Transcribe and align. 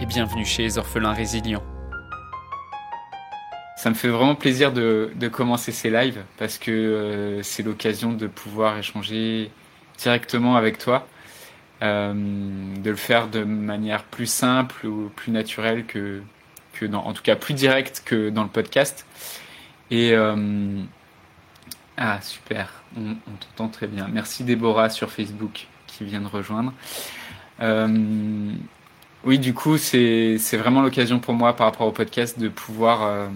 et 0.00 0.06
bienvenue 0.06 0.44
chez 0.44 0.62
les 0.62 0.78
orphelins 0.78 1.12
résilients. 1.12 1.62
Ça 3.76 3.90
me 3.90 3.94
fait 3.94 4.08
vraiment 4.08 4.34
plaisir 4.34 4.72
de, 4.72 5.10
commencer 5.32 5.72
ces 5.72 5.90
lives 5.90 6.22
parce 6.38 6.58
que 6.58 6.70
euh, 6.70 7.42
c'est 7.42 7.62
l'occasion 7.62 8.12
de 8.12 8.26
pouvoir 8.26 8.78
échanger 8.78 9.50
directement 9.98 10.56
avec 10.56 10.78
toi, 10.78 11.06
euh, 11.82 12.12
de 12.14 12.90
le 12.90 12.96
faire 12.96 13.28
de 13.28 13.42
manière 13.44 14.04
plus 14.04 14.26
simple 14.26 14.86
ou 14.86 15.10
plus 15.14 15.32
naturelle 15.32 15.84
que, 15.86 16.22
dans, 16.82 17.04
en 17.04 17.12
tout 17.12 17.22
cas 17.22 17.36
plus 17.36 17.54
directe 17.54 18.02
que 18.04 18.30
dans 18.30 18.42
le 18.42 18.48
podcast. 18.48 19.06
Et 19.90 20.12
euh, 20.12 20.82
ah 21.96 22.20
super, 22.22 22.82
on, 22.96 23.10
on 23.10 23.36
t'entend 23.56 23.68
très 23.68 23.86
bien. 23.86 24.08
Merci 24.10 24.44
Déborah 24.44 24.90
sur 24.90 25.10
Facebook 25.10 25.66
qui 25.86 26.04
vient 26.04 26.20
de 26.20 26.28
rejoindre. 26.28 26.72
Oui, 29.24 29.38
du 29.38 29.54
coup, 29.54 29.78
c'est 29.78 30.36
vraiment 30.54 30.82
l'occasion 30.82 31.20
pour 31.20 31.34
moi 31.34 31.54
par 31.54 31.66
rapport 31.66 31.86
au 31.86 31.92
podcast 31.92 32.40
de 32.40 32.48
pouvoir 32.48 33.04
euh, 33.04 33.28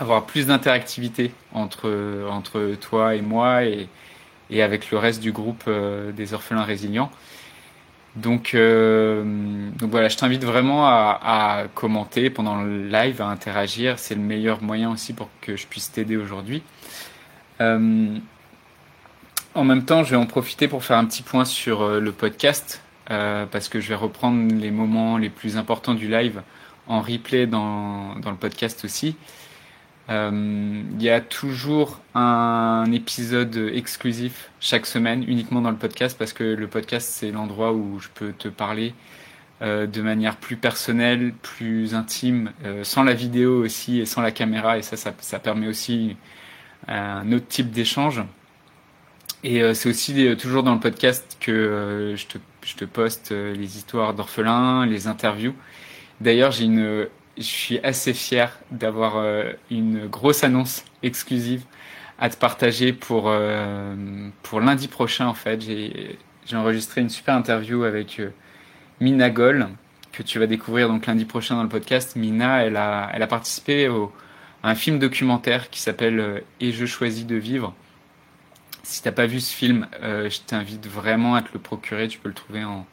avoir 0.00 0.24
plus 0.24 0.46
d'interactivité 0.46 1.34
entre, 1.52 2.74
toi 2.80 3.14
et 3.14 3.20
moi 3.20 3.64
et, 3.64 3.88
avec 4.62 4.90
le 4.90 4.96
reste 4.96 5.20
du 5.20 5.30
groupe 5.30 5.64
euh, 5.68 6.10
des 6.12 6.32
orphelins 6.32 6.64
résilients. 6.64 7.10
Donc, 8.16 8.54
euh, 8.54 9.70
donc 9.78 9.90
voilà, 9.90 10.08
je 10.08 10.16
t'invite 10.16 10.44
vraiment 10.44 10.86
à, 10.86 11.64
commenter 11.74 12.30
pendant 12.30 12.62
le 12.62 12.88
live, 12.88 13.20
à 13.20 13.26
interagir. 13.26 13.98
C'est 13.98 14.14
le 14.14 14.22
meilleur 14.22 14.62
moyen 14.62 14.90
aussi 14.90 15.12
pour 15.12 15.28
que 15.42 15.54
je 15.54 15.66
puisse 15.66 15.92
t'aider 15.92 16.16
aujourd'hui. 16.16 16.62
en 17.60 17.74
même 19.54 19.84
temps, 19.84 20.02
je 20.02 20.10
vais 20.12 20.16
en 20.16 20.26
profiter 20.26 20.66
pour 20.66 20.82
faire 20.82 20.96
un 20.96 21.04
petit 21.04 21.22
point 21.22 21.44
sur 21.44 21.86
le 22.00 22.12
podcast. 22.12 22.82
Euh, 23.10 23.46
parce 23.46 23.68
que 23.68 23.80
je 23.80 23.88
vais 23.88 23.96
reprendre 23.96 24.54
les 24.54 24.70
moments 24.70 25.18
les 25.18 25.28
plus 25.28 25.56
importants 25.56 25.94
du 25.94 26.08
live 26.08 26.42
en 26.86 27.00
replay 27.00 27.46
dans, 27.46 28.14
dans 28.16 28.30
le 28.30 28.36
podcast 28.36 28.84
aussi. 28.84 29.16
Euh, 30.08 30.82
il 30.94 31.02
y 31.02 31.10
a 31.10 31.20
toujours 31.20 32.00
un 32.14 32.84
épisode 32.92 33.70
exclusif 33.72 34.50
chaque 34.60 34.86
semaine, 34.86 35.24
uniquement 35.26 35.60
dans 35.60 35.70
le 35.70 35.76
podcast, 35.76 36.16
parce 36.18 36.32
que 36.32 36.44
le 36.44 36.66
podcast, 36.68 37.08
c'est 37.12 37.32
l'endroit 37.32 37.72
où 37.72 37.98
je 37.98 38.08
peux 38.14 38.32
te 38.32 38.48
parler 38.48 38.94
euh, 39.62 39.86
de 39.86 40.02
manière 40.02 40.36
plus 40.36 40.56
personnelle, 40.56 41.32
plus 41.42 41.94
intime, 41.94 42.52
sans 42.82 43.02
la 43.02 43.14
vidéo 43.14 43.64
aussi 43.64 44.00
et 44.00 44.06
sans 44.06 44.22
la 44.22 44.30
caméra, 44.30 44.78
et 44.78 44.82
ça, 44.82 44.96
ça, 44.96 45.38
permet 45.38 45.66
aussi 45.66 46.16
un 46.86 47.30
autre 47.32 47.48
type 47.48 47.70
d'échange. 47.70 48.22
Et 49.44 49.74
c'est 49.74 49.88
aussi 49.88 50.36
toujours 50.36 50.62
dans 50.62 50.74
le 50.74 50.80
podcast 50.80 51.36
que 51.40 52.14
je 52.16 52.26
te 52.26 52.38
je 52.64 52.76
te 52.76 52.84
poste 52.84 53.32
euh, 53.32 53.54
les 53.54 53.76
histoires 53.76 54.14
d'orphelins, 54.14 54.86
les 54.86 55.06
interviews. 55.06 55.54
D'ailleurs, 56.20 56.52
j'ai 56.52 56.64
une, 56.64 57.08
je 57.36 57.42
suis 57.42 57.78
assez 57.80 58.14
fier 58.14 58.58
d'avoir 58.70 59.16
euh, 59.16 59.52
une 59.70 60.06
grosse 60.06 60.44
annonce 60.44 60.84
exclusive 61.02 61.64
à 62.18 62.30
te 62.30 62.36
partager 62.36 62.92
pour 62.92 63.24
euh, 63.26 63.94
pour 64.42 64.60
lundi 64.60 64.88
prochain. 64.88 65.26
En 65.26 65.34
fait, 65.34 65.60
j'ai 65.60 66.18
j'ai 66.46 66.56
enregistré 66.56 67.00
une 67.00 67.10
super 67.10 67.34
interview 67.34 67.84
avec 67.84 68.20
Mina 69.00 69.30
Goll 69.30 69.68
que 70.12 70.22
tu 70.22 70.38
vas 70.38 70.46
découvrir 70.46 70.88
donc 70.88 71.06
lundi 71.06 71.24
prochain 71.24 71.56
dans 71.56 71.62
le 71.62 71.68
podcast. 71.68 72.16
Mina, 72.16 72.64
elle 72.64 72.76
a 72.76 73.10
elle 73.12 73.22
a 73.22 73.26
participé 73.26 73.88
au, 73.88 74.12
à 74.62 74.70
un 74.70 74.74
film 74.74 74.98
documentaire 74.98 75.70
qui 75.70 75.80
s'appelle 75.80 76.42
Et 76.60 76.72
je 76.72 76.86
choisis 76.86 77.26
de 77.26 77.36
vivre 77.36 77.74
si 78.82 79.02
t'as 79.02 79.12
pas 79.12 79.26
vu 79.26 79.40
ce 79.40 79.54
film, 79.54 79.86
euh, 80.02 80.28
je 80.28 80.40
t'invite 80.40 80.86
vraiment 80.86 81.34
à 81.34 81.42
te 81.42 81.48
le 81.52 81.58
procurer. 81.58 82.08
Tu 82.08 82.18
peux 82.18 82.28
le 82.28 82.34
trouver 82.34 82.64
en, 82.64 82.86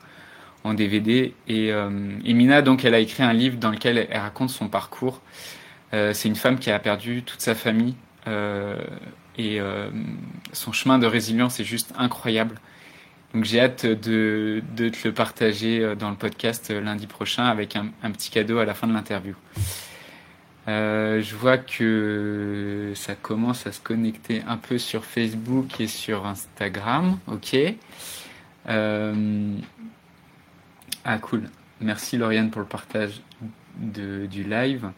en 0.64 0.74
DVD. 0.74 1.34
Et, 1.48 1.72
euh, 1.72 1.90
Mina, 1.90 2.62
donc, 2.62 2.86
elle 2.86 2.94
a 2.94 3.00
écrit 3.00 3.24
un 3.24 3.34
livre 3.34 3.58
dans 3.58 3.72
lequel 3.72 4.08
elle, 4.10 4.20
raconte 4.20 4.50
son 4.50 4.68
parcours. 4.68 5.22
Euh, 5.94 6.14
c'est 6.14 6.28
une 6.28 6.36
femme 6.36 6.60
qui 6.60 6.70
a 6.70 6.80
perdu 6.80 7.24
toute 7.24 7.42
sa 7.42 7.56
famille 7.56 7.96
euh, 8.28 8.80
et 9.38 9.60
euh, 9.60 9.90
son 10.54 10.72
chemin 10.72 11.00
de 11.00 11.08
résilience 11.08 11.60
est 11.60 11.64
juste 11.64 11.94
incroyable. 11.98 12.60
Donc 13.34 13.44
j'ai 13.46 13.60
hâte 13.60 13.86
de, 13.86 14.62
de, 14.76 14.90
te 14.90 15.08
le 15.08 15.14
partager 15.14 15.96
dans 15.96 16.10
le 16.10 16.16
podcast 16.16 16.72
lundi 16.72 17.06
prochain 17.06 17.46
avec 17.46 17.76
un 17.76 18.12
petit 18.12 18.32
cadeau 18.32 18.58
à 18.58 18.66
la 18.66 18.74
fin 18.74 18.88
de 18.88 18.94
l'interview. 18.94 19.36
Euh, 20.70 21.22
je 21.24 21.36
vois 21.36 21.58
que 21.58 22.92
ça 22.94 23.16
commence 23.16 23.66
à 23.66 23.72
se 23.72 23.80
connecter 23.80 24.44
un 24.48 24.58
peu 24.58 24.78
sur 24.78 25.04
Facebook 25.04 25.82
et 25.82 25.88
sur 25.88 26.28
Instagram. 26.28 27.18
Ok. 27.28 27.58
Euh... 28.68 29.56
Ah 31.04 31.18
cool. 31.18 31.50
Merci 31.82 32.18
Lauriane 32.18 32.52
pour 32.52 32.62
le 32.62 32.68
partage 32.68 33.22
du 33.78 34.44
live. 34.44 34.92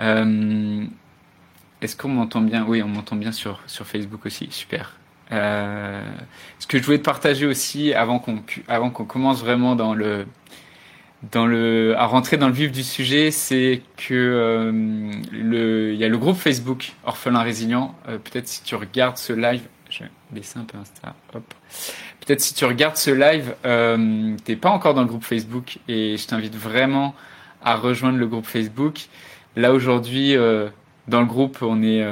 Euh... 0.00 0.84
Est-ce 1.80 1.96
qu'on 1.96 2.08
m'entend 2.08 2.42
bien? 2.42 2.64
Oui, 2.64 2.80
on 2.82 2.88
m'entend 2.88 3.16
bien 3.16 3.32
sur, 3.32 3.60
sur 3.66 3.86
Facebook 3.86 4.24
aussi. 4.24 4.48
Super. 4.50 4.96
Ce 5.30 6.66
que 6.68 6.78
je 6.78 6.84
voulais 6.84 6.98
te 6.98 7.04
partager 7.04 7.46
aussi 7.46 7.92
avant 7.92 8.20
qu'on 8.20 8.40
avant 8.68 8.90
qu'on 8.90 9.04
commence 9.04 9.40
vraiment 9.40 9.74
dans 9.74 9.94
le 9.94 10.26
à 11.34 12.06
rentrer 12.06 12.36
dans 12.36 12.48
le 12.48 12.54
vif 12.54 12.72
du 12.72 12.82
sujet, 12.82 13.30
c'est 13.30 13.82
que 13.96 14.14
euh, 14.14 15.92
il 15.92 15.98
y 15.98 16.04
a 16.04 16.08
le 16.08 16.18
groupe 16.18 16.36
Facebook 16.36 16.92
Orphelin 17.04 17.42
Résilient. 17.42 17.94
Euh, 18.08 18.18
peut-être 18.18 18.48
si 18.48 18.62
tu 18.62 18.74
regardes 18.74 19.16
ce 19.16 19.32
live, 19.32 19.62
je 19.90 20.04
vais 20.04 20.10
baisser 20.30 20.58
un 20.58 20.64
peu 20.64 20.78
Insta. 20.78 21.14
Hop. 21.34 21.54
Peut-être 22.20 22.40
si 22.40 22.54
tu 22.54 22.64
regardes 22.64 22.96
ce 22.96 23.10
live, 23.10 23.54
euh, 23.64 24.36
t'es 24.44 24.56
pas 24.56 24.70
encore 24.70 24.94
dans 24.94 25.02
le 25.02 25.06
groupe 25.06 25.24
Facebook 25.24 25.78
et 25.88 26.16
je 26.16 26.26
t'invite 26.26 26.54
vraiment 26.54 27.14
à 27.62 27.76
rejoindre 27.76 28.18
le 28.18 28.26
groupe 28.26 28.46
Facebook. 28.46 29.06
Là 29.54 29.72
aujourd'hui, 29.72 30.36
euh, 30.36 30.68
dans 31.08 31.20
le 31.20 31.26
groupe, 31.26 31.58
on 31.62 31.82
est, 31.82 32.04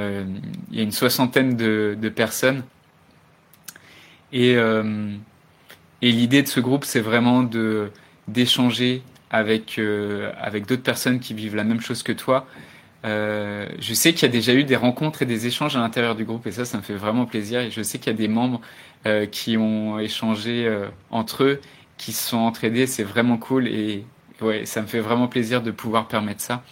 il 0.71 0.77
y 0.77 0.81
a 0.81 0.83
une 0.83 0.93
soixantaine 0.93 1.57
de, 1.57 2.09
personnes 2.15 2.63
et 4.33 4.57
l'idée 6.01 6.43
de 6.43 6.49
ce 6.49 6.61
groupe, 6.61 6.85
c'est 6.85 7.01
vraiment 7.01 7.43
de 7.43 7.91
d'échanger 8.29 9.03
avec 9.35 9.79
euh, 9.79 10.33
avec 10.39 10.67
d'autres 10.67 10.83
personnes 10.83 11.19
qui 11.19 11.35
vivent 11.35 11.57
la 11.57 11.65
même 11.65 11.81
chose 11.81 12.03
que 12.03 12.12
toi. 12.12 12.47
Euh, 13.05 13.67
je 13.81 13.93
sais 13.93 14.12
qu'il 14.12 14.23
y 14.23 14.31
a 14.31 14.33
déjà 14.33 14.55
eu 14.55 14.65
des 14.65 14.77
rencontres 14.77 15.23
et 15.23 15.27
des 15.27 15.47
échanges 15.47 15.77
à 15.77 15.81
l'intérieur 15.81 16.15
du 16.15 16.25
groupe 16.25 16.47
et 16.47 16.53
ça, 16.53 16.65
ça 16.65 16.79
me 16.79 16.83
fait 16.83 16.95
vraiment 16.95 17.27
plaisir. 17.27 17.61
Et 17.61 17.71
je 17.71 17.83
sais 17.83 17.99
qu'il 17.99 18.13
y 18.13 18.15
a 18.15 18.19
des 18.19 18.29
membres 18.29 18.61
euh, 19.07 19.27
qui 19.27 19.59
ont 19.59 19.99
échangé 19.99 20.73
entre 21.11 21.43
eux, 21.43 21.61
qui 21.99 22.13
se 22.13 22.29
sont 22.29 22.39
entraidés. 22.39 22.87
C'est 22.87 23.03
vraiment 23.03 23.37
cool 23.37 23.67
et 23.69 24.07
ça 24.65 24.83
me 24.83 24.87
fait 24.87 25.01
vraiment 25.01 25.27
plaisir 25.27 25.63
de 25.63 25.71
pouvoir 25.71 26.07
permettre 26.07 26.41
ça. 26.41 26.63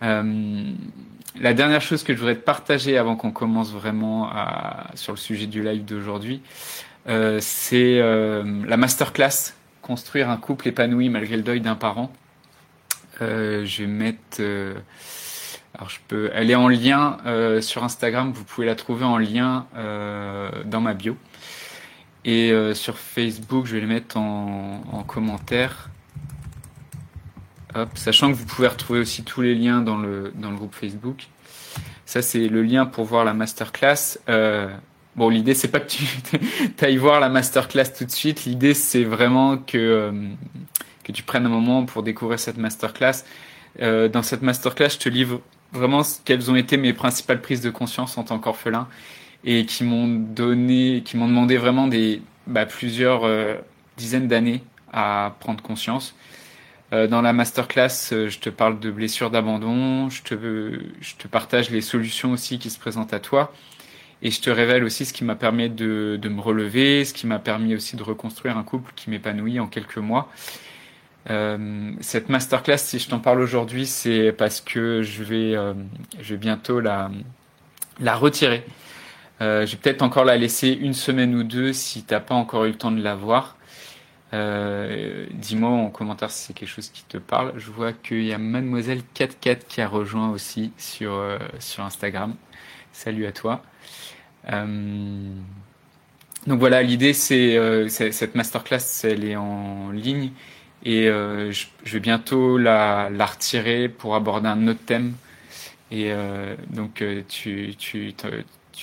La 0.00 1.52
dernière 1.52 1.80
chose 1.80 2.02
que 2.02 2.14
je 2.14 2.18
voudrais 2.18 2.36
te 2.36 2.44
partager 2.44 2.96
avant 2.96 3.16
qu'on 3.16 3.30
commence 3.30 3.72
vraiment 3.72 4.30
sur 4.94 5.12
le 5.12 5.18
sujet 5.18 5.46
du 5.46 5.62
live 5.62 5.84
d'aujourd'hui, 5.84 6.42
c'est 7.40 7.98
la 7.98 8.76
masterclass 8.76 9.55
construire 9.86 10.30
un 10.30 10.36
couple 10.36 10.68
épanoui 10.68 11.08
malgré 11.08 11.36
le 11.36 11.42
deuil 11.42 11.60
d'un 11.60 11.76
parent. 11.76 12.12
Euh, 13.22 13.64
je 13.64 13.82
vais 13.82 13.88
mettre. 13.88 14.38
Euh, 14.40 14.74
alors 15.74 15.88
je 15.88 15.98
peux. 16.08 16.30
Elle 16.34 16.50
est 16.50 16.56
en 16.56 16.68
lien 16.68 17.18
euh, 17.26 17.60
sur 17.60 17.84
Instagram. 17.84 18.32
Vous 18.32 18.44
pouvez 18.44 18.66
la 18.66 18.74
trouver 18.74 19.04
en 19.04 19.18
lien 19.18 19.66
dans 20.64 20.80
ma 20.80 20.94
bio. 20.94 21.16
Et 22.24 22.52
sur 22.74 22.98
Facebook, 22.98 23.66
je 23.66 23.74
vais 23.74 23.80
les 23.80 23.86
mettre 23.86 24.16
en, 24.16 24.82
en 24.92 25.02
commentaire. 25.04 25.90
Hop, 27.76 27.90
sachant 27.94 28.30
que 28.30 28.36
vous 28.36 28.46
pouvez 28.46 28.66
retrouver 28.66 28.98
aussi 28.98 29.22
tous 29.22 29.42
les 29.42 29.54
liens 29.54 29.80
dans 29.80 29.98
le 29.98 30.32
dans 30.34 30.50
le 30.50 30.56
groupe 30.56 30.74
Facebook. 30.74 31.28
Ça 32.04 32.22
c'est 32.22 32.48
le 32.48 32.62
lien 32.62 32.86
pour 32.86 33.04
voir 33.04 33.24
la 33.24 33.34
masterclass. 33.34 34.18
Bon, 35.16 35.30
l'idée 35.30 35.54
c'est 35.54 35.68
pas 35.68 35.80
que 35.80 35.88
tu 35.88 36.04
ailles 36.84 36.98
voir 36.98 37.20
la 37.20 37.30
masterclass 37.30 37.86
tout 37.96 38.04
de 38.04 38.10
suite. 38.10 38.44
L'idée 38.44 38.74
c'est 38.74 39.04
vraiment 39.04 39.56
que 39.56 39.78
euh, 39.78 40.12
tu 41.10 41.22
prennes 41.22 41.46
un 41.46 41.50
moment 41.50 41.86
pour 41.86 42.02
découvrir 42.02 42.38
cette 42.38 42.58
masterclass. 42.58 43.24
Euh, 43.80 44.08
dans 44.08 44.22
cette 44.22 44.42
masterclass, 44.42 44.90
je 44.90 44.98
te 44.98 45.08
livre 45.08 45.40
vraiment 45.72 46.02
quelles 46.24 46.50
ont 46.50 46.56
été 46.56 46.76
mes 46.76 46.92
principales 46.92 47.40
prises 47.40 47.62
de 47.62 47.70
conscience 47.70 48.18
en 48.18 48.24
tant 48.24 48.38
qu'orphelin 48.38 48.88
et 49.44 49.64
qui 49.64 49.84
m'ont 49.84 50.06
donné, 50.06 51.02
qui 51.02 51.16
m'ont 51.16 51.28
demandé 51.28 51.56
vraiment 51.56 51.86
des 51.86 52.20
bah, 52.46 52.66
plusieurs 52.66 53.24
euh, 53.24 53.54
dizaines 53.96 54.28
d'années 54.28 54.62
à 54.92 55.34
prendre 55.40 55.62
conscience. 55.62 56.14
dans 56.92 57.20
la 57.20 57.32
masterclass, 57.32 58.10
je 58.10 58.38
te 58.38 58.48
parle 58.48 58.78
de 58.78 58.90
blessures 58.90 59.30
d'abandon, 59.30 60.08
je 60.08 60.22
te, 60.22 60.34
je 61.00 61.14
te 61.16 61.26
partage 61.26 61.70
les 61.70 61.80
solutions 61.80 62.32
aussi 62.32 62.58
qui 62.58 62.70
se 62.70 62.78
présentent 62.78 63.12
à 63.12 63.18
toi. 63.18 63.52
Et 64.22 64.30
je 64.30 64.40
te 64.40 64.50
révèle 64.50 64.84
aussi 64.84 65.04
ce 65.04 65.12
qui 65.12 65.24
m'a 65.24 65.34
permis 65.34 65.68
de, 65.68 66.18
de, 66.20 66.28
me 66.28 66.40
relever, 66.40 67.04
ce 67.04 67.12
qui 67.12 67.26
m'a 67.26 67.38
permis 67.38 67.74
aussi 67.74 67.96
de 67.96 68.02
reconstruire 68.02 68.56
un 68.56 68.62
couple 68.62 68.92
qui 68.96 69.10
m'épanouit 69.10 69.60
en 69.60 69.66
quelques 69.66 69.98
mois. 69.98 70.30
Euh, 71.30 71.92
cette 72.00 72.28
masterclass, 72.28 72.78
si 72.78 72.98
je 72.98 73.08
t'en 73.08 73.18
parle 73.18 73.40
aujourd'hui, 73.40 73.86
c'est 73.86 74.32
parce 74.32 74.60
que 74.60 75.02
je 75.02 75.22
vais, 75.22 75.56
euh, 75.56 75.74
je 76.20 76.34
vais 76.34 76.38
bientôt 76.38 76.80
la, 76.80 77.10
la 78.00 78.16
retirer. 78.16 78.64
Euh, 79.42 79.66
je 79.66 79.72
vais 79.72 79.78
peut-être 79.78 80.02
encore 80.02 80.24
la 80.24 80.36
laisser 80.36 80.70
une 80.70 80.94
semaine 80.94 81.34
ou 81.34 81.42
deux 81.42 81.72
si 81.72 82.04
t'as 82.04 82.20
pas 82.20 82.34
encore 82.34 82.64
eu 82.64 82.70
le 82.70 82.78
temps 82.78 82.92
de 82.92 83.02
la 83.02 83.14
voir. 83.14 83.56
Euh, 84.32 85.26
Dis-moi 85.32 85.70
en 85.70 85.90
commentaire 85.90 86.30
si 86.30 86.46
c'est 86.46 86.52
quelque 86.54 86.68
chose 86.68 86.88
qui 86.88 87.04
te 87.04 87.18
parle. 87.18 87.52
Je 87.58 87.70
vois 87.70 87.92
qu'il 87.92 88.24
y 88.24 88.32
a 88.32 88.38
Mademoiselle 88.38 89.02
44 89.14 89.66
qui 89.68 89.80
a 89.82 89.88
rejoint 89.88 90.30
aussi 90.30 90.72
sur, 90.78 91.20
sur 91.58 91.84
Instagram. 91.84 92.34
Salut 92.92 93.26
à 93.26 93.32
toi. 93.32 93.62
Euh, 94.52 95.32
donc 96.46 96.60
voilà, 96.60 96.82
l'idée 96.82 97.12
c'est 97.12 97.88
cette 97.88 98.34
masterclass, 98.34 98.78
elle 99.04 99.24
est 99.24 99.36
en 99.36 99.90
ligne 99.90 100.30
et 100.86 101.08
euh, 101.08 101.50
je, 101.50 101.66
vais 101.84 102.00
bientôt 102.00 102.58
la, 102.58 103.08
retirer 103.08 103.88
pour 103.88 104.14
aborder 104.14 104.48
un 104.48 104.68
autre 104.68 104.84
thème. 104.86 105.14
Et 105.90 106.12
euh, 106.12 106.54
donc 106.70 107.02
euh, 107.02 107.22
tu, 107.28 107.74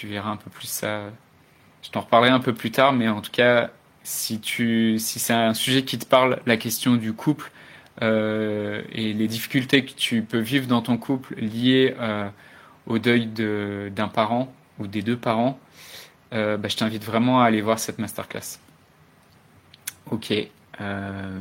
verras 0.04 0.32
un 0.32 0.38
peu 0.38 0.50
plus 0.50 0.68
ça. 0.68 1.04
Je 1.82 1.90
t'en 1.92 2.02
reparlerai 2.02 2.32
un 2.32 2.40
peu 2.40 2.54
plus 2.54 2.72
tard, 2.72 2.94
mais 2.94 3.08
en 3.08 3.22
tout 3.22 3.32
cas, 3.32 3.72
si, 4.04 4.40
si 4.44 5.20
c'est 5.20 5.34
un 5.34 5.54
sujet 5.54 5.84
qui 5.84 5.98
te 5.98 6.06
parle, 6.06 6.40
la 6.46 6.58
question 6.58 6.96
du 6.96 7.14
couple 7.14 7.52
euh, 8.02 8.82
et 8.92 9.14
les 9.14 9.28
difficultés 9.28 9.86
que 9.86 9.94
tu 9.94 10.24
peux 10.24 10.40
vivre 10.40 10.68
dans 10.68 10.82
ton 10.82 10.98
couple 10.98 11.36
liées 11.36 11.96
euh, 12.00 12.28
au 12.88 13.00
deuil 13.00 13.28
d'un 13.28 14.08
parent 14.10 14.54
des 14.88 15.02
deux 15.02 15.18
parents, 15.18 15.60
euh, 16.34 16.58
bah, 16.58 16.68
je 16.68 16.78
t'invite 16.78 17.04
vraiment 17.04 17.42
à 17.42 17.46
aller 17.46 17.62
voir 17.62 17.80
cette 17.80 18.00
masterclass. 18.00 18.60
Ok. 20.10 20.34
Euh, 20.82 21.40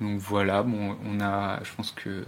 donc 0.00 0.18
voilà, 0.18 0.62
bon, 0.62 0.96
on 1.06 1.20
a, 1.20 1.62
je 1.62 1.72
pense 1.76 1.92
que 1.92 2.24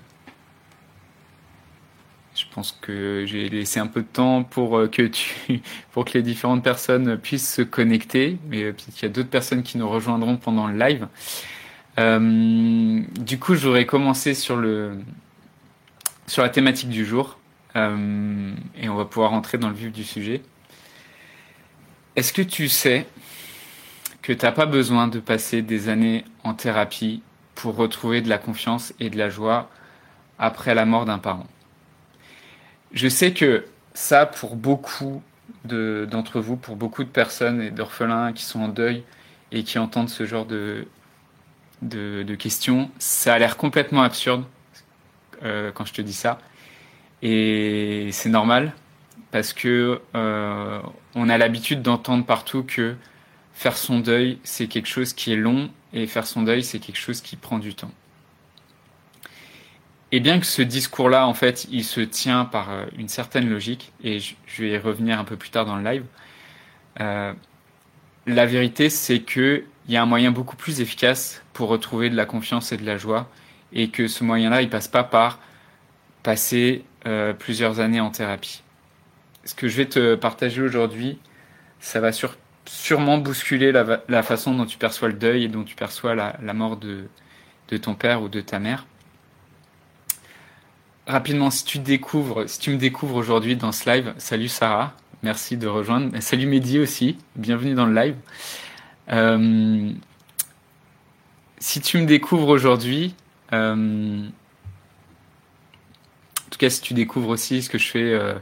je 2.35 2.45
pense 2.55 2.79
que 2.83 3.25
j'ai 3.27 3.49
laissé 3.49 3.81
un 3.81 3.87
peu 3.87 4.03
de 4.03 4.07
temps 4.07 4.45
pour 4.45 4.77
euh, 4.77 4.89
que 4.89 5.03
tu, 5.03 5.63
pour 5.93 6.05
que 6.05 6.13
les 6.15 6.23
différentes 6.23 6.63
personnes 6.63 7.17
puissent 7.17 7.53
se 7.53 7.63
connecter, 7.63 8.39
mais 8.49 8.73
peut-être 8.73 8.95
qu'il 8.95 9.03
y 9.03 9.07
a 9.07 9.09
d'autres 9.09 9.31
personnes 9.31 9.63
qui 9.63 9.79
nous 9.79 9.89
rejoindront 9.89 10.37
pendant 10.37 10.67
le 10.67 10.79
live. 10.79 11.09
Du 11.99 13.39
coup, 13.39 13.55
j'aurais 13.55 13.87
commencé 13.87 14.35
sur 14.35 14.57
le, 14.57 14.99
sur 16.27 16.43
la 16.43 16.51
thématique 16.51 16.91
du 16.91 17.05
jour, 17.05 17.39
euh, 17.77 18.55
et 18.77 18.89
on 18.89 18.97
va 18.97 19.05
pouvoir 19.05 19.33
entrer 19.33 19.59
dans 19.59 19.69
le 19.69 19.75
vif 19.75 19.93
du 19.93 20.03
sujet. 20.03 20.43
Est-ce 22.17 22.33
que 22.33 22.43
tu 22.43 22.69
sais 22.69 23.07
que 24.23 24.33
tu 24.33 24.45
n'as 24.45 24.53
pas 24.53 24.67
besoin 24.67 25.07
de 25.07 25.21
passer 25.21 25.63
des 25.63 25.89
années 25.89 26.25
en 26.43 26.55
thérapie 26.55 27.23
pour 27.55 27.77
retrouver 27.77 28.23
de 28.23 28.29
la 28.29 28.39
confiance 28.39 28.95
et 28.99 29.11
de 29.11 29.19
la 29.19 29.29
joie 29.29 29.71
après 30.39 30.75
la 30.75 30.87
mort 30.87 31.05
d'un 31.05 31.19
parent? 31.19 31.47
Je 32.93 33.09
sais 33.09 33.35
que 33.35 33.67
ça, 33.93 34.25
pour 34.25 34.57
beaucoup 34.57 35.23
d'entre 35.65 36.41
vous, 36.41 36.57
pour 36.57 36.77
beaucoup 36.77 37.05
de 37.05 37.09
personnes 37.09 37.61
et 37.61 37.71
d'orphelins 37.71 38.33
qui 38.33 38.45
sont 38.45 38.61
en 38.61 38.69
deuil 38.69 39.05
et 39.53 39.65
qui 39.65 39.79
entendent 39.79 40.09
ce 40.09 40.25
genre 40.25 40.47
de 40.47 40.87
questions, 42.39 42.91
ça 42.99 43.35
a 43.35 43.39
l'air 43.39 43.57
complètement 43.57 44.03
absurde 44.03 44.45
euh, 45.43 45.71
quand 45.73 45.85
je 45.85 45.93
te 45.93 46.01
dis 46.01 46.15
ça. 46.15 46.39
Et 47.29 48.11
c'est 48.13 48.29
normal 48.29 48.73
parce 49.33 49.53
que 49.53 50.01
euh, 50.15 50.81
on 51.17 51.29
a 51.29 51.37
l'habitude 51.39 51.83
d'entendre 51.83 52.25
partout 52.25 52.63
que 52.63 52.95
faire 53.53 53.77
son 53.77 53.99
deuil, 53.99 54.39
c'est 54.45 54.69
quelque 54.69 54.87
chose 54.87 55.13
qui 55.13 55.33
est 55.33 55.37
long 55.37 55.69
et 55.93 56.07
faire 56.07 56.25
son 56.25 56.45
deuil, 56.45 56.63
c'est 56.63 56.79
quelque 56.79 57.01
chose 57.01 57.21
qui 57.21 57.35
prend 57.35 57.59
du 57.59 57.75
temps. 57.75 57.91
Et 60.13 60.21
bien 60.21 60.39
que 60.39 60.47
ce 60.47 60.63
discours-là, 60.63 61.27
en 61.27 61.35
fait, 61.35 61.67
il 61.73 61.83
se 61.83 62.01
tient 62.01 62.45
par 62.45 62.71
euh, 62.71 62.85
une 62.97 63.09
certaine 63.09 63.51
logique, 63.51 63.93
et 64.05 64.21
je 64.21 64.63
vais 64.63 64.71
y 64.71 64.79
revenir 64.79 65.19
un 65.19 65.25
peu 65.25 65.35
plus 65.35 65.51
tard 65.51 65.67
dans 65.67 65.75
le 65.75 65.83
live, 65.83 66.05
euh, 67.01 67.33
la 68.29 68.47
vérité, 68.47 68.89
c'est 68.89 69.19
qu'il 69.19 69.65
y 69.89 69.97
a 69.97 70.03
un 70.03 70.07
moyen 70.07 70.31
beaucoup 70.31 70.55
plus 70.55 70.81
efficace 70.81 71.43
pour 71.55 71.71
retrouver 71.71 72.09
de 72.09 72.15
la 72.15 72.25
confiance 72.25 72.71
et 72.71 72.77
de 72.77 72.87
la 72.87 72.99
joie, 72.99 73.29
et 73.73 73.89
que 73.89 74.07
ce 74.07 74.23
moyen-là, 74.23 74.63
il 74.63 74.71
passe 74.71 74.87
pas 74.87 75.03
par 75.03 75.41
passer 76.23 76.85
euh, 77.07 77.33
plusieurs 77.33 77.81
années 77.81 78.01
en 78.01 78.11
thérapie. 78.11 78.63
Ce 79.45 79.55
que 79.55 79.69
je 79.69 79.77
vais 79.77 79.87
te 79.87 80.15
partager 80.17 80.61
aujourd'hui, 80.61 81.19
ça 81.79 82.01
va 82.01 82.11
sûrement 82.65 83.19
bousculer 83.19 83.71
la, 83.71 84.23
façon 84.23 84.55
dont 84.55 84.67
tu 84.67 84.77
perçois 84.77 85.09
le 85.09 85.15
deuil 85.15 85.45
et 85.45 85.49
dont 85.49 85.63
tu 85.63 85.77
perçois 85.77 86.15
la, 86.15 86.53
mort 86.53 86.77
de, 86.77 87.07
ton 87.79 87.95
père 87.95 88.23
ou 88.23 88.29
de 88.29 88.41
ta 88.41 88.59
mère. 88.59 88.87
Rapidement, 91.07 91.51
si 91.51 91.65
tu 91.65 91.79
découvres, 91.79 92.49
si 92.49 92.59
tu 92.59 92.71
me 92.71 92.77
découvres 92.77 93.15
aujourd'hui 93.15 93.55
dans 93.55 93.71
ce 93.71 93.89
live, 93.89 94.13
salut 94.19 94.49
Sarah, 94.49 94.93
merci 95.23 95.57
de 95.57 95.69
rejoindre. 95.69 96.19
Salut 96.21 96.47
Mehdi 96.47 96.81
aussi, 96.81 97.17
bienvenue 97.37 97.75
dans 97.75 97.87
le 97.87 97.95
live. 97.95 98.17
Euh, 99.13 99.93
si 101.59 101.81
tu 101.81 101.99
me 101.99 102.07
découvres 102.07 102.49
aujourd'hui, 102.49 103.15
euh, 103.53 104.27
tout 106.57 106.61
cas 106.61 106.71
si 106.71 106.81
tu 106.81 106.95
découvres 106.95 107.29
aussi 107.29 107.61
ce 107.61 107.69
que 107.69 107.77
je 107.77 107.87
fais 107.87 108.15
euh, 108.15 108.33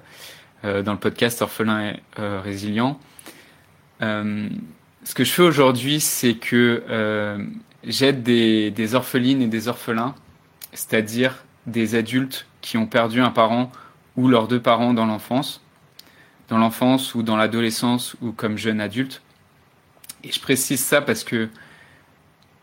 euh 0.65 0.83
dans 0.83 0.93
le 0.93 1.01
podcast 1.01 1.43
Orphelin 1.43 1.91
et 1.91 2.01
euh, 2.21 2.41
Résilient, 2.41 3.01
ce 4.01 5.15
que 5.15 5.25
je 5.25 5.33
fais 5.33 5.43
aujourd'hui, 5.43 5.99
c'est 5.99 6.35
que 6.35 6.85
j'aide 7.83 8.23
des, 8.23 8.71
des, 8.71 8.95
orphelines 8.95 9.43
et 9.43 9.49
des 9.49 9.67
orphelins, 9.67 10.15
c'est-à-dire 10.73 11.45
des 11.67 11.97
adultes 11.97 12.47
qui 12.61 12.77
ont 12.77 12.87
perdu 12.87 13.21
un 13.21 13.31
parent 13.31 13.73
ou 14.17 14.29
leurs 14.29 14.47
deux 14.47 14.61
parents 14.61 14.95
dans 14.95 15.07
l'enfance, 15.07 15.61
dans 16.49 16.59
l'enfance 16.59 17.15
ou 17.15 17.23
dans 17.23 17.37
l'adolescence 17.37 18.15
ou 18.23 18.31
comme 18.31 18.59
jeune 18.59 18.81
adulte. 18.81 19.23
Et 20.23 20.31
je 20.31 20.41
précise 20.41 20.85
ça 20.85 21.01
parce 21.01 21.25
que 21.25 21.49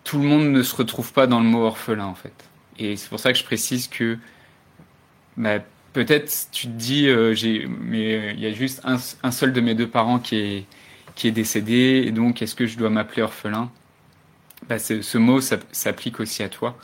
tout 0.04 0.19
le 0.19 0.25
monde 0.25 0.50
ne 0.50 0.63
se 0.63 0.75
retrouve 0.75 1.11
pas 1.11 1.28
dans 1.28 1.40
le 1.40 1.47
mot 1.47 1.66
orphelin 1.66 2.06
en 2.06 2.16
fait. 2.16 2.33
Et 2.78 2.95
c'est 2.95 3.09
pour 3.09 3.19
ça 3.19 3.33
que 3.33 3.40
je 3.40 3.44
précise 3.44 3.87
que 3.87 4.18
peut-être 5.94 6.47
tu 6.52 6.68
te 6.68 6.71
dis, 6.71 7.07
euh, 7.07 7.33
j'ai, 7.33 7.68
mais 7.68 8.33
il 8.33 8.40
y 8.40 8.45
a 8.45 8.52
juste 8.52 8.81
un, 8.83 9.31
seul 9.31 9.54
de 9.54 9.61
mes 9.61 9.76
deux 9.76 9.88
parents 9.88 10.19
qui 10.19 10.35
est 10.38 10.66
qui 11.16 11.28
est 11.28 11.31
décédé, 11.31 12.04
et 12.07 12.11
donc 12.11 12.42
est-ce 12.42 12.56
que 12.56 12.66
je 12.66 12.78
dois 12.78 12.90
m'appeler 12.90 13.21
orphelin? 13.21 13.69
Bah, 14.69 14.80
Ce 14.80 15.18
mot 15.18 15.42
s'applique 15.42 16.19
aussi 16.21 16.42
à 16.42 16.50
toi. 16.50 16.78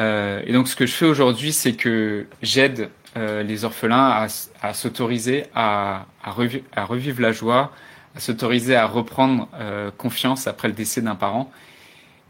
Euh, 0.00 0.42
et 0.46 0.52
donc 0.52 0.68
ce 0.68 0.76
que 0.76 0.86
je 0.86 0.92
fais 0.92 1.06
aujourd'hui, 1.06 1.52
c'est 1.52 1.74
que 1.74 2.26
j'aide 2.42 2.90
euh, 3.16 3.42
les 3.42 3.64
orphelins 3.64 4.26
à, 4.60 4.74
s'autoriser 4.74 5.44
à, 5.54 6.06
à, 6.22 6.30
revi 6.30 6.62
à, 6.74 6.84
revivre 6.84 7.20
la 7.20 7.32
joie, 7.32 7.72
à 8.16 8.20
s'autoriser 8.20 8.74
à 8.76 8.86
reprendre 8.86 9.48
euh, 9.54 9.90
confiance 9.96 10.46
après 10.46 10.68
le 10.68 10.74
décès 10.74 11.00
d'un 11.00 11.14
parent 11.14 11.50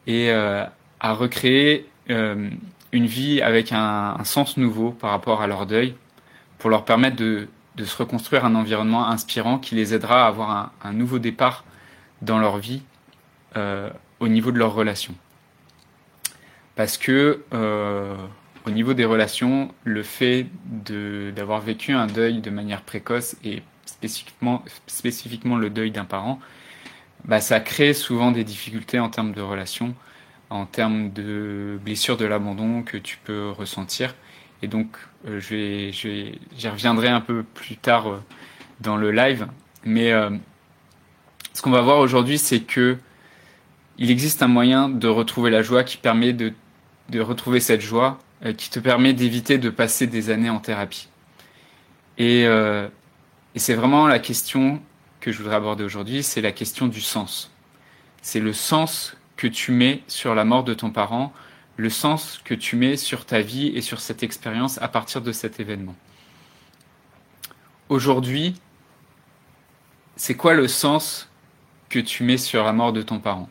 et 0.06 0.30
euh, 0.30 0.64
à 1.00 1.12
recréer 1.14 1.86
euh, 2.10 2.50
une 2.94 3.06
vie 3.06 3.42
avec 3.42 3.72
un, 3.72 4.16
sens 4.24 4.56
nouveau 4.56 4.92
par 4.92 5.10
rapport 5.10 5.42
à 5.42 5.46
leur 5.46 5.66
deuil 5.66 5.94
pour 6.58 6.70
leur 6.70 6.84
permettre 6.84 7.16
de, 7.16 7.48
de 7.76 7.84
se 7.84 7.96
reconstruire 7.96 8.44
un 8.44 8.54
environnement 8.54 9.08
inspirant 9.08 9.58
qui 9.58 9.74
les 9.74 9.92
aidera 9.94 10.24
à 10.24 10.28
avoir 10.28 10.50
un, 10.50 10.72
un 10.82 10.92
nouveau 10.92 11.18
départ 11.18 11.64
dans 12.22 12.38
leur 12.38 12.56
vie 12.58 12.82
euh, 13.56 13.90
au 14.20 14.28
niveau 14.28 14.52
de 14.52 14.58
leurs 14.58 14.74
relations. 14.74 15.14
Parce 16.76 16.96
que 16.96 17.42
euh, 17.52 18.14
au 18.64 18.70
niveau 18.70 18.94
des 18.94 19.04
relations, 19.04 19.74
le 19.82 20.04
fait 20.04 20.46
d'avoir 20.64 21.60
vécu 21.60 21.92
un 21.92 22.06
deuil 22.06 22.40
de 22.40 22.50
manière 22.50 22.82
précoce 22.82 23.36
et 23.44 23.62
spécifiquement, 23.86 24.64
spécifiquement 24.86 25.56
le 25.56 25.68
deuil 25.68 25.90
d'un 25.90 26.04
parent, 26.04 26.38
bah, 27.24 27.40
ça 27.40 27.58
crée 27.58 27.92
souvent 27.92 28.30
des 28.30 28.44
difficultés 28.44 29.00
en 29.00 29.08
termes 29.08 29.32
de 29.32 29.40
relations, 29.40 29.94
en 30.50 30.66
termes 30.66 31.10
de 31.10 31.78
blessures 31.84 32.16
de 32.16 32.24
l'abandon 32.24 32.82
que 32.82 32.96
tu 32.96 33.18
peux 33.24 33.50
ressentir. 33.50 34.14
Et 34.62 34.66
donc, 34.66 34.96
euh, 35.26 35.40
je 35.40 35.92
j'y 36.56 36.68
reviendrai 36.68 37.08
un 37.08 37.20
peu 37.20 37.42
plus 37.42 37.76
tard 37.76 38.08
euh, 38.08 38.22
dans 38.80 38.96
le 38.96 39.10
live. 39.10 39.46
Mais 39.84 40.12
euh, 40.12 40.30
ce 41.52 41.62
qu'on 41.62 41.70
va 41.70 41.82
voir 41.82 41.98
aujourd'hui, 41.98 42.38
c'est 42.38 42.60
que 42.60 42.96
il 43.98 44.10
existe 44.10 44.42
un 44.42 44.48
moyen 44.48 44.88
de 44.88 45.06
retrouver 45.06 45.50
la 45.50 45.62
joie 45.62 45.84
qui 45.84 45.96
permet 45.96 46.32
de, 46.32 46.52
retrouver 47.20 47.60
cette 47.60 47.80
joie, 47.80 48.18
qui 48.56 48.68
te 48.68 48.80
permet 48.80 49.12
d'éviter 49.12 49.56
de 49.56 49.70
passer 49.70 50.08
des 50.08 50.30
années 50.30 50.50
en 50.50 50.58
thérapie. 50.58 51.08
Et 52.18 52.44
c'est 53.54 53.74
vraiment 53.74 54.08
la 54.08 54.18
question 54.18 54.82
que 55.20 55.30
je 55.30 55.38
voudrais 55.38 55.54
aborder 55.54 55.84
aujourd'hui, 55.84 56.24
c'est 56.24 56.40
la 56.40 56.50
question 56.50 56.88
du 56.88 57.00
sens. 57.00 57.52
C'est 58.20 58.40
le 58.40 58.52
sens 58.52 59.16
que 59.36 59.46
tu 59.46 59.72
mets 59.72 60.02
sur 60.06 60.34
la 60.34 60.44
mort 60.44 60.64
de 60.64 60.74
ton 60.74 60.90
parent, 60.90 61.32
le 61.76 61.90
sens 61.90 62.40
que 62.44 62.54
tu 62.54 62.76
mets 62.76 62.96
sur 62.96 63.26
ta 63.26 63.40
vie 63.40 63.68
et 63.68 63.80
sur 63.80 64.00
cette 64.00 64.22
expérience 64.22 64.80
à 64.80 64.88
partir 64.88 65.20
de 65.20 65.32
cet 65.32 65.60
événement. 65.60 65.96
Aujourd'hui, 67.88 68.54
c'est 70.16 70.34
quoi 70.34 70.54
le 70.54 70.68
sens 70.68 71.28
que 71.88 71.98
tu 71.98 72.22
mets 72.22 72.38
sur 72.38 72.64
la 72.64 72.72
mort 72.72 72.92
de 72.92 73.02
ton 73.02 73.18
parent? 73.18 73.48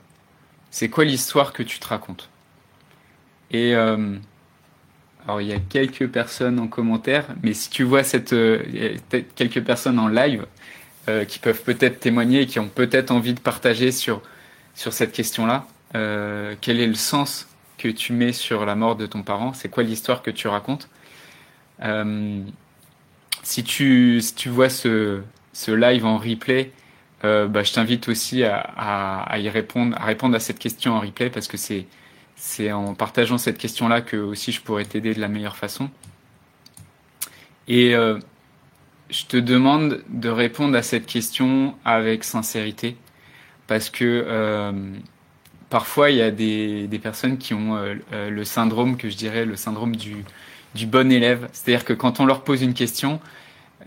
C'est 0.72 0.90
quoi 0.90 1.06
l'histoire 1.06 1.54
que 1.54 1.64
tu 1.64 1.80
te 1.80 1.88
racontes? 1.88 2.30
Et 3.52 3.76
euh, 3.76 4.18
alors 5.26 5.42
il 5.42 5.48
y 5.48 5.54
a 5.54 5.60
quelques 5.60 6.08
personnes 6.08 6.60
en 6.60 6.68
commentaire, 6.68 7.28
mais 7.44 7.54
si 7.54 7.70
tu 7.70 7.84
vois 7.84 8.04
cette 8.04 8.34
euh, 8.34 8.64
quelques 9.36 9.64
personnes 9.64 10.00
en 10.00 10.08
live 10.08 10.46
euh, 11.08 11.26
qui 11.26 11.40
peuvent 11.40 11.62
peut-être 11.62 12.00
témoigner 12.00 12.42
et 12.42 12.46
qui 12.48 12.60
ont 12.60 12.70
peut-être 12.70 13.12
envie 13.12 13.34
de 13.34 13.40
partager 13.40 13.92
sur 13.92 14.22
sur 14.74 14.92
cette 14.94 15.12
question-là, 15.12 15.68
quel 15.94 16.80
est 16.80 16.88
le 16.88 16.96
sens 16.96 17.48
que 17.78 17.88
tu 17.88 18.14
mets 18.14 18.34
sur 18.34 18.66
la 18.66 18.76
mort 18.76 18.96
de 18.96 19.06
ton 19.06 19.24
parent? 19.24 19.54
C'est 19.54 19.70
quoi 19.70 19.84
l'histoire 19.84 20.22
que 20.22 20.32
tu 20.32 20.48
racontes? 20.48 20.90
Si 23.44 23.64
tu 23.64 24.22
si 24.22 24.36
tu 24.36 24.50
vois 24.50 24.70
ce 24.70 25.22
ce 25.54 25.72
live 25.72 26.06
en 26.06 26.18
replay, 26.18 26.72
euh, 27.24 27.48
bah, 27.48 27.64
je 27.64 27.72
t'invite 27.72 28.10
aussi 28.10 28.44
à, 28.44 28.58
à, 28.58 29.40
y 29.40 29.50
répondre, 29.50 29.96
à 29.98 30.06
répondre 30.06 30.36
à 30.36 30.40
cette 30.40 30.60
question 30.60 30.94
en 30.94 31.00
replay 31.00 31.30
parce 31.30 31.48
que 31.48 31.58
c'est 31.58 32.72
en 32.72 32.96
partageant 32.96 33.38
cette 33.38 33.58
question-là 33.58 34.02
que 34.02 34.18
aussi 34.18 34.52
je 34.52 34.62
pourrais 34.62 34.84
t'aider 34.86 35.14
de 35.14 35.22
la 35.22 35.30
meilleure 35.30 35.56
façon. 35.56 35.90
Et 37.70 37.96
euh, 37.96 38.20
je 39.10 39.26
te 39.26 39.38
demande 39.38 40.04
de 40.10 40.30
répondre 40.30 40.78
à 40.78 40.84
cette 40.84 41.06
question 41.06 41.76
avec 41.86 42.26
sincérité 42.26 42.98
parce 43.68 43.90
que 43.90 44.04
euh, 44.28 44.72
parfois 45.74 46.12
il 46.12 46.18
y 46.18 46.22
a 46.22 46.30
des, 46.30 47.00
personnes 47.02 47.40
qui 47.40 47.56
ont 47.56 47.76
euh, 47.76 47.96
euh, 48.14 48.30
le 48.30 48.44
syndrome 48.44 48.96
que 48.96 49.10
je 49.10 49.18
dirais 49.18 49.44
le 49.44 49.56
syndrome 49.56 49.96
du, 49.96 50.24
bon 50.86 51.12
élève. 51.12 51.50
C'est-à-dire 51.52 51.84
que 51.84 51.94
quand 51.94 52.20
on 52.20 52.28
leur 52.28 52.44
pose 52.44 52.62
une 52.62 52.76
question, 52.76 53.20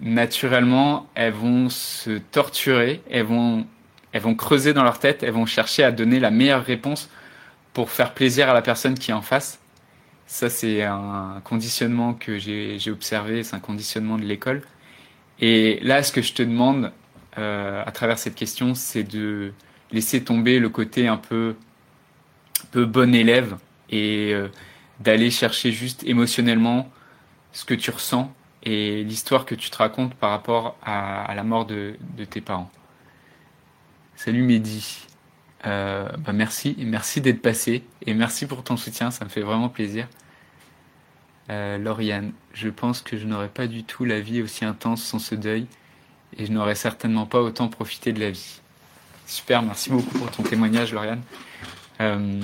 naturellement, 0.00 1.06
elles 1.14 1.32
vont 1.32 1.68
se 1.68 2.18
torturer, 2.18 3.02
elles 3.08 3.22
vont, 3.22 3.64
creuser 4.36 4.72
dans 4.72 4.82
leur 4.82 4.98
tête, 4.98 5.22
elles 5.22 5.30
vont 5.30 5.46
chercher 5.46 5.84
à 5.84 5.92
donner 5.92 6.18
la 6.18 6.32
meilleure 6.32 6.64
réponse 6.64 7.08
pour 7.72 7.88
faire 7.90 8.14
plaisir 8.14 8.50
à 8.50 8.52
la 8.52 8.62
personne 8.62 8.98
qui 8.98 9.12
est 9.12 9.14
en 9.14 9.22
face. 9.22 9.60
Ça, 10.26 10.50
c'est 10.50 10.82
un 10.82 11.40
conditionnement 11.44 12.14
que 12.14 12.36
j'ai 12.36 12.90
observé, 12.90 13.44
c'est 13.44 13.54
un 13.54 13.60
conditionnement 13.60 14.18
de 14.18 14.24
l'école. 14.24 14.62
Et 15.38 15.78
là, 15.82 16.02
ce 16.02 16.10
que 16.10 16.20
je 16.20 16.32
te 16.32 16.42
demande 16.42 16.90
euh, 17.38 17.80
à 17.86 17.92
travers 17.92 18.18
cette 18.18 18.34
question, 18.34 18.74
c'est 18.74 19.04
de 19.04 19.52
laisser 19.92 20.24
tomber 20.24 20.58
le 20.58 20.68
côté 20.68 21.06
un 21.06 21.16
peu, 21.16 21.54
peu 22.70 22.84
bon 22.84 23.14
élève 23.14 23.56
et 23.90 24.32
euh, 24.32 24.48
d'aller 25.00 25.30
chercher 25.30 25.72
juste 25.72 26.04
émotionnellement 26.04 26.90
ce 27.52 27.64
que 27.64 27.74
tu 27.74 27.90
ressens 27.90 28.32
et 28.62 29.04
l'histoire 29.04 29.44
que 29.44 29.54
tu 29.54 29.70
te 29.70 29.76
racontes 29.76 30.14
par 30.14 30.30
rapport 30.30 30.76
à, 30.84 31.32
la 31.34 31.44
mort 31.44 31.66
de, 31.66 31.96
tes 32.28 32.40
parents. 32.40 32.70
Salut 34.16 34.42
Mehdi. 34.42 35.06
Euh, 35.64 36.08
bah 36.18 36.32
merci, 36.32 36.76
merci 36.78 37.20
d'être 37.20 37.40
passé 37.40 37.84
et 38.04 38.14
merci 38.14 38.46
pour 38.46 38.62
ton 38.62 38.76
soutien, 38.76 39.10
ça 39.10 39.24
me 39.24 39.30
fait 39.30 39.40
vraiment 39.40 39.68
plaisir. 39.68 40.06
Euh, 41.48 41.78
Lauriane, 41.78 42.32
je 42.52 42.68
pense 42.68 43.02
que 43.02 43.16
je 43.16 43.26
n'aurais 43.26 43.48
pas 43.48 43.66
du 43.66 43.84
tout 43.84 44.04
la 44.04 44.20
vie 44.20 44.42
aussi 44.42 44.64
intense 44.64 45.02
sans 45.02 45.18
ce 45.18 45.34
deuil 45.34 45.66
et 46.36 46.46
je 46.46 46.52
n'aurais 46.52 46.74
certainement 46.74 47.26
pas 47.26 47.40
autant 47.40 47.68
profité 47.68 48.12
de 48.12 48.20
la 48.20 48.30
vie. 48.30 48.60
Super, 49.26 49.62
merci 49.62 49.90
beaucoup 49.90 50.18
pour 50.18 50.30
ton 50.30 50.42
témoignage, 50.42 50.92
Lauriane. 50.92 51.22
Euh, 52.00 52.40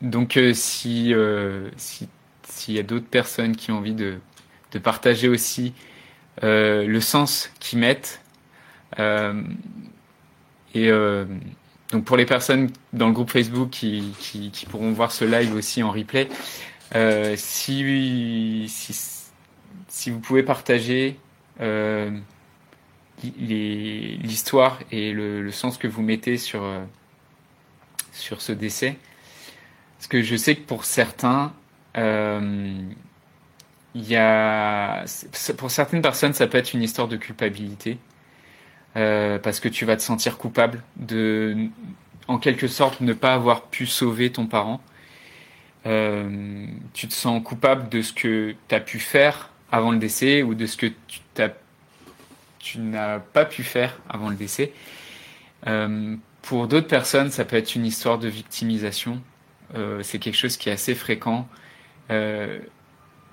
donc 0.00 0.36
euh, 0.36 0.52
si, 0.54 1.14
euh, 1.14 1.70
si 1.76 2.08
s'il 2.44 2.74
y 2.74 2.78
a 2.78 2.82
d'autres 2.82 3.06
personnes 3.06 3.56
qui 3.56 3.70
ont 3.70 3.78
envie 3.78 3.94
de, 3.94 4.18
de 4.72 4.78
partager 4.78 5.28
aussi 5.28 5.72
le 6.42 7.00
sens 7.00 7.50
qu'ils 7.60 7.78
mettent. 7.78 8.20
Et 8.98 10.90
donc 11.92 12.04
pour 12.04 12.16
les 12.16 12.26
personnes 12.26 12.70
dans 12.92 13.06
le 13.06 13.12
groupe 13.12 13.30
Facebook 13.30 13.70
qui, 13.70 14.12
qui, 14.18 14.66
pourront 14.66 14.92
voir 14.92 15.12
ce 15.12 15.24
live 15.24 15.54
aussi 15.54 15.82
en 15.82 15.90
replay, 15.90 16.28
si, 17.36 18.66
si, 18.68 18.94
si, 19.88 20.10
vous 20.10 20.20
pouvez 20.20 20.42
partager 20.42 21.16
l'histoire 23.22 24.78
et 24.90 25.12
le, 25.12 25.50
sens 25.52 25.78
que 25.78 25.88
vous 25.88 26.02
mettez 26.02 26.36
sur, 26.36 26.64
sur 28.22 28.40
ce 28.40 28.52
décès, 28.52 28.96
parce 29.98 30.06
que 30.06 30.22
je 30.22 30.36
sais 30.36 30.54
que 30.54 30.62
pour 30.62 30.84
certains, 30.84 31.52
euh, 31.96 32.82
y 33.94 34.16
a, 34.16 35.04
pour 35.58 35.70
certaines 35.70 36.02
personnes, 36.02 36.32
ça 36.32 36.46
peut 36.46 36.58
être 36.58 36.72
une 36.72 36.82
histoire 36.82 37.08
de 37.08 37.16
culpabilité, 37.16 37.98
euh, 38.96 39.38
parce 39.38 39.60
que 39.60 39.68
tu 39.68 39.84
vas 39.84 39.96
te 39.96 40.02
sentir 40.02 40.38
coupable 40.38 40.82
de, 40.96 41.68
en 42.28 42.38
quelque 42.38 42.68
sorte, 42.68 43.00
ne 43.00 43.12
pas 43.12 43.34
avoir 43.34 43.62
pu 43.66 43.86
sauver 43.86 44.30
ton 44.30 44.46
parent. 44.46 44.80
Euh, 45.84 46.66
tu 46.94 47.08
te 47.08 47.14
sens 47.14 47.42
coupable 47.42 47.88
de 47.88 48.02
ce 48.02 48.12
que 48.12 48.54
tu 48.68 48.74
as 48.74 48.80
pu 48.80 49.00
faire 49.00 49.50
avant 49.72 49.90
le 49.90 49.98
décès 49.98 50.42
ou 50.42 50.54
de 50.54 50.66
ce 50.66 50.76
que 50.76 50.86
tu, 52.60 52.78
n'as 52.78 53.18
pas 53.18 53.44
pu 53.44 53.64
faire 53.64 53.98
avant 54.08 54.28
le 54.28 54.36
décès. 54.36 54.72
Pour 56.42 56.66
d'autres 56.66 56.88
personnes, 56.88 57.30
ça 57.30 57.44
peut 57.44 57.56
être 57.56 57.76
une 57.76 57.86
histoire 57.86 58.18
de 58.18 58.28
victimisation. 58.28 59.22
Euh, 59.74 60.02
c'est 60.02 60.18
quelque 60.18 60.36
chose 60.36 60.56
qui 60.56 60.68
est 60.68 60.72
assez 60.72 60.94
fréquent 60.94 61.48
euh, 62.10 62.58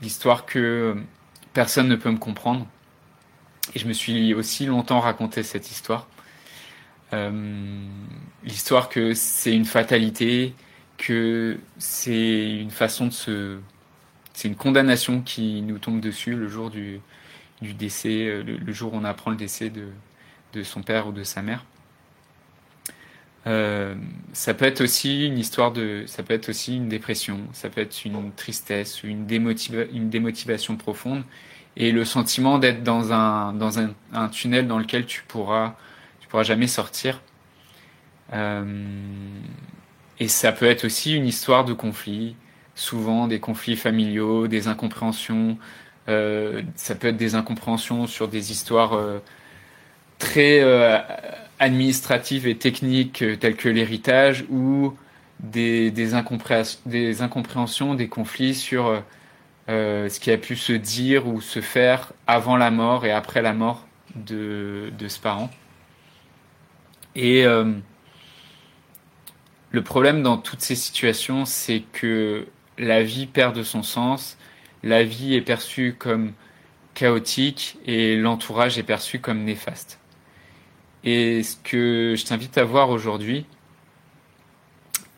l'histoire 0.01 0.45
que 0.45 0.95
personne 1.53 1.87
ne 1.89 1.95
peut 1.95 2.11
me 2.11 2.17
comprendre. 2.17 2.65
Et 3.75 3.79
je 3.79 3.87
me 3.87 3.93
suis 3.93 4.33
aussi 4.33 4.67
longtemps 4.67 4.99
raconté 4.99 5.43
cette 5.43 5.71
histoire. 5.71 6.07
Euh, 7.13 7.83
l'histoire 8.43 8.89
que 8.89 9.13
c'est 9.15 9.53
une 9.53 9.65
fatalité, 9.65 10.53
que 10.97 11.57
c'est 11.79 12.51
une 12.59 12.71
façon 12.71 13.07
de 13.07 13.11
se... 13.11 13.59
C'est 14.33 14.47
une 14.47 14.55
condamnation 14.55 15.21
qui 15.21 15.61
nous 15.61 15.79
tombe 15.79 15.99
dessus 15.99 16.35
le 16.35 16.47
jour 16.47 16.69
du, 16.69 17.01
décès, 17.61 18.41
le, 18.41 18.71
jour 18.71 18.93
où 18.93 18.97
on 18.97 19.03
apprend 19.03 19.31
le 19.31 19.37
décès 19.37 19.69
de 19.69 20.63
son 20.63 20.81
père 20.81 21.07
ou 21.07 21.11
de 21.11 21.23
sa 21.23 21.41
mère. 21.41 21.65
Euh, 23.47 23.95
ça 24.33 24.53
peut 24.53 24.65
être 24.65 24.81
aussi 24.81 25.25
une 25.25 25.37
histoire 25.37 25.71
de, 25.71 26.03
ça 26.07 26.23
peut 26.23 26.33
être 26.33 26.49
aussi 26.49 26.75
une 26.75 26.89
dépression, 26.89 27.39
ça 27.53 27.69
peut 27.69 27.81
être 27.81 28.03
une 28.03 28.31
tristesse 28.33 29.03
ou 29.03 29.07
une, 29.07 29.25
démotiva 29.25 29.83
une 29.93 30.09
démotivation 30.09 30.75
profonde 30.75 31.23
et 31.77 31.91
le 31.91 32.03
sentiment 32.03 32.59
d'être 32.59 32.83
dans 32.83 33.13
un 33.13 34.29
tunnel 34.29 34.67
dans 34.67 34.77
lequel 34.77 35.05
tu 35.05 35.23
pourras 35.27 35.75
tu 36.19 36.27
pourras 36.27 36.43
jamais 36.43 36.67
sortir. 36.67 37.21
Euh, 38.33 38.63
et 40.19 40.27
ça 40.27 40.51
peut 40.51 40.65
être 40.65 40.83
aussi 40.85 41.15
une 41.15 41.25
histoire 41.25 41.63
de 41.63 41.73
conflit, 41.73 42.35
souvent 42.75 43.27
des 43.27 43.39
conflits 43.39 43.77
familiaux, 43.77 44.47
des 44.47 44.67
incompréhensions. 44.67 45.57
Euh, 46.09 46.61
ça 46.75 46.95
peut 46.95 47.07
être 47.07 47.17
des 47.17 47.35
incompréhensions 47.35 48.05
sur 48.05 48.27
des 48.27 48.51
histoires 48.51 48.99
très 50.19 50.61
administratives 51.59 52.47
et 52.47 52.57
techniques 52.57 53.21
euh, 53.21 53.35
telles 53.35 53.55
que 53.55 53.69
l'héritage 53.69 54.45
ou 54.49 54.93
des, 55.39 55.91
des, 55.91 56.13
incompréhensions, 56.13 56.79
des 56.85 57.21
incompréhensions, 57.21 57.95
des 57.95 58.07
conflits 58.07 58.55
sur 58.55 58.87
euh, 58.87 58.99
euh, 59.69 60.09
ce 60.09 60.19
qui 60.19 60.31
a 60.31 60.37
pu 60.37 60.55
se 60.55 60.73
dire 60.73 61.27
ou 61.27 61.41
se 61.41 61.61
faire 61.61 62.13
avant 62.27 62.57
la 62.57 62.71
mort 62.71 63.05
et 63.05 63.11
après 63.11 63.41
la 63.41 63.53
mort 63.53 63.87
de, 64.15 64.91
de 64.97 65.07
ce 65.07 65.19
parent. 65.19 65.49
Et 67.15 67.43
le 69.71 69.83
problème 69.83 70.23
dans 70.23 70.37
toutes 70.37 70.61
ces 70.61 70.75
situations, 70.75 71.43
c'est 71.43 71.83
que 71.91 72.47
la 72.77 73.03
vie 73.03 73.25
perd 73.25 73.55
de 73.55 73.63
son 73.63 73.83
sens, 73.83 74.37
la 74.83 75.03
vie 75.03 75.35
est 75.35 75.41
perçue 75.41 75.95
comme 75.97 76.31
chaotique 76.93 77.77
et 77.85 78.15
l'entourage 78.15 78.77
est 78.77 78.83
perçu 78.83 79.19
comme 79.19 79.43
néfaste. 79.43 79.99
Et 81.03 81.43
ce 81.43 81.55
que 81.57 82.15
je 82.17 82.25
t'invite 82.25 82.57
à 82.57 82.63
voir 82.63 82.89
aujourd'hui, 82.89 83.45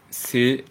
c'est 0.09 0.63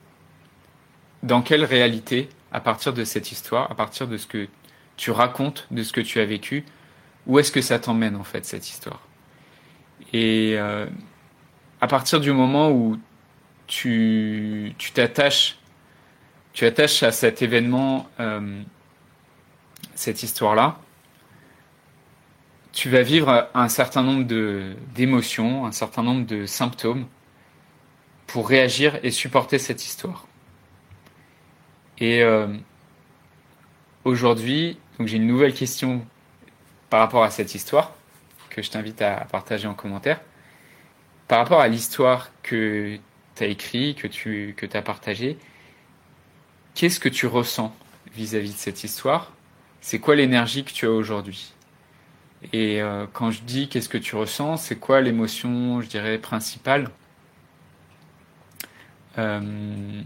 dans 1.23 1.43
quelle 1.43 1.65
réalité, 1.65 2.29
à 2.53 2.61
partir 2.61 2.93
de 2.93 3.05
cette 3.05 3.33
histoire, 3.33 3.71
à 3.71 3.75
partir 3.75 4.07
de 4.07 4.17
ce 4.17 4.27
que 4.27 4.49
tu 4.97 5.11
racontes, 5.11 5.67
de 5.71 5.83
ce 5.83 5.93
que 5.93 6.01
tu 6.01 6.21
as 6.21 6.25
vécu, 6.25 6.65
où 7.27 7.39
est-ce 7.39 7.53
que 7.53 7.61
ça 7.61 7.79
t'emmène 7.79 8.17
en 8.17 8.25
fait 8.25 8.45
cette 8.45 8.69
histoire? 8.69 9.01
Et 10.13 10.55
euh, 10.57 10.87
à 11.81 11.87
partir 11.87 12.21
du 12.21 12.33
moment 12.33 12.71
où 12.71 12.99
tu 13.67 14.75
t'attaches, 14.95 15.59
tu 16.53 16.65
attaches 16.65 17.03
à 17.03 17.13
cet 17.13 17.43
événement, 17.43 18.09
euh, 18.19 18.63
cette 19.95 20.23
histoire-là, 20.23 20.79
tu 22.73 22.89
vas 22.89 23.03
vivre 23.03 23.49
un 23.55 23.69
certain 23.69 24.03
nombre 24.03 24.25
d'émotions, 24.95 25.67
un 25.67 25.73
certain 25.73 26.03
nombre 26.03 26.27
de 26.27 26.47
symptômes 26.47 27.07
pour 28.27 28.49
réagir 28.49 28.99
et 29.03 29.11
supporter 29.11 29.59
cette 29.59 29.85
histoire. 29.85 30.27
Et 31.99 32.23
aujourd'hui, 34.05 34.79
donc 34.99 35.09
j'ai 35.09 35.17
une 35.17 35.27
nouvelle 35.27 35.53
question 35.53 36.07
par 36.89 37.01
rapport 37.01 37.25
à 37.25 37.31
cette 37.31 37.55
histoire 37.55 37.93
que 38.51 38.63
je 38.63 38.71
t'invite 38.71 39.03
à 39.03 39.27
partager 39.31 39.67
en 39.69 39.75
commentaire. 39.75 40.21
Par 41.29 41.39
rapport 41.39 41.61
à 41.61 41.69
l'histoire 41.69 42.31
que 42.43 42.99
tu 43.37 43.45
as 43.45 43.47
écrit, 43.47 43.95
que 43.95 44.07
tu 44.07 44.55
as 44.73 44.83
partagée, 44.83 45.39
qu'est-ce 46.75 47.01
que 47.01 47.09
tu 47.09 47.27
ressens 47.27 47.75
vis-à-vis 48.15 48.53
de 48.53 48.59
cette 48.59 48.85
histoire? 48.85 49.33
C'est 49.81 49.99
quoi 49.99 50.15
l'énergie 50.15 50.65
que 50.65 50.73
tu 50.73 50.87
as 50.87 50.91
aujourd'hui? 50.91 51.53
Et 52.53 52.83
euh, 52.83 53.07
quand 53.13 53.31
je 53.31 53.43
dis 53.43 53.69
qu'est-ce 53.69 53.89
que 53.89 53.99
tu 53.99 54.17
ressens, 54.17 54.57
c'est 54.59 54.77
quoi 54.77 55.01
l'émotion, 55.01 55.81
je 55.83 55.89
dirais, 55.89 56.19
principale? 56.19 56.91
Euh, 59.19 60.03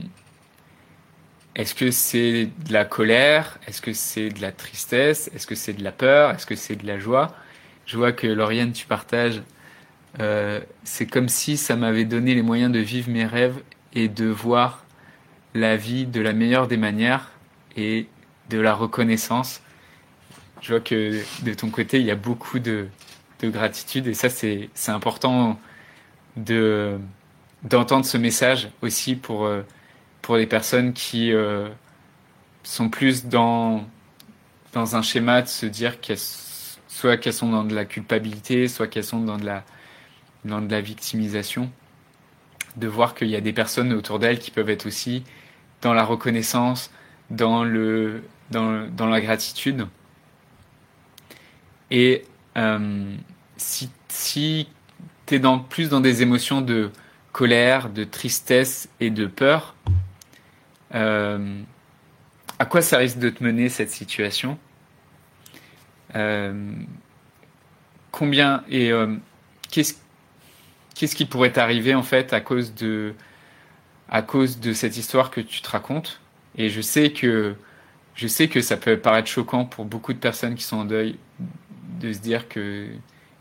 Est-ce 1.55 1.75
que 1.75 1.91
c'est 1.91 2.47
de 2.67 2.73
la 2.73 2.85
colère? 2.85 3.59
Est-ce 3.67 3.81
que 3.81 3.93
c'est 3.93 4.31
de 4.31 4.41
la 4.43 4.53
tristesse? 4.53 5.31
Est-ce 5.35 5.47
que 5.47 5.55
c'est 5.55 5.73
de 5.75 5.85
la 5.85 5.93
peur? 5.93 6.31
Est-ce 6.33 6.47
que 6.47 6.57
c'est 6.57 6.77
de 6.77 6.87
la 6.87 6.99
joie? 6.99 7.35
Je 7.87 7.97
vois 7.97 8.13
que 8.13 8.27
Lauriane, 8.27 8.73
tu 8.73 8.87
partages 8.87 9.43
euh, 10.21 10.61
c'est 10.85 11.07
comme 11.07 11.29
si 11.29 11.57
ça 11.57 11.77
m'avait 11.77 12.05
donné 12.05 12.35
les 12.35 12.43
moyens 12.43 12.73
de 12.73 12.79
vivre 12.79 13.11
mes 13.11 13.27
rêves 13.27 13.63
et 13.95 14.09
de 14.09 14.27
voir 14.27 14.85
la 15.55 15.77
vie 15.77 16.07
de 16.07 16.21
la 16.21 16.33
meilleure 16.33 16.69
des 16.69 16.77
manières 16.77 17.33
et 17.77 18.07
de 18.51 18.59
la 18.61 18.75
reconnaissance. 18.75 19.61
Je 20.65 20.71
vois 20.71 20.81
que 20.81 21.23
de 21.43 21.53
ton 21.53 21.69
côté, 21.69 22.01
il 22.01 22.07
y 22.07 22.11
a 22.11 22.15
beaucoup 22.17 22.59
de, 22.59 22.89
gratitude 23.43 24.07
et 24.07 24.15
ça, 24.15 24.31
c'est 24.31 24.71
important 24.89 25.61
de 26.39 26.99
d'entendre 27.65 28.07
ce 28.07 28.17
message 28.17 28.71
aussi 28.81 29.15
pour 29.15 29.45
euh, 29.45 29.63
les 30.31 30.47
personnes 30.47 30.95
qui 30.95 31.33
euh, 31.33 31.69
sont 32.63 32.89
plus 32.89 33.27
dans 33.27 33.85
un 34.75 35.03
schéma 35.03 35.43
de 35.43 35.49
se 35.49 35.67
dire 35.67 36.01
qu'elles 36.01 36.17
soit 36.89 37.19
qu'elles 37.19 37.35
sont 37.35 37.51
dans 37.51 37.65
de 37.65 37.75
la 37.75 37.85
culpabilité, 37.85 38.67
soit 38.67 38.87
qu'elles 38.87 39.05
sont 39.05 39.21
dans 39.21 39.37
de 39.37 40.71
la 40.71 40.81
victimisation, 40.81 41.71
de 42.77 42.87
voir 42.87 43.15
qu'il 43.15 43.29
y 43.29 43.37
a 43.37 43.43
des 43.43 43.53
personnes 43.53 43.93
autour 43.93 44.19
d'elle 44.19 44.39
qui 44.39 44.51
peuvent 44.51 44.71
être 44.71 44.87
aussi 44.87 45.25
dans 45.83 45.93
la 45.93 46.05
reconnaissance, 46.05 46.91
dans 47.29 47.65
la 48.55 49.21
gratitude. 49.21 49.87
Et 51.97 52.25
euh, 52.57 53.15
si, 53.57 53.89
tu 54.09 55.35
es 55.37 55.41
plus 55.69 55.89
dans 55.89 56.01
des 56.01 56.23
émotions 56.23 56.61
de 56.61 56.91
colère, 57.31 57.89
de 57.89 58.03
tristesse 58.03 58.89
et 58.99 59.11
de 59.11 59.27
peur, 59.27 59.77
euh, 60.93 61.63
à 62.59 62.67
quoi 62.67 62.83
ça 62.83 62.99
risque 62.99 63.19
de 63.21 63.31
te 63.31 63.45
mener 63.45 63.69
cette 63.69 63.91
situation? 63.91 64.59
Euh, 66.17 66.73
Combien 68.11 68.65
et 68.69 68.93
qu'est-ce 69.71 69.95
qu'est-ce 70.95 71.17
qui 71.17 71.27
pourrait 71.27 71.53
t'arriver 71.53 71.95
en 71.97 72.05
fait 72.05 72.33
à 72.33 72.41
cause 72.41 72.73
de 72.75 73.13
à 74.09 74.23
cause 74.23 74.61
de 74.61 74.73
cette 74.73 74.97
histoire 74.97 75.31
que 75.31 75.41
tu 75.41 75.63
te 75.63 75.71
racontes? 75.71 76.21
Et 76.57 76.71
je 76.71 76.81
sais 76.81 77.13
que 77.13 77.55
je 78.15 78.29
sais 78.29 78.49
que 78.49 78.61
ça 78.61 78.77
peut 78.77 78.99
paraître 78.99 79.29
choquant 79.29 79.65
pour 79.65 79.85
beaucoup 79.85 80.13
de 80.13 80.19
personnes 80.19 80.55
qui 80.55 80.63
sont 80.63 80.77
en 80.77 80.85
deuil 80.85 81.19
de 81.95 82.13
se 82.13 82.19
dire 82.19 82.49
que 82.49 82.89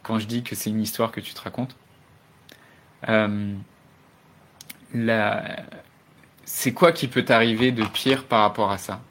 quand 0.03 0.19
je 0.19 0.27
dis 0.27 0.43
que 0.43 0.55
c'est 0.55 0.69
une 0.69 0.81
histoire 0.81 1.11
que 1.11 1.19
tu 1.19 1.33
te 1.33 1.41
racontes 1.41 1.75
euh, 3.09 3.55
c'est 6.45 6.73
quoi 6.73 6.91
qui 6.91 7.07
peut 7.07 7.23
t'arriver 7.23 7.71
de 7.71 7.83
pire 7.85 8.25
par 8.25 8.41
rapport 8.41 8.71
à 8.71 8.77
ça? 8.77 9.01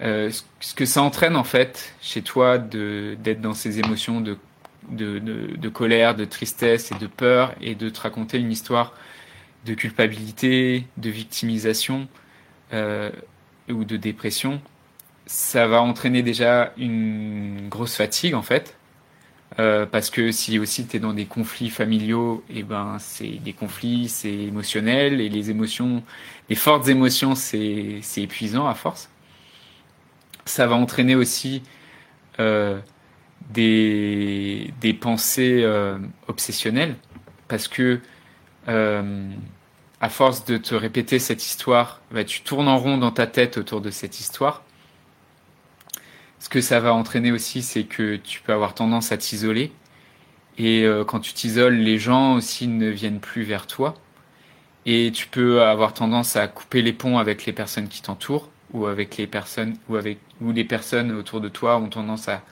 Euh, 0.00 0.30
ce 0.60 0.74
que 0.74 0.84
ça 0.84 1.02
entraîne 1.02 1.36
en 1.36 1.44
fait 1.44 1.94
chez 2.00 2.22
toi 2.22 2.58
d'être 2.58 3.40
dans 3.40 3.54
ces 3.54 3.78
émotions 3.78 4.20
de 4.20 5.68
colère, 5.68 6.14
de 6.14 6.24
tristesse 6.24 6.90
et 6.90 6.96
de 6.96 7.06
peur, 7.06 7.54
et 7.60 7.74
de 7.74 7.88
te 7.88 8.00
raconter 8.00 8.38
une 8.38 8.50
histoire 8.50 8.92
de 9.64 9.74
culpabilité, 9.74 10.86
de 10.96 11.10
victimisation 11.10 12.08
euh, 12.72 13.10
ou 13.68 13.84
de 13.84 13.96
dépression, 13.96 14.60
ça 15.26 15.66
va 15.66 15.82
entraîner 15.82 16.22
déjà 16.22 16.72
une 16.76 17.68
grosse 17.68 17.96
fatigue 17.96 18.34
en 18.34 18.42
fait. 18.42 18.76
Euh, 19.60 19.86
parce 19.86 20.10
que 20.10 20.32
si 20.32 20.58
aussi 20.58 20.86
tu 20.86 20.96
es 20.96 21.00
dans 21.00 21.12
des 21.14 21.26
conflits 21.26 21.70
familiaux, 21.70 22.42
et 22.50 22.58
eh 22.58 22.62
ben 22.64 22.96
c'est 22.98 23.38
des 23.38 23.52
conflits, 23.52 24.08
c'est 24.08 24.32
émotionnel 24.32 25.20
et 25.20 25.28
les 25.28 25.50
émotions, 25.50 26.02
les 26.48 26.56
fortes 26.56 26.88
émotions, 26.88 27.34
c'est 27.36 28.00
épuisant 28.16 28.66
à 28.66 28.74
force. 28.74 29.10
Ça 30.44 30.66
va 30.66 30.74
entraîner 30.74 31.14
aussi 31.14 31.62
euh, 32.40 32.80
des, 33.50 34.72
des 34.80 34.94
pensées 34.94 35.62
euh, 35.62 35.98
obsessionnelles 36.28 36.96
parce 37.48 37.68
que 37.68 38.00
euh, 38.68 39.30
à 40.00 40.08
force 40.08 40.44
de 40.44 40.56
te 40.56 40.74
répéter 40.74 41.18
cette 41.18 41.44
histoire, 41.44 42.00
bah, 42.10 42.24
tu 42.24 42.42
tournes 42.42 42.68
en 42.68 42.78
rond 42.78 42.98
dans 42.98 43.12
ta 43.12 43.26
tête 43.26 43.58
autour 43.58 43.80
de 43.80 43.90
cette 43.90 44.18
histoire. 44.18 44.63
Ce 46.38 46.48
que 46.48 46.60
ça 46.60 46.80
va 46.80 46.94
entraîner 46.94 47.32
aussi, 47.32 47.62
c'est 47.62 47.84
que 47.84 48.16
tu 48.16 48.40
peux 48.40 48.52
avoir 48.52 48.74
tendance 48.74 49.12
à 49.12 49.16
t'isoler. 49.16 49.72
Et 50.58 50.84
euh, 50.84 51.04
quand 51.04 51.20
tu 51.20 51.32
t'isoles, 51.34 51.76
les 51.76 51.98
gens 51.98 52.34
aussi 52.36 52.68
ne 52.68 52.88
viennent 52.90 53.20
plus 53.20 53.42
vers 53.44 53.66
toi. 53.66 53.94
Et 54.86 55.12
tu 55.12 55.26
peux 55.28 55.62
avoir 55.62 55.94
tendance 55.94 56.36
à 56.36 56.48
couper 56.48 56.82
les 56.82 56.92
ponts 56.92 57.18
avec 57.18 57.46
les 57.46 57.52
personnes 57.52 57.88
qui 57.88 58.02
t'entourent 58.02 58.50
ou 58.72 58.86
avec 58.86 59.16
les 59.16 59.26
personnes 59.26 59.76
ou 59.88 59.96
avec 59.96 60.18
ou 60.40 60.52
les 60.52 60.64
personnes 60.64 61.12
autour 61.12 61.40
de 61.40 61.48
toi 61.48 61.78
ont 61.78 61.88
tendance 61.88 62.28
à, 62.28 62.42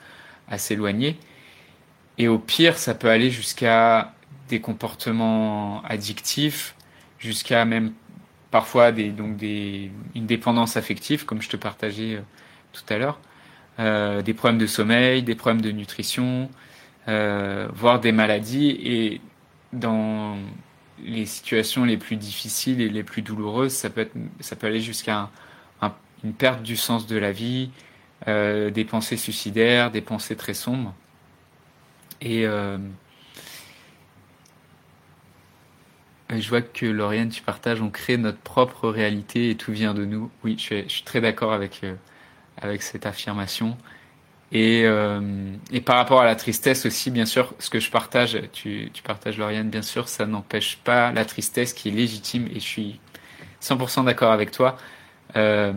à 0.47 0.57
s'éloigner. 0.57 1.19
Et 2.17 2.27
au 2.27 2.39
pire, 2.39 2.77
ça 2.77 2.93
peut 2.95 3.09
aller 3.09 3.31
jusqu'à 3.31 4.13
des 4.49 4.61
comportements 4.61 5.83
addictifs, 5.83 6.75
jusqu'à 7.19 7.65
même 7.65 7.93
parfois 8.51 8.91
des, 8.91 9.11
donc 9.11 9.37
des, 9.37 9.91
une 10.15 10.27
dépendance 10.27 10.77
affective, 10.77 11.25
comme 11.25 11.41
je 11.41 11.49
te 11.49 11.57
partageais 11.57 12.15
euh, 12.17 12.21
tout 12.73 12.83
à 12.89 12.97
l'heure, 12.97 13.19
des 13.79 14.33
problèmes 14.33 14.59
de 14.59 14.67
sommeil, 14.67 15.23
des 15.23 15.35
problèmes 15.35 15.61
de 15.61 15.71
nutrition, 15.71 16.49
euh, 17.07 17.67
voire 17.73 17.99
des 17.99 18.11
maladies. 18.11 18.69
Et 18.83 19.21
dans 19.71 20.37
les 21.03 21.25
situations 21.25 21.85
les 21.85 21.97
plus 21.97 22.15
difficiles 22.15 22.81
et 22.81 22.89
les 22.89 23.03
plus 23.03 23.21
douloureuses, 23.21 23.73
ça 23.73 23.89
peut, 23.89 24.01
être, 24.01 24.15
ça 24.39 24.55
peut 24.55 24.67
aller 24.67 24.81
jusqu'à 24.81 25.29
une 26.23 26.33
perte 26.33 26.63
du 26.63 26.77
sens 26.77 27.05
de 27.05 27.17
la 27.17 27.31
vie, 27.33 27.69
euh, 28.27 28.69
des 28.69 28.85
pensées 28.85 29.17
suicidaires, 29.17 29.91
des 29.91 30.01
pensées 30.01 30.37
très 30.37 30.53
sombres. 30.53 30.93
Et 32.21 32.45
euh, 32.45 32.77
je 36.29 36.47
vois 36.47 36.61
que 36.61 36.85
Lauriane, 36.85 37.29
tu 37.29 37.41
partages, 37.41 37.81
on 37.81 37.89
crée 37.89 38.17
notre 38.17 38.37
propre 38.37 38.87
réalité 38.89 39.49
et 39.49 39.55
tout 39.55 39.73
vient 39.73 39.93
de 39.93 40.05
nous. 40.05 40.31
Oui, 40.43 40.55
je 40.57 40.87
suis, 40.87 41.03
très 41.03 41.19
d'accord 41.19 41.51
avec, 41.51 41.81
euh, 41.83 41.95
avec 42.63 42.81
cette 42.83 43.05
affirmation. 43.05 43.77
Et, 44.51 44.83
et, 45.71 45.81
par 45.81 45.95
rapport 45.95 46.21
à 46.21 46.25
la 46.25 46.35
tristesse 46.35 46.85
aussi, 46.85 47.09
bien 47.09 47.25
sûr, 47.25 47.55
ce 47.57 47.71
que 47.71 47.79
je 47.79 47.89
partage, 47.89 48.39
tu, 48.51 48.91
partages 49.03 49.39
Lauriane, 49.39 49.69
bien 49.71 49.81
sûr, 49.81 50.07
ça 50.07 50.27
n'empêche 50.27 50.77
pas 50.77 51.11
la 51.11 51.25
tristesse 51.25 51.73
qui 51.73 51.89
est 51.89 51.91
légitime 51.91 52.47
et 52.51 52.55
je 52.55 52.59
suis 52.59 52.99
100% 53.63 54.05
d'accord 54.05 54.31
avec 54.31 54.51
toi. 54.51 54.77
Euh, 55.35 55.73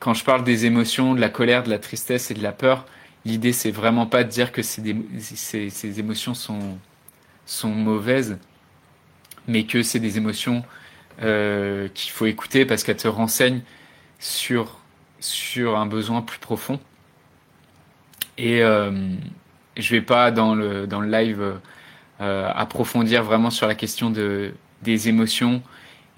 quand 0.00 0.14
je 0.14 0.24
parle 0.24 0.44
des 0.44 0.66
émotions, 0.66 1.14
de 1.14 1.20
la 1.20 1.28
colère, 1.28 1.62
de 1.62 1.70
la 1.70 1.78
tristesse 1.78 2.30
et 2.30 2.34
de 2.34 2.42
la 2.42 2.52
peur, 2.52 2.86
l'idée 3.24 3.52
c'est 3.52 3.70
vraiment 3.70 4.06
pas 4.06 4.24
de 4.24 4.28
dire 4.28 4.52
que 4.52 4.62
ces, 4.62 6.00
émotions 6.00 6.34
sont, 6.34 6.78
sont 7.46 7.70
mauvaises, 7.70 8.38
mais 9.46 9.64
que 9.64 9.82
c'est 9.82 10.00
des 10.00 10.16
émotions 10.18 10.64
euh, 11.22 11.88
qu'il 11.94 12.10
faut 12.10 12.26
écouter 12.26 12.66
parce 12.66 12.82
qu'elles 12.82 12.96
te 12.96 13.08
renseignent 13.08 13.62
sur, 14.18 14.78
sur 15.24 15.78
un 15.78 15.86
besoin 15.86 16.22
plus 16.22 16.38
profond. 16.38 16.78
Et 18.36 18.62
euh, 18.62 18.90
je 19.76 19.90
vais 19.90 20.02
pas 20.02 20.30
dans 20.30 20.54
le, 20.54 20.86
live 21.06 21.60
euh, 22.20 22.50
approfondir 22.54 23.24
vraiment 23.24 23.50
sur 23.50 23.66
la 23.66 23.74
question 23.74 24.10
de, 24.10 24.52
des 24.82 25.08
émotions 25.08 25.62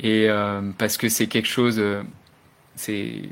euh, 0.05 0.73
parce 0.77 0.97
que 0.97 1.09
c'est 1.09 1.27
quelque 1.27 1.49
chose, 1.49 1.83
c'est 2.75 3.23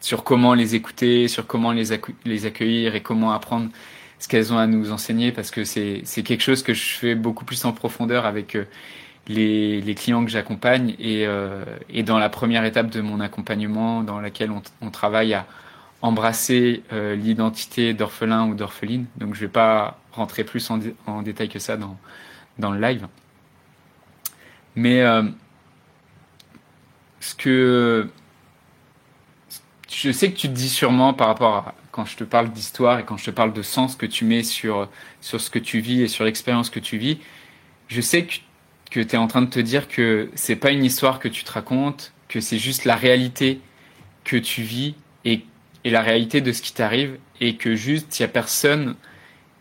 sur 0.00 0.22
comment 0.22 0.54
les 0.54 0.74
écouter, 0.74 1.28
sur 1.28 1.46
comment 1.46 1.72
les, 1.72 1.98
les 2.24 2.46
accueillir 2.46 2.94
et 2.94 3.00
comment 3.00 3.32
apprendre 3.32 3.70
ce 4.18 4.28
qu'elles 4.28 4.52
ont 4.52 4.58
à 4.58 4.66
nous 4.66 4.92
enseigner 4.92 5.32
parce 5.32 5.50
que 5.50 5.64
c'est 5.64 6.02
quelque 6.24 6.42
chose 6.42 6.62
que 6.62 6.74
je 6.74 6.92
fais 6.92 7.14
beaucoup 7.14 7.44
plus 7.46 7.64
en 7.64 7.72
profondeur 7.72 8.26
avec 8.26 8.56
les, 9.30 9.94
clients 9.94 10.24
que 10.24 10.30
j'accompagne 10.30 10.94
et, 10.98 11.26
euh, 11.26 11.64
et 11.88 12.02
dans 12.02 12.18
la 12.18 12.28
première 12.28 12.64
étape 12.64 12.90
de 12.90 13.00
mon 13.00 13.20
accompagnement 13.20 14.02
dans 14.02 14.20
laquelle 14.20 14.50
on, 14.50 14.90
travaille 14.90 15.34
à 15.34 15.46
embrasser 16.02 16.82
euh, 16.92 17.14
l'identité 17.14 17.94
d'orphelin 17.94 18.46
ou 18.46 18.54
d'orpheline. 18.54 19.06
Donc 19.16 19.34
je 19.34 19.40
vais 19.40 19.48
pas 19.48 19.98
rentrer 20.12 20.44
plus 20.44 20.68
en, 20.70 20.80
en, 21.06 21.22
détail 21.22 21.48
que 21.48 21.58
ça 21.58 21.76
dans, 21.76 21.96
dans 22.58 22.72
le 22.72 22.80
live. 22.80 23.06
Mais 24.74 25.02
euh, 25.02 25.22
ce 27.20 27.34
que 27.34 28.08
je 29.88 30.12
sais 30.12 30.32
que 30.32 30.36
tu 30.36 30.48
te 30.48 30.52
dis 30.52 30.68
sûrement 30.68 31.12
par 31.14 31.28
rapport 31.28 31.54
à 31.56 31.74
quand 31.92 32.04
je 32.04 32.16
te 32.16 32.24
parle 32.24 32.50
d'histoire 32.50 33.00
et 33.00 33.04
quand 33.04 33.16
je 33.16 33.24
te 33.26 33.30
parle 33.30 33.52
de 33.52 33.62
sens 33.62 33.96
que 33.96 34.06
tu 34.06 34.24
mets 34.24 34.44
sur, 34.44 34.88
sur 35.20 35.40
ce 35.40 35.50
que 35.50 35.58
tu 35.58 35.80
vis 35.80 36.02
et 36.02 36.08
sur 36.08 36.24
l'expérience 36.24 36.70
que 36.70 36.78
tu 36.78 36.98
vis, 36.98 37.18
je 37.88 38.00
sais 38.00 38.26
que, 38.26 38.34
que 38.90 39.00
tu 39.00 39.14
es 39.14 39.18
en 39.18 39.26
train 39.26 39.42
de 39.42 39.50
te 39.50 39.60
dire 39.60 39.88
que 39.88 40.30
c'est 40.34 40.56
pas 40.56 40.70
une 40.72 40.84
histoire 40.84 41.18
que 41.18 41.28
tu 41.28 41.44
te 41.44 41.52
racontes, 41.52 42.12
que 42.28 42.40
c'est 42.40 42.58
juste 42.58 42.84
la 42.84 42.96
réalité 42.96 43.60
que 44.24 44.36
tu 44.36 44.62
vis 44.62 44.94
et, 45.24 45.44
et 45.84 45.90
la 45.90 46.02
réalité 46.02 46.40
de 46.40 46.52
ce 46.52 46.62
qui 46.62 46.72
t'arrive 46.72 47.18
et 47.40 47.56
que 47.56 47.74
juste 47.74 48.18
il 48.18 48.22
y 48.22 48.24
a 48.24 48.28
personne 48.28 48.96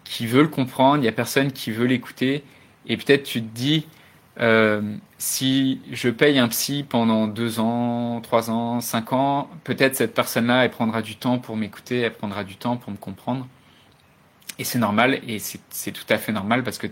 qui 0.04 0.26
veut 0.26 0.42
le 0.42 0.48
comprendre, 0.48 1.04
il 1.04 1.06
y 1.06 1.10
a 1.10 1.14
personne 1.14 1.52
qui 1.52 1.72
veut 1.72 1.86
l'écouter 1.86 2.44
et 2.88 2.98
peut-être 2.98 3.24
tu 3.24 3.42
te 3.42 3.48
dis 3.48 3.86
euh, 4.40 4.96
si 5.18 5.82
je 5.92 6.10
paye 6.10 6.40
un 6.40 6.48
psy 6.48 6.86
pendant 6.88 7.28
deux 7.28 7.60
ans, 7.60 8.22
trois 8.22 8.50
ans, 8.50 8.80
cinq 8.80 9.12
ans, 9.12 9.50
peut-être 9.64 9.96
cette 9.96 10.14
personne-là, 10.14 10.64
elle 10.64 10.72
prendra 10.72 11.02
du 11.02 11.18
temps 11.18 11.40
pour 11.40 11.58
m'écouter, 11.58 12.00
elle 12.00 12.14
prendra 12.14 12.44
du 12.44 12.56
temps 12.56 12.78
pour 12.78 12.92
me 12.92 12.98
comprendre. 12.98 13.48
Et 14.58 14.64
c'est 14.64 14.80
normal, 14.80 15.20
et 15.28 15.40
c'est 15.40 15.92
tout 15.92 16.06
à 16.10 16.18
fait 16.18 16.32
normal 16.32 16.64
parce 16.64 16.78
que 16.78 16.88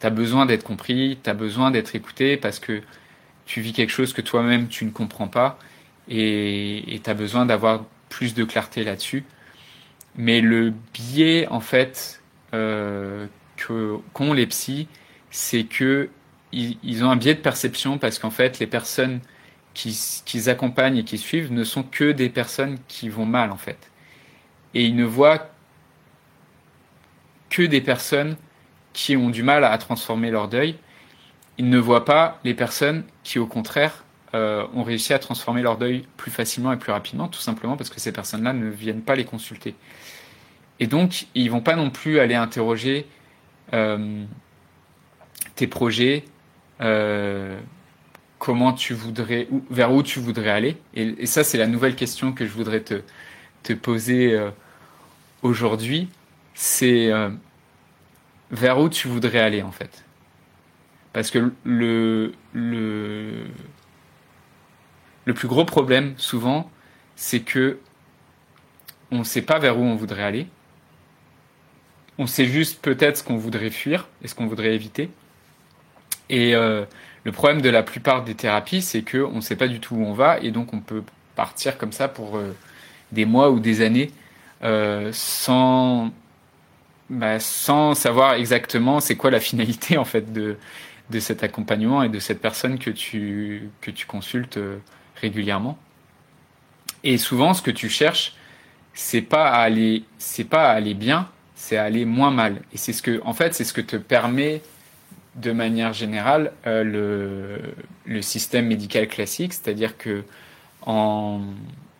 tu 0.00 0.06
as 0.06 0.10
besoin 0.10 0.46
d'être 0.46 0.64
compris, 0.64 1.18
tu 1.22 1.30
as 1.30 1.34
besoin 1.34 1.70
d'être 1.70 1.94
écouté 1.94 2.36
parce 2.36 2.58
que 2.58 2.82
tu 3.46 3.60
vis 3.60 3.72
quelque 3.72 3.92
chose 3.92 4.12
que 4.12 4.22
toi-même 4.22 4.68
tu 4.68 4.84
ne 4.84 4.90
comprends 4.90 5.28
pas 5.28 5.58
et 6.08 7.00
tu 7.02 7.10
as 7.10 7.14
besoin 7.14 7.46
d'avoir 7.46 7.84
plus 8.08 8.34
de 8.34 8.44
clarté 8.44 8.84
là-dessus. 8.84 9.24
Mais 10.16 10.40
le 10.40 10.72
biais, 10.94 11.46
en 11.48 11.60
fait, 11.60 12.22
euh, 12.54 13.26
qu'ont 14.12 14.32
les 14.32 14.46
psys, 14.46 14.88
c'est 15.30 15.64
que 15.64 16.10
ils, 16.52 17.04
ont 17.04 17.10
un 17.10 17.16
biais 17.16 17.34
de 17.34 17.40
perception 17.40 17.98
parce 17.98 18.18
qu'en 18.18 18.30
fait, 18.30 18.58
les 18.58 18.66
personnes 18.66 19.20
qu'ils 19.74 20.48
accompagnent 20.48 20.96
et 20.96 21.04
qui 21.04 21.18
suivent 21.18 21.52
ne 21.52 21.64
sont 21.64 21.82
que 21.82 22.12
des 22.12 22.30
personnes 22.30 22.78
qui 22.88 23.10
vont 23.10 23.26
mal, 23.26 23.50
en 23.50 23.58
fait. 23.58 23.90
Et 24.72 24.84
ils 24.84 24.96
ne 24.96 25.04
voient 25.04 25.50
que 27.50 27.62
des 27.62 27.82
personnes 27.82 28.36
qui 28.96 29.14
ont 29.14 29.28
du 29.28 29.42
mal 29.42 29.62
à 29.62 29.76
transformer 29.76 30.30
leur 30.30 30.48
deuil. 30.48 30.74
Ils 31.58 31.68
ne 31.68 31.78
voient 31.78 32.06
pas 32.06 32.40
les 32.44 32.54
personnes 32.54 33.04
qui, 33.24 33.38
au 33.38 33.46
contraire, 33.46 34.04
euh, 34.34 34.66
ont 34.74 34.82
réussi 34.82 35.12
à 35.12 35.18
transformer 35.18 35.60
leur 35.60 35.76
deuil 35.76 36.06
plus 36.16 36.30
facilement 36.30 36.72
et 36.72 36.78
plus 36.78 36.92
rapidement, 36.92 37.28
tout 37.28 37.40
simplement 37.40 37.76
parce 37.76 37.90
que 37.90 38.00
ces 38.00 38.10
personnes-là 38.10 38.54
ne 38.54 38.70
viennent 38.70 39.02
pas 39.02 39.14
les 39.14 39.26
consulter. 39.26 39.74
Et 40.80 40.86
donc, 40.86 41.26
ils 41.34 41.50
vont 41.50 41.60
pas 41.60 41.76
non 41.76 41.90
plus 41.90 42.20
aller 42.20 42.34
interroger 42.34 43.06
euh, 43.74 44.24
tes 45.56 45.66
projets, 45.66 46.24
euh, 46.80 47.60
comment 48.38 48.72
tu 48.72 48.94
voudrais, 48.94 49.46
vers 49.68 49.92
où 49.92 50.02
tu 50.02 50.20
voudrais 50.20 50.50
aller. 50.50 50.78
Et, 50.94 51.26
ça, 51.26 51.44
c'est 51.44 51.58
la 51.58 51.66
nouvelle 51.66 51.96
question 51.96 52.32
que 52.32 52.46
je 52.46 52.50
voudrais 52.50 52.80
te, 52.80 53.02
te 53.62 53.74
poser 53.74 54.40
aujourd'hui. 55.42 56.08
C'est 56.54 57.12
vers 58.50 58.78
où 58.78 58.88
tu 58.88 59.08
voudrais 59.08 59.40
aller 59.40 59.62
en 59.62 59.72
fait. 59.72 60.04
Parce 61.12 61.30
que 61.30 61.52
le, 61.64 62.32
plus 65.34 65.48
gros 65.48 65.64
problème, 65.64 66.14
souvent, 66.18 66.70
c'est 67.16 67.40
que 67.40 67.78
on 69.10 69.20
ne 69.20 69.24
sait 69.24 69.42
pas 69.42 69.58
vers 69.58 69.78
où 69.78 69.82
on 69.82 69.96
voudrait 69.96 70.24
aller. 70.24 70.46
On 72.18 72.26
sait 72.26 72.46
juste 72.46 72.82
peut-être 72.82 73.18
ce 73.18 73.22
qu'on 73.22 73.36
voudrait 73.36 73.70
fuir 73.70 74.08
et 74.22 74.28
ce 74.28 74.34
qu'on 74.34 74.46
voudrait 74.46 74.74
éviter. 74.74 75.10
Et 76.28 76.54
euh, 76.54 76.84
le 77.24 77.32
problème 77.32 77.62
de 77.62 77.70
la 77.70 77.82
plupart 77.82 78.24
des 78.24 78.34
thérapies, 78.34 78.82
c'est 78.82 79.02
qu'on 79.02 79.36
ne 79.36 79.40
sait 79.40 79.56
pas 79.56 79.68
du 79.68 79.80
tout 79.80 79.96
où 79.96 80.04
on 80.04 80.12
va 80.12 80.38
et 80.40 80.50
donc 80.50 80.74
on 80.74 80.80
peut 80.80 81.02
partir 81.34 81.78
comme 81.78 81.92
ça 81.92 82.08
pour 82.08 82.36
euh, 82.36 82.54
des 83.12 83.24
mois 83.24 83.50
ou 83.50 83.60
des 83.60 83.80
années 83.82 84.10
euh, 84.64 85.10
sans, 85.12 86.10
bah, 87.10 87.40
sans 87.40 87.94
savoir 87.94 88.34
exactement 88.34 89.00
c'est 89.00 89.16
quoi 89.16 89.30
la 89.30 89.40
finalité 89.40 89.98
en 89.98 90.04
fait 90.04 90.32
de, 90.32 90.56
de 91.10 91.20
cet 91.20 91.42
accompagnement 91.42 92.02
et 92.02 92.08
de 92.08 92.18
cette 92.18 92.40
personne 92.40 92.78
que 92.78 92.90
tu, 92.90 93.70
que 93.80 93.90
tu 93.90 94.06
consultes 94.06 94.58
régulièrement. 95.20 95.78
Et 97.04 97.18
souvent, 97.18 97.54
ce 97.54 97.62
que 97.62 97.70
tu 97.70 97.88
cherches, 97.88 98.34
c'est 98.94 99.22
pas 99.22 99.48
à 99.48 99.60
aller, 99.60 100.04
c'est 100.18 100.44
pas 100.44 100.70
à 100.70 100.72
aller 100.72 100.94
bien, 100.94 101.28
c'est 101.54 101.76
à 101.76 101.84
aller 101.84 102.04
moins 102.04 102.30
mal. 102.30 102.62
Et 102.72 102.78
c'est 102.78 102.92
ce 102.92 103.02
que, 103.02 103.20
en 103.24 103.32
fait, 103.32 103.54
c'est 103.54 103.64
ce 103.64 103.72
que 103.72 103.80
te 103.80 103.96
permet 103.96 104.62
de 105.36 105.52
manière 105.52 105.92
générale 105.92 106.52
euh, 106.66 106.82
le, 106.82 107.60
le, 108.06 108.22
système 108.22 108.66
médical 108.66 109.06
classique, 109.06 109.52
c'est-à-dire 109.52 109.98
que 109.98 110.24
en, 110.82 111.42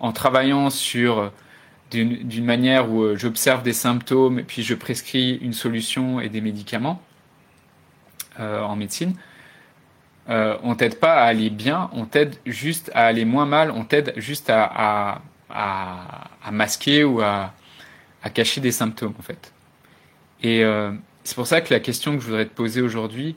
en, 0.00 0.12
travaillant 0.12 0.70
sur 0.70 1.30
d'une 1.90 2.44
manière 2.44 2.90
où 2.90 3.02
euh, 3.02 3.16
j'observe 3.16 3.62
des 3.62 3.72
symptômes 3.72 4.38
et 4.40 4.42
puis 4.42 4.62
je 4.62 4.74
prescris 4.74 5.36
une 5.36 5.52
solution 5.52 6.20
et 6.20 6.28
des 6.28 6.40
médicaments 6.40 7.00
euh, 8.38 8.60
en 8.60 8.76
médecine, 8.76 9.14
euh, 10.28 10.58
on 10.62 10.74
t'aide 10.74 10.98
pas 10.98 11.14
à 11.14 11.24
aller 11.24 11.48
bien, 11.48 11.88
on 11.92 12.04
t'aide 12.04 12.36
juste 12.44 12.90
à 12.94 13.06
aller 13.06 13.24
moins 13.24 13.46
mal, 13.46 13.70
on 13.70 13.84
t'aide 13.84 14.12
juste 14.16 14.50
à, 14.50 15.22
à, 15.48 16.28
à, 16.44 16.50
masquer 16.50 17.02
ou 17.04 17.22
à, 17.22 17.54
cacher 18.34 18.60
des 18.60 18.72
symptômes 18.72 19.14
en 19.18 19.22
fait. 19.22 19.54
Et 20.42 20.64
euh, 20.64 20.92
c'est 21.24 21.34
pour 21.34 21.46
ça 21.46 21.62
que 21.62 21.72
la 21.72 21.80
question 21.80 22.14
que 22.14 22.20
je 22.20 22.26
voudrais 22.26 22.44
te 22.44 22.54
poser 22.54 22.82
aujourd'hui 22.82 23.36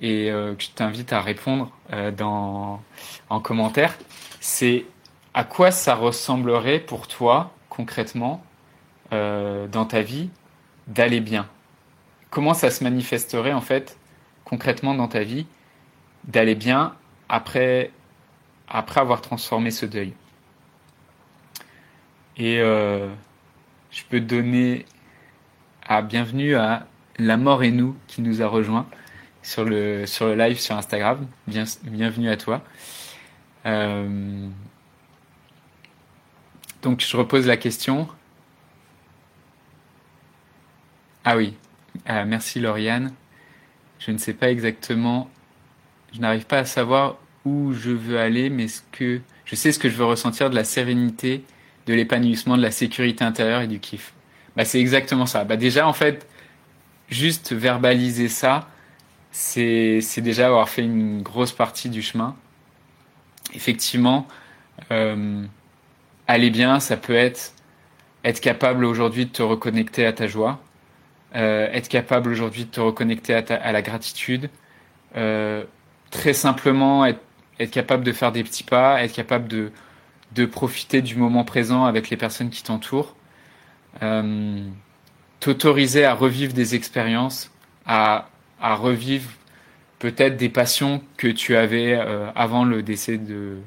et 0.00 0.28
que 0.30 0.62
je 0.62 0.70
t'invite 0.70 1.12
à 1.12 1.20
répondre 1.20 1.72
dans, 2.16 2.80
en 3.28 3.40
commentaire, 3.40 3.98
c'est 4.38 4.86
à 5.34 5.42
quoi 5.42 5.72
ça 5.72 5.96
ressemblerait 5.96 6.78
pour 6.78 7.08
toi 7.08 7.52
concrètement 7.78 8.42
euh, 9.12 9.68
dans 9.68 9.86
ta 9.86 10.02
vie 10.02 10.30
d'aller 10.88 11.20
bien? 11.20 11.48
Comment 12.28 12.52
ça 12.52 12.70
se 12.70 12.82
manifesterait 12.82 13.52
en 13.52 13.60
fait 13.60 13.96
concrètement 14.44 14.94
dans 14.94 15.06
ta 15.06 15.22
vie 15.22 15.46
d'aller 16.24 16.56
bien 16.56 16.94
après, 17.28 17.92
après 18.68 19.00
avoir 19.00 19.22
transformé 19.22 19.70
ce 19.70 19.86
deuil? 19.86 20.12
Et 22.36 22.58
je 22.58 24.02
peux 24.10 24.20
donner 24.20 24.84
à 25.86 26.02
bienvenue 26.02 26.54
à 26.54 26.86
la 27.18 27.36
mort 27.36 27.62
et 27.62 27.70
nous 27.70 27.96
qui 28.06 28.22
nous 28.22 28.42
a 28.42 28.46
rejoint 28.46 28.86
sur 29.42 29.64
le, 29.64 30.06
sur 30.06 30.26
le 30.26 30.34
live 30.34 30.58
sur 30.58 30.76
Instagram. 30.76 31.26
Bien, 31.46 31.64
bienvenue 31.84 32.28
à 32.28 32.36
toi. 32.36 32.62
Euh, 33.66 34.48
donc 36.82 37.00
je 37.00 37.16
repose 37.16 37.46
la 37.46 37.56
question. 37.56 38.08
Ah 41.24 41.36
oui, 41.36 41.54
euh, 42.08 42.24
merci 42.26 42.60
Lauriane. 42.60 43.12
Je 43.98 44.10
ne 44.12 44.18
sais 44.18 44.34
pas 44.34 44.50
exactement, 44.50 45.28
je 46.14 46.20
n'arrive 46.20 46.46
pas 46.46 46.58
à 46.58 46.64
savoir 46.64 47.16
où 47.44 47.72
je 47.72 47.90
veux 47.90 48.18
aller, 48.18 48.50
mais 48.50 48.68
ce 48.68 48.82
que 48.92 49.20
je 49.44 49.54
sais 49.54 49.72
ce 49.72 49.78
que 49.78 49.88
je 49.88 49.96
veux 49.96 50.04
ressentir 50.04 50.50
de 50.50 50.54
la 50.54 50.64
sérénité, 50.64 51.42
de 51.86 51.94
l'épanouissement, 51.94 52.56
de 52.56 52.62
la 52.62 52.70
sécurité 52.70 53.24
intérieure 53.24 53.62
et 53.62 53.66
du 53.66 53.80
kiff. 53.80 54.12
Bah, 54.56 54.64
c'est 54.64 54.80
exactement 54.80 55.26
ça. 55.26 55.44
Bah, 55.44 55.56
déjà, 55.56 55.88
en 55.88 55.92
fait, 55.92 56.28
juste 57.08 57.52
verbaliser 57.52 58.28
ça, 58.28 58.68
c'est 59.30 60.02
déjà 60.18 60.48
avoir 60.48 60.68
fait 60.68 60.82
une 60.82 61.22
grosse 61.22 61.52
partie 61.52 61.88
du 61.88 62.02
chemin. 62.02 62.36
Effectivement, 63.54 64.26
euh, 64.90 65.44
aller 66.28 66.50
bien, 66.50 66.78
ça 66.78 66.96
peut 66.96 67.16
être 67.16 67.52
être 68.24 68.40
capable 68.40 68.84
aujourd'hui 68.84 69.26
de 69.26 69.30
te 69.30 69.42
reconnecter 69.42 70.04
à 70.04 70.12
ta 70.12 70.26
joie, 70.26 70.60
euh, 71.34 71.68
être 71.72 71.88
capable 71.88 72.30
aujourd'hui 72.30 72.64
de 72.64 72.70
te 72.70 72.80
reconnecter 72.80 73.34
à, 73.34 73.72
la 73.72 73.82
gratitude, 73.82 74.50
euh, 75.16 75.64
très 76.10 76.32
simplement 76.32 77.04
être, 77.06 77.20
capable 77.72 78.04
de 78.04 78.12
faire 78.12 78.32
des 78.32 78.44
petits 78.44 78.64
pas, 78.64 79.02
être 79.02 79.12
capable 79.12 79.48
de, 79.48 80.46
profiter 80.46 81.02
du 81.02 81.16
moment 81.16 81.44
présent 81.44 81.84
avec 81.84 82.10
les 82.10 82.16
personnes 82.16 82.50
qui 82.50 82.62
t'entourent. 82.62 83.16
Euh, 84.02 84.62
t'autoriser 85.40 86.04
à 86.04 86.14
revivre 86.14 86.52
des 86.52 86.74
expériences, 86.74 87.50
à, 87.86 88.28
revivre 88.60 89.30
peut-être 89.98 90.36
des 90.36 90.48
passions 90.48 91.02
que 91.16 91.28
tu 91.28 91.56
avais 91.56 91.94
avant 92.36 92.64
le 92.64 92.82
décès 92.82 93.18
de, 93.18 93.58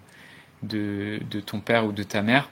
de, 0.63 1.19
ton 1.45 1.59
père 1.59 1.85
ou 1.85 1.91
de 1.91 2.03
ta 2.03 2.21
mère, 2.21 2.49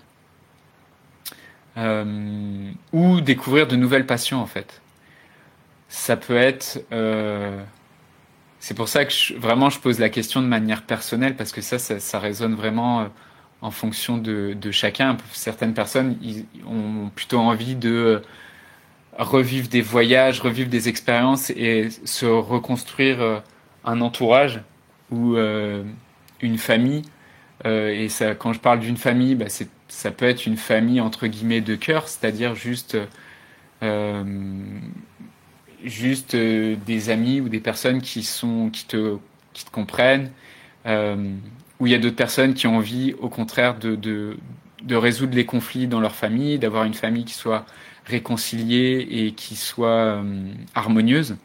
euh, 1.77 2.71
ou 2.91 3.21
découvrir 3.21 3.67
de 3.67 3.75
nouvelles 3.75 4.05
passions 4.05 4.39
en 4.39 4.45
fait. 4.45 4.81
Ça 5.87 6.17
peut 6.17 6.37
être... 6.37 6.83
Euh, 6.91 7.61
c'est 8.59 8.73
pour 8.73 8.89
ça 8.89 9.05
que 9.05 9.13
je, 9.13 9.35
vraiment 9.35 9.69
je 9.69 9.79
pose 9.79 9.99
la 9.99 10.09
question 10.09 10.41
de 10.41 10.47
manière 10.47 10.83
personnelle, 10.83 11.35
parce 11.35 11.51
que 11.51 11.61
ça, 11.61 11.79
ça, 11.79 12.19
résonne 12.19 12.55
vraiment 12.55 13.01
euh, 13.01 13.05
en 13.61 13.71
fonction 13.71 14.17
de, 14.17 14.55
chacun. 14.71 15.17
Certaines 15.31 15.73
personnes 15.73 16.17
ont 16.67 17.09
plutôt 17.15 17.39
envie 17.39 17.75
de 17.75 18.21
revivre 19.17 19.67
des 19.67 19.81
voyages, 19.81 20.39
revivre 20.41 20.69
des 20.69 20.87
expériences 20.89 21.49
et 21.51 21.89
se 22.05 22.25
reconstruire 22.25 23.41
un 23.83 23.99
entourage 23.99 24.61
ou 25.11 25.35
une 25.35 26.57
famille 26.57 27.03
et 27.65 28.09
ça, 28.09 28.35
quand 28.35 28.53
je 28.53 28.59
parle 28.59 28.79
d'une 28.79 28.97
famille, 28.97 29.35
bah, 29.35 29.47
ça 29.89 30.11
peut 30.11 30.25
être 30.25 30.45
une 30.45 30.57
famille 30.57 31.01
entre 31.01 31.27
guillemets 31.27 31.61
de 31.61 31.75
cœur, 31.75 32.07
c'est-à-dire 32.07 32.55
juste 32.55 32.97
juste 35.83 36.35
des 36.35 37.09
amis 37.09 37.41
ou 37.41 37.49
des 37.49 37.59
personnes 37.59 38.01
qui 38.01 38.23
sont 38.23 38.69
qui 38.69 38.85
te 38.85 39.17
qui 39.53 39.65
te 39.65 39.71
comprennent, 39.71 40.31
où 40.85 41.87
il 41.87 41.91
y 41.91 41.95
a 41.95 41.99
d'autres 41.99 42.15
personnes 42.15 42.53
qui 42.53 42.67
ont 42.67 42.77
envie, 42.77 43.13
au 43.19 43.29
contraire, 43.29 43.77
de, 43.79 43.95
de 43.95 44.95
résoudre 44.95 45.35
les 45.35 45.45
conflits 45.45 45.87
dans 45.87 45.99
leur 45.99 46.15
famille, 46.15 46.59
d'avoir 46.59 46.83
une 46.83 46.93
famille 46.93 47.25
qui 47.25 47.33
soit 47.33 47.65
réconciliée 48.05 49.07
et 49.09 49.33
qui 49.33 49.55
soit 49.55 50.23
harmonieuse, 50.75 51.37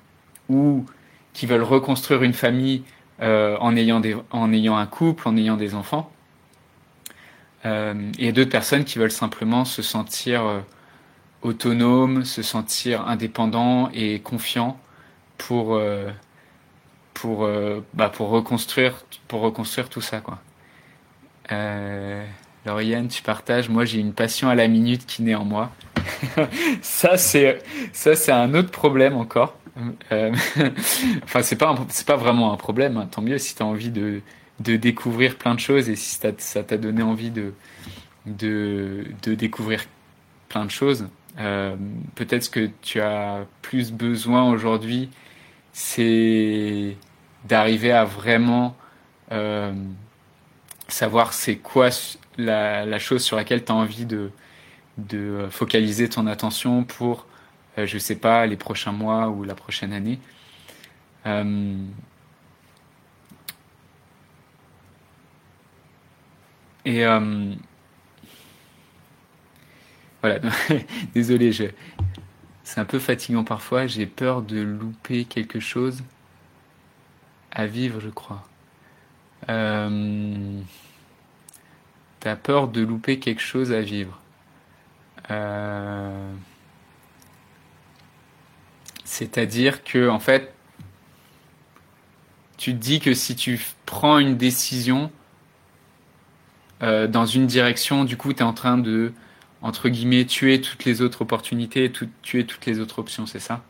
ou 0.49 0.85
qui 1.33 1.47
veulent 1.47 1.63
reconstruire 1.63 2.23
une 2.23 2.33
famille 2.35 2.85
euh, 3.21 3.57
en, 3.61 3.77
ayant 3.77 4.03
en 4.31 4.53
ayant 4.53 4.77
un 4.77 4.87
couple, 4.87 5.29
en 5.29 5.37
ayant 5.37 5.57
des 5.57 5.75
enfants. 5.75 6.11
Euh, 7.67 8.11
et 8.19 8.33
d'autres 8.33 8.51
personnes 8.51 8.85
qui 8.85 8.99
veulent 8.99 9.11
simplement 9.11 9.65
se 9.65 9.81
sentir 9.81 10.45
euh, 10.45 10.61
autonomes, 11.43 12.25
se 12.25 12.43
sentir 12.43 13.07
indépendants 13.07 13.89
et 13.95 14.21
confiants 14.21 14.79
pour, 15.39 15.75
euh, 15.75 16.11
pour, 17.15 17.49
bah, 17.95 18.11
pour, 18.11 18.29
reconstruire, 18.29 19.05
pour 19.29 19.41
reconstruire 19.41 19.89
tout 19.89 20.01
ça. 20.01 20.21
Quoi. 20.21 20.39
Lauriane, 22.67 23.09
tu 23.09 23.23
partages, 23.23 23.69
moi 23.69 23.85
j'ai 23.85 23.99
une 23.99 24.15
passion 24.15 24.49
à 24.49 24.55
la 24.55 24.69
minute 24.69 25.07
qui 25.07 25.23
naît 25.23 25.35
en 25.35 25.45
moi. 25.45 25.71
ça 26.83 27.17
c'est 27.17 28.31
un 28.31 28.55
autre 28.55 28.71
problème 28.71 29.17
encore. 29.17 29.57
Euh, 30.13 30.33
enfin, 31.25 31.43
c'est 31.43 31.57
pas 31.57 31.75
c'est 31.89 32.07
pas 32.07 32.17
vraiment 32.17 32.53
un 32.53 32.57
problème. 32.57 32.97
Hein. 32.97 33.09
Tant 33.11 33.23
mieux 33.23 33.39
si 33.39 33.55
tu 33.55 33.63
as 33.63 33.67
envie 33.67 33.91
de 33.91 34.21
de 34.61 34.77
découvrir 34.77 35.37
plein 35.37 35.55
de 35.55 35.61
choses 35.61 35.89
et 35.89 35.97
si 35.97 36.19
ça 36.39 36.63
t'a 36.63 36.77
donné 36.77 37.03
envie 37.03 37.31
de 37.31 37.53
de 38.27 39.05
de 39.23 39.35
découvrir 39.35 39.85
plein 40.49 40.65
de 40.65 40.71
choses. 40.71 41.09
Euh, 41.39 41.77
Peut-être 42.15 42.45
ce 42.45 42.51
que 42.51 42.71
tu 42.83 43.01
as 43.01 43.47
plus 43.63 43.93
besoin 43.93 44.49
aujourd'hui, 44.51 45.11
c'est 45.73 46.97
d'arriver 47.45 47.93
à 47.93 48.05
vraiment 48.05 48.77
euh, 49.33 49.73
savoir 50.89 51.33
c'est 51.33 51.57
quoi 51.57 51.89
la, 52.39 52.99
chose 52.99 53.23
sur 53.25 53.37
laquelle 53.37 53.65
tu 53.65 53.73
as 53.73 53.75
envie 53.75 54.07
de, 54.07 54.31
de 54.99 55.49
focaliser 55.51 56.09
ton 56.09 56.27
attention 56.27 56.85
pour 56.85 57.27
euh, 57.79 57.87
je 57.87 57.99
sais 57.99 58.17
pas, 58.17 58.47
les 58.47 58.57
prochains 58.57 58.93
mois 58.93 59.29
ou 59.29 59.45
la 59.45 59.55
prochaine 59.55 59.93
année. 59.93 60.19
Euh, 61.27 61.77
et 66.85 67.05
euh, 67.05 67.55
voilà, 70.23 70.41
désolé, 71.15 71.53
c'est 72.63 72.81
un 72.81 72.85
peu 72.85 72.99
fatigant 72.99 73.45
parfois, 73.45 73.87
j'ai 73.87 74.07
peur 74.07 74.43
de 74.43 74.61
louper 74.61 75.25
quelque 75.25 75.61
chose 75.61 76.03
à 77.53 77.67
vivre, 77.67 78.01
je 78.01 78.11
crois. 78.11 78.43
Euh... 79.49 80.61
T'as 82.21 82.37
peur 82.37 82.69
de 82.69 82.81
louper 82.81 83.19
quelque 83.19 83.43
chose 83.43 83.71
à 83.71 83.83
vivre. 83.83 84.19
C'est-à-dire 89.15 89.85
que, 89.85 90.09
en 90.09 90.19
fait, 90.19 90.53
tu 92.57 92.73
te 92.73 92.79
dis 92.79 92.99
que 92.99 93.15
si 93.15 93.37
tu 93.37 93.61
prends 93.87 94.19
une 94.19 94.37
décision 94.37 95.13
euh, 96.83 97.07
dans 97.07 97.25
une 97.25 97.47
direction, 97.47 98.03
du 98.03 98.17
coup, 98.17 98.33
tu 98.33 98.41
es 98.41 98.43
en 98.43 98.53
train 98.53 98.77
de, 98.77 99.13
entre 99.63 99.89
guillemets, 99.89 100.25
tuer 100.25 100.61
toutes 100.61 100.85
les 100.85 101.01
autres 101.01 101.23
opportunités, 101.23 101.93
tuer 102.23 102.45
toutes 102.45 102.67
les 102.67 102.81
autres 102.81 102.99
options, 102.99 103.25
c'est 103.25 103.39
ça? 103.39 103.63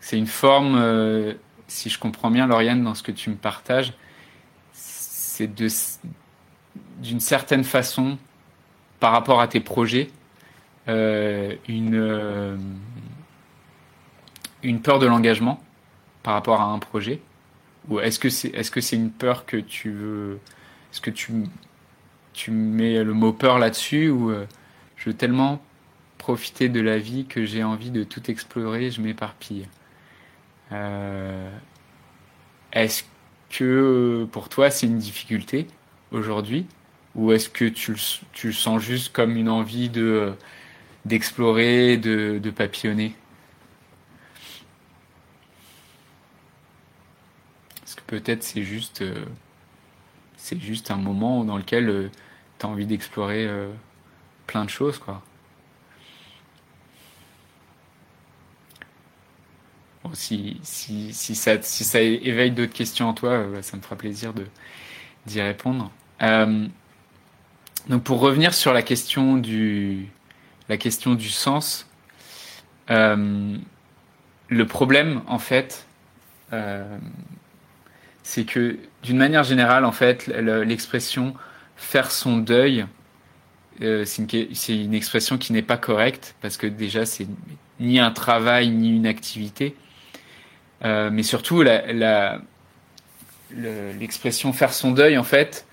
C'est 0.00 0.16
une 0.16 0.26
forme, 0.26 0.76
euh, 0.78 1.34
si 1.68 1.90
je 1.90 1.98
comprends 1.98 2.30
bien, 2.30 2.46
Lauriane, 2.46 2.82
dans 2.82 2.94
ce 2.94 3.02
que 3.02 3.12
tu 3.12 3.28
me 3.28 3.36
partages, 3.36 3.92
c'est 4.72 5.54
d'une 7.02 7.20
certaine 7.20 7.64
façon, 7.64 8.16
par 8.98 9.12
rapport 9.12 9.42
à 9.42 9.46
tes 9.46 9.60
projets, 9.60 10.08
euh, 10.88 11.54
une 11.68 12.00
une 14.66 14.80
peur 14.82 14.98
de 14.98 15.06
l'engagement 15.06 15.62
par 16.22 16.34
rapport 16.34 16.60
à 16.60 16.64
un 16.64 16.78
projet 16.78 17.20
Ou 17.88 18.00
est-ce 18.00 18.18
que 18.18 18.30
c'est 18.30 18.48
est-ce 18.48 18.94
une 18.94 19.10
peur 19.10 19.46
que 19.46 19.56
tu 19.56 19.90
veux 19.92 20.40
Est-ce 20.92 21.00
que 21.00 21.10
tu 21.10 21.32
tu 22.34 22.50
mets 22.50 23.02
le 23.02 23.14
mot 23.14 23.32
peur 23.32 23.58
là-dessus 23.58 24.10
ou 24.10 24.30
euh, 24.30 24.46
je 24.96 25.10
veux 25.10 25.16
tellement 25.16 25.62
profiter 26.18 26.68
de 26.68 26.80
la 26.80 26.98
vie 26.98 27.26
que 27.26 27.44
j'ai 27.46 27.64
envie 27.64 27.90
de 27.90 28.04
tout 28.04 28.30
explorer, 28.30 28.90
je 28.90 29.00
m'éparpille. 29.00 29.66
Euh, 30.72 31.50
est-ce 32.72 33.04
que 33.50 34.26
pour 34.32 34.48
toi 34.48 34.70
c'est 34.70 34.86
une 34.86 34.98
difficulté 34.98 35.68
aujourd'hui 36.12 36.66
ou 37.14 37.32
est-ce 37.32 37.48
que 37.48 37.64
tu, 37.66 37.94
tu 38.32 38.48
le 38.48 38.52
sens 38.52 38.82
juste 38.82 39.12
comme 39.12 39.36
une 39.36 39.48
envie 39.48 39.88
de 39.88 40.34
d'explorer, 41.06 41.96
de, 41.98 42.38
de 42.42 42.50
papillonner? 42.50 43.14
Peut-être 48.06 48.42
c'est 48.42 48.62
juste, 48.62 49.02
euh, 49.02 49.24
c'est 50.36 50.60
juste 50.60 50.90
un 50.90 50.96
moment 50.96 51.44
dans 51.44 51.56
lequel 51.56 51.88
euh, 51.88 52.10
tu 52.58 52.66
as 52.66 52.68
envie 52.68 52.86
d'explorer 52.86 53.46
euh, 53.46 53.70
plein 54.46 54.64
de 54.64 54.70
choses, 54.70 54.98
quoi. 54.98 55.22
Bon, 60.04 60.10
si, 60.14 60.60
si, 60.62 61.12
si, 61.12 61.34
ça, 61.34 61.60
si 61.62 61.84
ça 61.84 62.00
éveille 62.00 62.52
d'autres 62.52 62.72
questions 62.72 63.08
en 63.08 63.14
toi, 63.14 63.44
bah, 63.44 63.62
ça 63.62 63.76
me 63.76 63.82
fera 63.82 63.96
plaisir 63.96 64.32
de, 64.32 64.46
d'y 65.26 65.40
répondre. 65.40 65.90
donc 66.20 68.02
pour 68.04 68.20
revenir 68.20 68.54
sur 68.54 68.72
la 68.72 68.82
question 68.82 69.36
du, 69.36 70.08
la 70.68 70.76
question 70.76 71.14
du 71.14 71.28
sens, 71.28 71.88
le 72.88 73.58
problème 74.64 75.22
en 75.26 75.40
fait, 75.40 75.86
c'est 78.26 78.44
que 78.44 78.76
d'une 79.04 79.18
manière 79.18 79.44
générale, 79.44 79.84
en 79.84 79.92
fait, 79.92 80.26
l'expression 80.26 81.34
faire 81.76 82.10
son 82.10 82.38
deuil, 82.38 82.84
euh, 83.82 84.04
c'est 84.04 84.68
une, 84.68 84.94
expression 84.94 85.38
qui 85.38 85.52
n'est 85.52 85.62
pas 85.62 85.76
correcte 85.76 86.34
parce 86.40 86.56
que 86.56 86.66
déjà 86.66 87.06
c'est 87.06 87.28
ni 87.78 88.00
un 88.00 88.10
travail 88.10 88.70
ni 88.70 88.90
une 88.96 89.06
activité, 89.06 89.76
euh, 90.84 91.08
mais 91.12 91.22
surtout 91.22 91.62
l'expression 93.52 94.52
faire 94.52 94.72
son 94.72 94.90
deuil, 94.90 95.16
en 95.18 95.22
fait, 95.22 95.64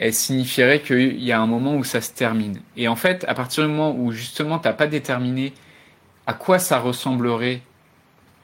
elle 0.00 0.14
signifierait 0.14 0.80
qu'il 0.80 1.22
y 1.22 1.30
a 1.30 1.40
un 1.40 1.46
moment 1.46 1.76
où 1.76 1.84
ça 1.84 2.00
se 2.00 2.10
termine. 2.10 2.60
Et 2.76 2.88
en 2.88 2.96
fait, 2.96 3.24
à 3.28 3.34
partir 3.34 3.62
du 3.62 3.70
moment 3.70 3.94
où 3.96 4.10
justement 4.10 4.58
t'as 4.58 4.72
pas 4.72 4.88
déterminé 4.88 5.52
à 6.26 6.34
quoi 6.34 6.58
ça 6.58 6.80
ressemblerait 6.80 7.62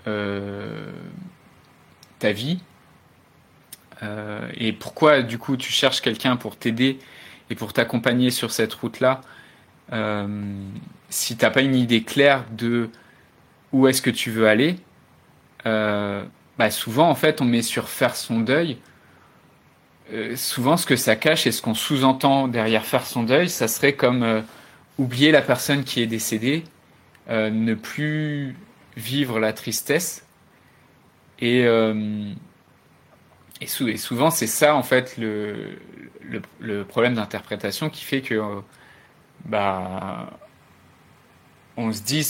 euh, 0.07 0.93
ta 2.21 2.31
vie, 2.31 2.61
euh, 4.03 4.49
et 4.55 4.73
pourquoi 4.73 5.23
du 5.23 5.39
coup 5.39 5.57
tu 5.57 5.71
cherches 5.71 6.01
quelqu'un 6.01 6.37
pour 6.37 6.57
t'aider 6.57 6.99
et 7.51 7.55
pour 7.55 7.73
t'accompagner 7.73 8.31
sur 8.31 8.51
cette 8.51 8.73
route-là 8.73 9.21
euh, 9.93 10.27
si 11.11 11.37
t'as 11.37 11.51
pas 11.51 11.61
une 11.61 11.75
idée 11.75 12.03
claire 12.03 12.45
de 12.53 12.89
où 13.73 13.89
est-ce 13.89 14.01
que 14.01 14.11
tu 14.11 14.31
veux 14.31 14.49
aller 14.49 14.77
euh, 15.67 16.25
bah 16.59 16.71
souvent 16.71 17.11
en 17.11 17.15
fait 17.15 17.41
on 17.41 17.45
met 17.45 17.63
sur 17.63 17.89
faire 17.89 18.17
son 18.17 18.41
deuil. 18.41 18.79
Souvent 20.35 20.77
ce 20.77 20.87
que 20.87 20.97
ça 20.97 21.15
cache 21.15 21.47
et 21.47 21.53
ce 21.53 21.63
qu'on 21.63 21.75
sous-entend 21.75 22.49
derrière 22.49 22.85
faire 22.85 23.07
son 23.07 23.23
deuil 23.23 23.49
ça 23.49 23.69
serait 23.69 23.93
comme 23.93 24.43
oublier 24.99 25.31
la 25.31 25.41
personne 25.41 25.85
qui 25.85 26.03
est 26.03 26.09
décédée 26.09 26.65
ne 27.29 27.75
plus 27.75 28.57
vivre 28.97 29.39
la 29.39 29.53
tristesse 29.53 30.27
et 31.41 31.65
et, 33.61 33.66
souvent, 33.66 34.31
c'est 34.31 34.46
ça, 34.46 34.75
en 34.75 34.83
fait, 34.83 35.16
le, 35.18 36.85
problème 36.85 37.14
d'interprétation 37.14 37.90
qui 37.90 38.05
fait 38.05 38.23
que, 38.23 38.35
euh, 38.35 38.61
bah, 39.44 40.31
on 41.77 41.92
se 41.92 42.03
dit, 42.03 42.27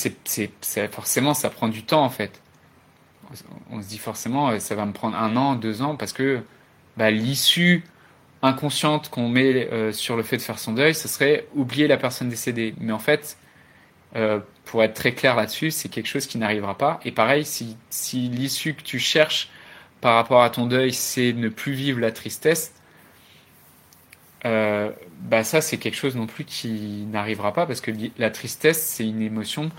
forcément, 0.90 1.34
ça 1.34 1.50
prend 1.50 1.68
du 1.68 1.84
temps, 1.84 2.04
en 2.04 2.10
fait. 2.10 2.40
On 3.70 3.80
se 3.80 3.86
dit 3.86 3.98
forcément, 3.98 4.48
euh, 4.50 4.58
ça 4.58 4.74
va 4.74 4.84
me 4.86 4.92
prendre 4.92 5.16
un 5.16 5.36
an, 5.36 5.54
deux 5.54 5.82
ans, 5.82 5.94
parce 5.94 6.12
que 6.12 6.42
bah, 6.96 7.12
l'issue 7.12 7.84
inconsciente 8.42 9.08
qu'on 9.08 9.28
met 9.28 9.68
euh, 9.70 9.92
sur 9.92 10.16
le 10.16 10.24
fait 10.24 10.36
de 10.36 10.42
faire 10.42 10.58
son 10.58 10.72
deuil, 10.72 10.96
ce 10.96 11.06
serait 11.06 11.46
oublier 11.54 11.86
la 11.86 11.96
personne 11.96 12.28
décédée. 12.28 12.74
Mais 12.80 12.92
en 12.92 12.98
fait, 12.98 13.36
pour 14.64 14.82
être 14.82 14.94
très 14.94 15.12
clair 15.12 15.36
là-dessus, 15.36 15.70
c'est 15.70 15.88
quelque 15.88 16.08
chose 16.08 16.26
qui 16.26 16.38
n'arrivera 16.38 16.76
pas. 16.76 16.98
Et 17.04 17.12
pareil, 17.12 17.44
si 17.44 17.76
l'issue 18.28 18.74
que 18.74 18.82
tu 18.82 18.98
cherches 18.98 19.48
par 20.00 20.14
rapport 20.14 20.42
à 20.42 20.50
ton 20.50 20.66
deuil, 20.66 20.92
c'est 20.92 21.32
ne 21.32 21.48
plus 21.48 21.72
vivre 21.72 22.00
la 22.00 22.12
tristesse, 22.12 22.72
euh, 24.46 24.90
bah 25.20 25.44
ça 25.44 25.60
c'est 25.60 25.76
quelque 25.76 25.96
chose 25.96 26.16
non 26.16 26.26
plus 26.26 26.44
qui 26.44 27.04
n'arrivera 27.10 27.52
pas 27.52 27.66
parce 27.66 27.82
que 27.82 27.90
la 28.16 28.30
tristesse 28.30 28.82
c'est 28.82 29.06
une 29.06 29.20
émotion 29.20 29.70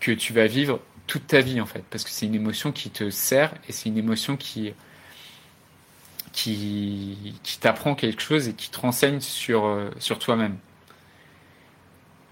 que 0.00 0.10
tu 0.10 0.32
vas 0.32 0.46
vivre 0.46 0.80
toute 1.06 1.26
ta 1.26 1.42
vie 1.42 1.60
en 1.60 1.66
fait 1.66 1.84
parce 1.90 2.04
que 2.04 2.10
c'est 2.10 2.24
une 2.24 2.34
émotion 2.34 2.72
qui 2.72 2.88
te 2.88 3.10
sert 3.10 3.52
et 3.68 3.72
c'est 3.72 3.90
une 3.90 3.98
émotion 3.98 4.38
qui 4.38 4.72
t'apprend 7.60 7.94
quelque 7.94 8.22
chose 8.22 8.48
et 8.48 8.54
qui 8.54 8.70
te 8.70 8.78
renseigne 8.80 9.20
sur, 9.20 9.66
euh, 9.66 9.90
toi-même. 10.18 10.56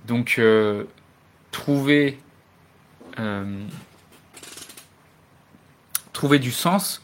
Donc 0.06 0.36
euh, 0.38 0.84
trouver 1.52 2.16
du 6.38 6.50
sens 6.50 7.02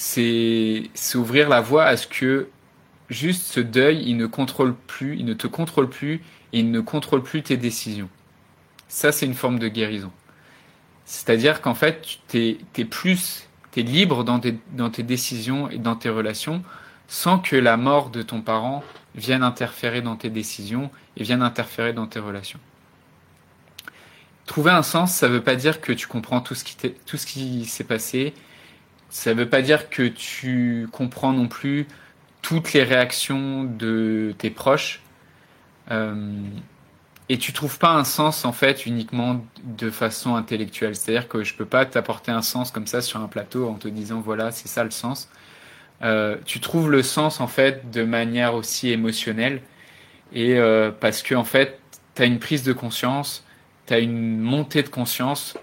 c'est 0.00 1.14
ouvrir 1.14 1.50
la 1.50 1.60
voie 1.60 1.84
à 1.84 1.94
ce 1.98 2.06
que 2.06 2.48
juste 3.10 3.42
ce 3.42 3.60
deuil, 3.60 4.02
il 4.06 4.16
ne 4.16 4.24
contrôle 4.24 4.74
plus, 4.74 5.18
il 5.18 5.26
ne 5.26 5.34
te 5.34 5.46
contrôle 5.46 5.90
plus 5.90 6.22
et 6.54 6.60
il 6.60 6.70
ne 6.70 6.80
contrôle 6.80 7.22
plus 7.22 7.42
tes 7.42 7.58
décisions. 7.58 8.08
Ça, 8.88 9.12
c'est 9.12 9.26
une 9.26 9.34
forme 9.34 9.58
de 9.58 9.68
guérison. 9.68 10.10
C'est-à-dire 11.04 11.60
qu'en 11.60 11.74
fait, 11.74 12.18
tu 12.28 12.56
es, 12.76 12.84
plus, 12.86 13.46
tu 13.72 13.82
libre 13.82 14.24
dans 14.24 14.40
tes, 14.40 14.58
dans 14.72 14.88
tes 14.88 15.02
décisions 15.02 15.68
et 15.70 15.76
dans 15.76 15.96
tes 15.96 16.08
relations 16.08 16.62
sans 17.06 17.38
que 17.38 17.56
la 17.56 17.76
mort 17.76 18.08
de 18.08 18.22
ton 18.22 18.40
parent 18.40 18.82
vienne 19.16 19.42
interférer 19.42 20.00
dans 20.00 20.16
tes 20.16 20.30
décisions 20.30 20.90
et 21.18 21.24
vienne 21.24 21.42
interférer 21.42 21.92
dans 21.92 22.06
tes 22.06 22.20
relations. 22.20 22.60
Trouver 24.46 24.70
un 24.70 24.82
sens, 24.82 25.12
ça 25.12 25.28
ne 25.28 25.34
veut 25.34 25.42
pas 25.42 25.56
dire 25.56 25.82
que 25.82 25.92
tu 25.92 26.06
comprends 26.06 26.40
tout 26.40 26.54
ce 26.54 26.64
qui 26.64 27.64
s'est 27.66 27.84
passé. 27.84 28.32
Ça 29.10 29.34
ne 29.34 29.40
veut 29.40 29.48
pas 29.48 29.60
dire 29.60 29.90
que 29.90 30.06
tu 30.06 30.88
comprends 30.92 31.32
non 31.32 31.48
plus 31.48 31.86
toutes 32.42 32.72
les 32.72 32.84
réactions 32.84 33.64
de 33.64 34.34
tes 34.38 34.50
proches. 34.50 35.02
Euh, 35.90 36.42
et 37.28 37.38
tu 37.38 37.52
trouves 37.52 37.78
pas 37.78 37.92
un 37.92 38.04
sens 38.04 38.44
en 38.44 38.52
fait 38.52 38.86
uniquement 38.86 39.44
de 39.64 39.90
façon 39.90 40.34
intellectuelle. 40.36 40.96
C'est-à-dire 40.96 41.28
que 41.28 41.44
je 41.44 41.54
peux 41.54 41.64
pas 41.64 41.86
t'apporter 41.86 42.32
un 42.32 42.42
sens 42.42 42.70
comme 42.70 42.86
ça 42.86 43.00
sur 43.00 43.20
un 43.20 43.28
plateau 43.28 43.68
en 43.68 43.74
te 43.74 43.88
disant 43.88 44.20
voilà 44.20 44.50
c'est 44.52 44.68
ça 44.68 44.84
le 44.84 44.90
sens. 44.90 45.28
Euh, 46.02 46.36
tu 46.44 46.60
trouves 46.60 46.90
le 46.90 47.02
sens 47.02 47.40
en 47.40 47.46
fait 47.46 47.90
de 47.90 48.04
manière 48.04 48.54
aussi 48.54 48.90
émotionnelle 48.90 49.60
et 50.32 50.58
euh, 50.58 50.90
parce 50.90 51.22
que 51.22 51.34
en 51.34 51.44
fait 51.44 51.78
tu 52.14 52.22
as 52.22 52.24
une 52.24 52.38
prise 52.38 52.62
de 52.62 52.72
conscience, 52.72 53.44
tu 53.86 53.94
as 53.94 53.98
une 53.98 54.40
montée 54.40 54.82
de 54.82 54.88
conscience 54.88 55.56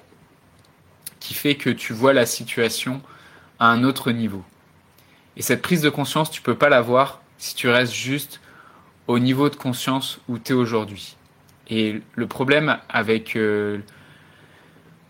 qui 1.20 1.34
fait 1.34 1.56
que 1.56 1.70
tu 1.70 1.94
vois 1.94 2.14
la 2.14 2.26
situation 2.26 3.02
à 3.60 3.70
un 3.70 3.84
autre 3.84 4.12
niveau. 4.12 4.44
Et 5.36 5.42
cette 5.42 5.62
prise 5.62 5.82
de 5.82 5.90
conscience, 5.90 6.32
tu 6.32 6.42
peux 6.42 6.56
pas 6.56 6.70
l'avoir 6.70 7.22
si 7.38 7.56
tu 7.56 7.70
restes 7.70 7.94
juste 7.94 8.42
au 9.08 9.20
niveau 9.20 9.50
de 9.50 9.56
conscience 9.56 10.20
où 10.28 10.38
tu 10.40 10.52
es 10.52 10.56
aujourd'hui. 10.56 11.16
Et 11.70 12.02
le 12.16 12.28
problème 12.28 12.78
avec, 12.90 13.36
euh, 13.36 13.80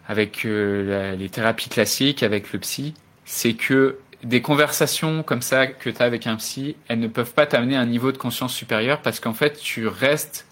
avec 0.07 0.45
euh, 0.45 1.15
les 1.15 1.29
thérapies 1.29 1.69
classiques, 1.69 2.23
avec 2.23 2.51
le 2.51 2.59
psy, 2.59 2.93
c'est 3.25 3.53
que 3.53 3.99
des 4.23 4.41
conversations 4.41 5.23
comme 5.23 5.41
ça 5.41 5.67
que 5.67 5.89
tu 5.89 6.01
as 6.01 6.05
avec 6.05 6.27
un 6.27 6.35
psy, 6.37 6.75
elles 6.87 6.99
ne 6.99 7.07
peuvent 7.07 7.33
pas 7.33 7.45
t'amener 7.45 7.75
à 7.75 7.81
un 7.81 7.85
niveau 7.85 8.11
de 8.11 8.17
conscience 8.17 8.53
supérieur 8.53 9.01
parce 9.01 9.19
qu'en 9.19 9.33
fait, 9.33 9.57
tu 9.59 9.87
restes, 9.87 10.47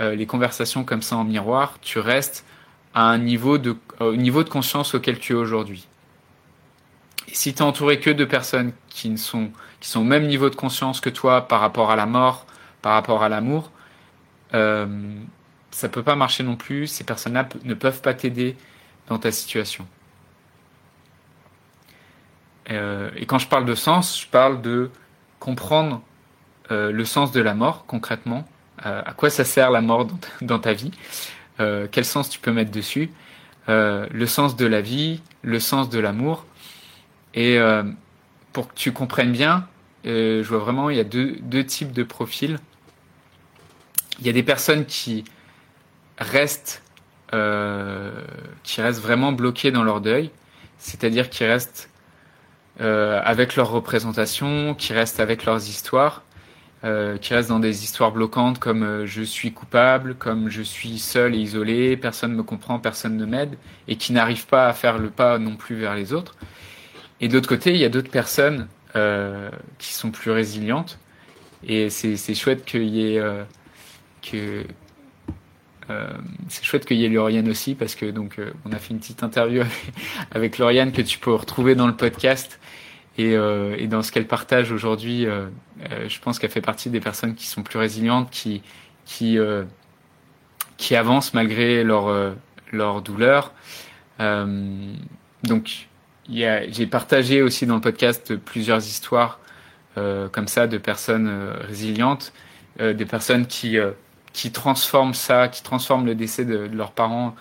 euh, 0.00 0.14
les 0.14 0.26
conversations 0.26 0.84
comme 0.84 1.02
ça 1.02 1.16
en 1.16 1.24
miroir, 1.24 1.78
tu 1.80 1.98
restes 1.98 2.44
à 2.94 3.08
un 3.10 3.18
au 3.18 3.18
niveau 3.18 3.58
de 4.44 4.48
conscience 4.48 4.94
auquel 4.94 5.18
tu 5.18 5.32
es 5.32 5.36
aujourd'hui 5.36 5.88
si 7.36 7.54
tu 7.54 7.58
es 7.58 7.62
entouré 7.62 8.00
que 8.00 8.10
de 8.10 8.24
personnes 8.24 8.72
qui, 8.88 9.08
ne 9.08 9.16
sont, 9.16 9.50
qui 9.80 9.88
sont 9.88 10.00
au 10.00 10.04
même 10.04 10.26
niveau 10.26 10.50
de 10.50 10.54
conscience 10.54 11.00
que 11.00 11.10
toi 11.10 11.48
par 11.48 11.60
rapport 11.60 11.90
à 11.90 11.96
la 11.96 12.06
mort, 12.06 12.46
par 12.82 12.94
rapport 12.94 13.22
à 13.22 13.28
l'amour, 13.28 13.70
euh, 14.54 14.86
ça 15.70 15.88
peut 15.88 16.02
pas 16.02 16.16
marcher 16.16 16.42
non 16.42 16.56
plus. 16.56 16.86
Ces 16.86 17.04
personnes-là 17.04 17.48
ne 17.64 17.74
peuvent 17.74 18.00
pas 18.00 18.14
t'aider 18.14 18.56
dans 19.08 19.18
ta 19.18 19.32
situation. 19.32 19.86
Euh, 22.70 23.10
et 23.16 23.26
quand 23.26 23.38
je 23.38 23.48
parle 23.48 23.64
de 23.64 23.74
sens, 23.74 24.20
je 24.20 24.26
parle 24.28 24.62
de 24.62 24.90
comprendre 25.40 26.02
euh, 26.70 26.92
le 26.92 27.04
sens 27.04 27.32
de 27.32 27.40
la 27.40 27.54
mort 27.54 27.84
concrètement. 27.86 28.46
Euh, 28.86 29.02
à 29.04 29.12
quoi 29.12 29.30
ça 29.30 29.44
sert 29.44 29.70
la 29.70 29.80
mort 29.80 30.06
dans 30.40 30.58
ta 30.60 30.72
vie? 30.72 30.92
Quel 31.92 32.04
sens 32.04 32.28
tu 32.28 32.40
peux 32.40 32.50
mettre 32.50 32.72
dessus? 32.72 33.12
Le 33.68 34.26
sens 34.26 34.56
de 34.56 34.66
la 34.66 34.80
vie, 34.80 35.22
le 35.42 35.60
sens 35.60 35.88
de 35.88 36.00
l'amour 36.00 36.44
et 37.34 37.58
euh, 37.58 37.82
pour 38.52 38.68
que 38.68 38.74
tu 38.74 38.92
comprennes 38.92 39.32
bien, 39.32 39.66
euh, 40.06 40.42
je 40.42 40.48
vois 40.48 40.58
vraiment, 40.58 40.90
il 40.90 40.96
y 40.96 41.00
a 41.00 41.04
deux, 41.04 41.36
deux 41.42 41.64
types 41.64 41.92
de 41.92 42.02
profils. 42.02 42.58
Il 44.20 44.26
y 44.26 44.30
a 44.30 44.32
des 44.32 44.42
personnes 44.42 44.84
qui 44.84 45.24
restent, 46.18 46.82
euh, 47.34 48.12
qui 48.62 48.80
restent 48.80 49.00
vraiment 49.00 49.32
bloquées 49.32 49.70
dans 49.70 49.84
leur 49.84 50.00
deuil, 50.00 50.30
c'est-à-dire 50.78 51.30
qui 51.30 51.44
restent 51.44 51.88
euh, 52.80 53.20
avec 53.24 53.56
leurs 53.56 53.70
représentations, 53.70 54.74
qui 54.74 54.92
restent 54.92 55.20
avec 55.20 55.44
leurs 55.44 55.68
histoires, 55.68 56.22
euh, 56.84 57.16
qui 57.18 57.34
restent 57.34 57.50
dans 57.50 57.60
des 57.60 57.84
histoires 57.84 58.12
bloquantes 58.12 58.58
comme 58.58 58.82
euh, 58.82 59.06
je 59.06 59.22
suis 59.22 59.52
coupable, 59.52 60.16
comme 60.16 60.48
je 60.48 60.62
suis 60.62 60.98
seul 60.98 61.34
et 61.34 61.38
isolé, 61.38 61.96
personne 61.96 62.32
ne 62.32 62.36
me 62.36 62.42
comprend, 62.42 62.78
personne 62.80 63.16
ne 63.16 63.24
m'aide, 63.24 63.56
et 63.88 63.96
qui 63.96 64.12
n'arrivent 64.12 64.46
pas 64.46 64.66
à 64.66 64.72
faire 64.72 64.98
le 64.98 65.10
pas 65.10 65.38
non 65.38 65.54
plus 65.56 65.76
vers 65.76 65.94
les 65.94 66.12
autres. 66.12 66.34
Et 67.22 67.28
de 67.28 67.34
l'autre 67.34 67.48
côté, 67.48 67.70
il 67.70 67.78
y 67.78 67.84
a 67.84 67.88
d'autres 67.88 68.10
personnes 68.10 68.68
euh, 68.96 69.48
qui 69.78 69.94
sont 69.94 70.10
plus 70.10 70.30
résilientes. 70.30 70.98
Et 71.66 71.90
c'est 71.90 72.34
chouette 72.34 72.64
qu'il 72.64 72.88
y 72.88 73.14
ait 73.14 73.18
euh, 73.18 73.44
que 74.20 74.64
euh, 75.90 76.10
c'est 76.48 76.64
chouette 76.64 76.84
qu'il 76.84 76.96
y 76.96 77.04
ait 77.04 77.08
Lauriane 77.08 77.48
aussi 77.48 77.74
parce 77.74 77.94
que 77.94 78.06
donc 78.06 78.38
euh, 78.38 78.52
on 78.64 78.72
a 78.72 78.78
fait 78.78 78.90
une 78.90 79.00
petite 79.00 79.22
interview 79.22 79.60
avec, 79.62 79.92
avec 80.32 80.58
Lauriane 80.58 80.92
que 80.92 81.02
tu 81.02 81.18
peux 81.18 81.32
retrouver 81.32 81.74
dans 81.74 81.86
le 81.86 81.96
podcast 81.96 82.58
et, 83.18 83.36
dans 83.88 84.02
ce 84.02 84.10
qu'elle 84.10 84.26
partage 84.26 84.72
aujourd'hui, 84.72 85.26
je 85.26 86.20
pense 86.20 86.38
qu'elle 86.38 86.50
fait 86.50 86.62
partie 86.62 86.88
des 86.88 86.98
personnes 86.98 87.34
qui 87.34 87.46
sont 87.46 87.62
plus 87.62 87.78
résilientes, 87.78 88.30
qui 88.30 88.62
qui 89.04 89.36
qui 90.78 90.96
avancent 90.96 91.34
malgré 91.34 91.84
leur 91.84 92.34
leur 92.72 93.02
douleur. 93.02 93.52
donc 94.18 95.88
j'ai 96.28 96.86
partagé 96.86 97.42
aussi 97.42 97.66
dans 97.66 97.76
le 97.76 97.80
podcast 97.80 98.36
plusieurs 98.36 98.78
histoires 98.78 99.40
euh, 99.98 100.28
comme 100.28 100.48
ça 100.48 100.66
de 100.66 100.78
personnes 100.78 101.28
euh, 101.28 101.54
résilientes, 101.66 102.32
euh, 102.80 102.94
des 102.94 103.04
personnes 103.04 103.46
qui 103.46 103.76
qui 104.32 104.50
transforment 104.50 105.12
ça, 105.14 105.48
qui 105.48 105.62
transforment 105.62 106.06
le 106.06 106.14
décès 106.14 106.46
de, 106.46 106.66
de 106.66 106.76
leurs 106.76 106.92
parents 106.92 107.34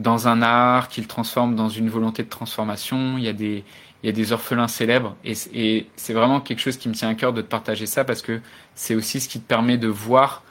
dans 0.00 0.26
un 0.26 0.42
art, 0.42 0.88
qui 0.88 1.00
le 1.00 1.06
transforment 1.06 1.54
dans 1.54 1.68
une 1.68 1.88
volonté 1.88 2.24
de 2.24 2.28
transformation. 2.28 3.16
Il 3.18 3.24
y 3.24 3.28
a 3.28 3.32
des 3.32 3.64
il 4.02 4.06
y 4.06 4.08
a 4.08 4.12
des 4.12 4.32
orphelins 4.32 4.66
célèbres 4.66 5.14
et, 5.24 5.34
et 5.54 5.86
c'est 5.94 6.12
vraiment 6.12 6.40
quelque 6.40 6.58
chose 6.58 6.76
qui 6.76 6.88
me 6.88 6.94
tient 6.94 7.08
à 7.08 7.14
cœur 7.14 7.32
de 7.32 7.40
te 7.40 7.46
partager 7.46 7.86
ça 7.86 8.04
parce 8.04 8.20
que 8.20 8.40
c'est 8.74 8.96
aussi 8.96 9.20
ce 9.20 9.28
qui 9.28 9.38
te 9.38 9.46
permet 9.46 9.78
de 9.78 9.86
voir 9.86 10.42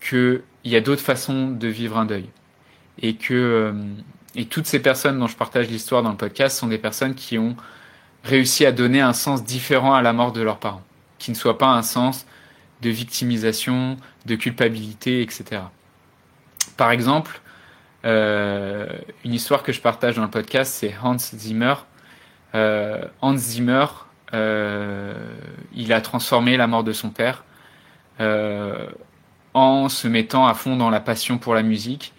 que 0.00 0.42
il 0.64 0.72
y 0.72 0.76
a 0.76 0.80
d'autres 0.80 1.02
façons 1.02 1.50
de 1.50 1.68
vivre 1.68 1.96
un 1.98 2.04
deuil 2.04 2.28
et 3.00 3.14
que 3.14 3.72
et 4.34 4.46
toutes 4.46 4.66
ces 4.66 4.80
personnes 4.80 5.18
dont 5.18 5.26
je 5.26 5.36
partage 5.36 5.68
l'histoire 5.68 6.02
dans 6.02 6.10
le 6.10 6.16
podcast 6.16 6.58
sont 6.58 6.66
des 6.66 6.78
personnes 6.78 7.14
qui 7.14 7.38
ont 7.38 7.56
réussi 8.24 8.66
à 8.66 8.72
donner 8.72 9.00
un 9.00 9.12
sens 9.12 9.44
différent 9.44 9.94
à 9.94 10.02
la 10.02 10.12
mort 10.12 10.32
de 10.32 10.42
leurs 10.42 10.58
parents, 10.58 10.82
qui 11.18 11.30
ne 11.30 11.36
soit 11.36 11.58
pas 11.58 11.68
un 11.68 11.82
sens 11.82 12.26
de 12.82 12.90
victimisation, 12.90 13.96
de 14.26 14.36
culpabilité, 14.36 15.22
etc. 15.22 15.62
Par 16.76 16.90
exemple, 16.90 17.40
euh, 18.04 18.86
une 19.24 19.34
histoire 19.34 19.62
que 19.62 19.72
je 19.72 19.80
partage 19.80 20.16
dans 20.16 20.22
le 20.22 20.30
podcast, 20.30 20.72
c'est 20.72 20.94
Hans 21.02 21.18
Zimmer. 21.18 21.74
Euh, 22.54 23.04
Hans 23.20 23.36
Zimmer, 23.36 23.86
euh, 24.34 25.14
il 25.74 25.92
a 25.92 26.00
transformé 26.00 26.56
la 26.56 26.66
mort 26.66 26.84
de 26.84 26.92
son 26.92 27.10
père 27.10 27.44
en 29.54 29.88
se 29.88 30.08
mettant 30.08 30.46
à 30.46 30.54
fond 30.54 30.76
dans 30.76 30.90
la 30.90 31.00
passion 31.00 31.38
pour 31.38 31.54
la 31.54 31.62
musique 31.62 32.12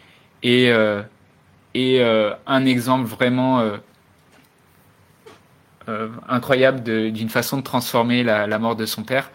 et 0.43 0.71
et 1.73 2.01
euh, 2.01 2.33
un 2.47 2.65
exemple 2.65 3.07
vraiment 3.07 3.59
euh, 3.59 3.77
euh, 5.87 6.09
incroyable 6.27 6.83
d'une 7.11 7.29
façon 7.29 7.57
de 7.57 7.63
transformer 7.63 8.23
la, 8.23 8.59
mort 8.59 8.75
de 8.75 8.85
son 8.85 9.03
père, 9.03 9.31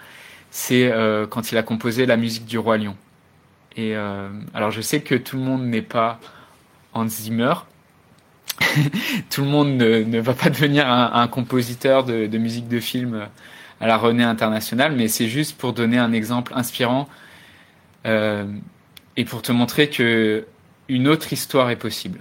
c'est 0.50 0.92
quand 1.30 1.50
il 1.50 1.58
a 1.58 1.62
composé 1.62 2.06
la 2.06 2.16
musique 2.16 2.46
du 2.46 2.58
roi 2.58 2.78
lion. 2.78 2.96
Et 3.76 3.96
alors 3.96 4.70
je 4.70 4.80
sais 4.80 5.00
que 5.00 5.16
tout 5.16 5.36
le 5.36 5.42
monde 5.42 5.64
n'est 5.64 5.82
pas 5.82 6.20
Hans 6.92 7.08
Zimmer, 7.08 7.54
tout 9.30 9.42
le 9.42 9.48
monde 9.48 9.76
ne, 9.76 10.20
va 10.20 10.32
pas 10.32 10.50
devenir 10.50 10.88
un, 10.88 11.26
compositeur 11.26 12.04
de, 12.04 12.38
musique 12.38 12.68
de 12.68 12.78
film 12.78 13.26
à 13.80 13.86
la 13.88 13.96
renommée 13.96 14.22
internationale, 14.22 14.94
mais 14.94 15.08
c'est 15.08 15.26
juste 15.26 15.58
pour 15.58 15.72
donner 15.72 15.98
un 15.98 16.12
exemple 16.12 16.52
inspirant 16.54 17.08
et 18.04 19.24
pour 19.24 19.42
te 19.42 19.50
montrer 19.50 19.90
que 19.90 20.46
une 20.88 21.08
autre 21.08 21.32
histoire 21.32 21.70
est 21.70 21.76
possible. 21.76 22.20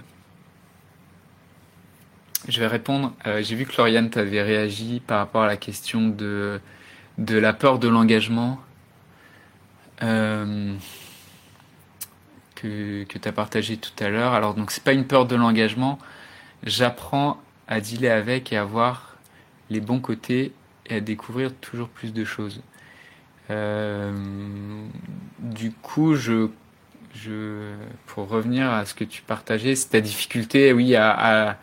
Je 2.48 2.60
vais 2.60 2.66
répondre. 2.66 3.14
Euh, 3.26 3.42
J'ai 3.42 3.56
vu 3.56 3.64
que 3.66 3.76
Lauriane 3.76 4.10
t'avait 4.10 4.42
réagi 4.42 5.00
par 5.06 5.18
rapport 5.18 5.42
à 5.42 5.46
la 5.46 5.56
question 5.56 6.08
de, 6.08 6.60
la 7.18 7.52
peur 7.52 7.78
de 7.78 7.88
l'engagement 7.88 8.60
euh, 10.02 10.74
que, 12.54 13.04
que 13.04 13.18
tu 13.18 13.28
as 13.28 13.32
partagé 13.32 13.76
tout 13.76 13.92
à 14.04 14.08
l'heure. 14.10 14.34
Alors, 14.34 14.54
donc, 14.54 14.70
c'est 14.70 14.84
pas 14.84 14.92
une 14.92 15.06
peur 15.06 15.26
de 15.26 15.36
l'engagement. 15.36 15.98
J'apprends 16.64 17.40
à 17.66 17.80
dealer 17.80 18.10
avec 18.10 18.52
et 18.52 18.56
à 18.56 18.64
voir 18.64 19.16
les 19.70 19.80
bons 19.80 20.00
côtés 20.00 20.52
et 20.86 20.96
à 20.96 21.00
découvrir 21.00 21.52
toujours 21.54 21.88
plus 21.88 22.12
de 22.12 22.24
choses. 22.24 22.62
Euh, 23.50 24.12
du 25.38 25.72
coup, 25.72 26.14
je, 26.14 26.48
je, 27.14 27.74
pour 28.06 28.28
revenir 28.28 28.70
à 28.70 28.84
ce 28.84 28.94
que 28.94 29.04
tu 29.04 29.22
partageais, 29.22 29.74
c'est 29.74 29.90
ta 29.90 30.00
difficulté, 30.00 30.72
oui, 30.72 30.96
à, 30.96 31.56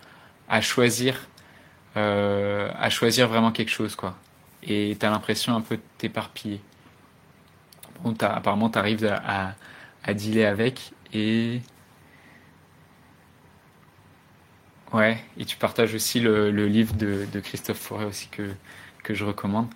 choisir, 0.62 1.28
euh, 1.98 2.72
à 2.78 2.90
choisir 2.90 3.28
vraiment 3.28 3.52
quelque 3.52 3.72
chose, 3.72 3.96
quoi. 3.96 4.18
Et 4.64 4.96
tu 5.00 5.06
as 5.06 5.10
l'impression 5.10 5.56
un 5.56 5.62
peu 5.62 5.78
de 5.78 5.82
t'éparpiller. 5.98 6.62
Bon, 8.04 8.16
apparemment, 8.22 8.70
tu 8.70 8.80
arrives 8.80 9.06
à, 9.06 9.56
dealer 10.14 10.46
avec 10.46 10.94
et 11.14 11.62
Ouais, 14.94 15.24
et 15.38 15.46
tu 15.46 15.56
partages 15.56 15.94
aussi 15.96 16.20
le, 16.20 16.50
livre 16.50 16.94
de, 16.96 17.26
Christophe 17.42 17.80
Forêt 17.80 18.06
aussi 18.06 18.28
que, 18.28 18.52
que 19.04 19.14
je 19.14 19.24
recommande. 19.24 19.68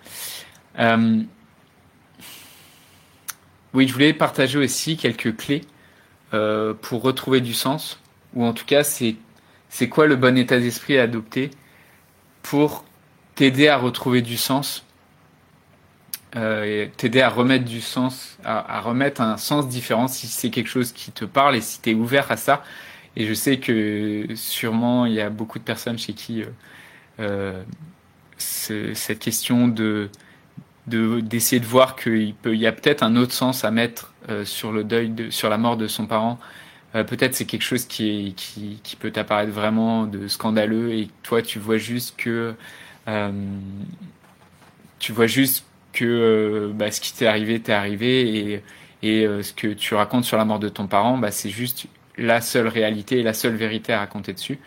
Euh, 0.78 1.22
oui, 3.76 3.86
je 3.86 3.92
voulais 3.92 4.14
partager 4.14 4.58
aussi 4.58 4.96
quelques 4.96 5.36
clés 5.36 5.60
euh, 6.32 6.72
pour 6.72 7.02
retrouver 7.02 7.42
du 7.42 7.52
sens, 7.52 8.00
ou 8.32 8.42
en 8.42 8.54
tout 8.54 8.64
cas, 8.64 8.82
c'est 8.82 9.18
quoi 9.90 10.06
le 10.06 10.16
bon 10.16 10.38
état 10.38 10.58
d'esprit 10.58 10.98
à 10.98 11.02
adopter 11.02 11.50
pour 12.42 12.86
t'aider 13.34 13.68
à 13.68 13.76
retrouver 13.76 14.22
du 14.22 14.38
sens, 14.38 14.86
euh, 16.36 16.86
t'aider 16.96 17.20
à 17.20 17.28
remettre 17.28 17.66
du 17.66 17.82
sens, 17.82 18.38
à, 18.44 18.80
remettre 18.80 19.20
un 19.20 19.36
sens 19.36 19.68
différent 19.68 20.08
si 20.08 20.26
c'est 20.26 20.48
quelque 20.48 20.70
chose 20.70 20.92
qui 20.92 21.12
te 21.12 21.26
parle 21.26 21.54
et 21.54 21.60
si 21.60 21.82
tu 21.82 21.90
es 21.90 21.94
ouvert 21.94 22.30
à 22.32 22.38
ça. 22.38 22.64
Et 23.14 23.26
je 23.26 23.34
sais 23.34 23.58
que 23.58 24.26
sûrement 24.36 25.04
il 25.04 25.12
y 25.12 25.20
a 25.20 25.28
beaucoup 25.28 25.58
de 25.58 25.64
personnes 25.64 25.98
chez 25.98 26.14
qui 26.14 26.44
euh 27.20 27.62
cette 28.38 29.18
question 29.18 29.68
de 29.68 30.10
d'essayer 30.86 31.60
de, 31.60 31.66
voir 31.66 31.96
qu'il 31.96 32.34
peut 32.34 32.54
il 32.54 32.60
y 32.60 32.66
a 32.66 32.72
peut-être 32.72 33.02
un 33.02 33.16
autre 33.16 33.32
sens 33.32 33.64
à 33.64 33.70
mettre 33.70 34.12
euh, 34.28 34.44
sur 34.44 34.72
le 34.72 34.84
deuil 34.84 35.10
de, 35.10 35.30
sur 35.30 35.48
la 35.48 35.58
mort 35.58 35.76
de 35.76 35.88
son 35.88 36.06
parent 36.06 36.38
euh, 36.94 37.02
peut-être 37.02 37.34
c'est 37.34 37.44
quelque 37.44 37.62
chose 37.62 37.86
qui 37.86 38.28
est 38.28 38.32
qui, 38.32 38.96
peut 38.96 39.10
t'apparaître 39.10 39.52
vraiment 39.52 40.06
de 40.06 40.28
scandaleux 40.28 40.92
et 40.92 41.08
toi 41.22 41.42
tu 41.42 41.58
vois 41.58 41.78
juste 41.78 42.14
que 42.16 42.54
euh, 43.08 43.32
tu 44.98 45.12
vois 45.12 45.26
juste 45.26 45.66
que 45.92 46.70
bah, 46.74 46.90
ce 46.90 47.00
qui 47.00 47.14
t'est 47.14 47.26
arrivé 47.26 47.60
t'est 47.60 47.72
arrivé 47.72 48.38
et 48.38 48.62
et 49.02 49.26
ce 49.42 49.52
que 49.52 49.68
tu 49.68 49.94
racontes 49.94 50.24
sur 50.24 50.36
la 50.36 50.44
mort 50.44 50.58
de 50.58 50.68
ton 50.68 50.86
parent 50.86 51.18
bah, 51.18 51.30
c'est 51.30 51.50
juste 51.50 51.86
la 52.16 52.40
seule 52.40 52.66
réalité 52.66 53.20
et 53.20 53.22
la 53.22 53.34
seule 53.34 53.54
vérité 53.54 53.92
à 53.92 53.98
raconter 54.00 54.32
dessus. 54.32 54.58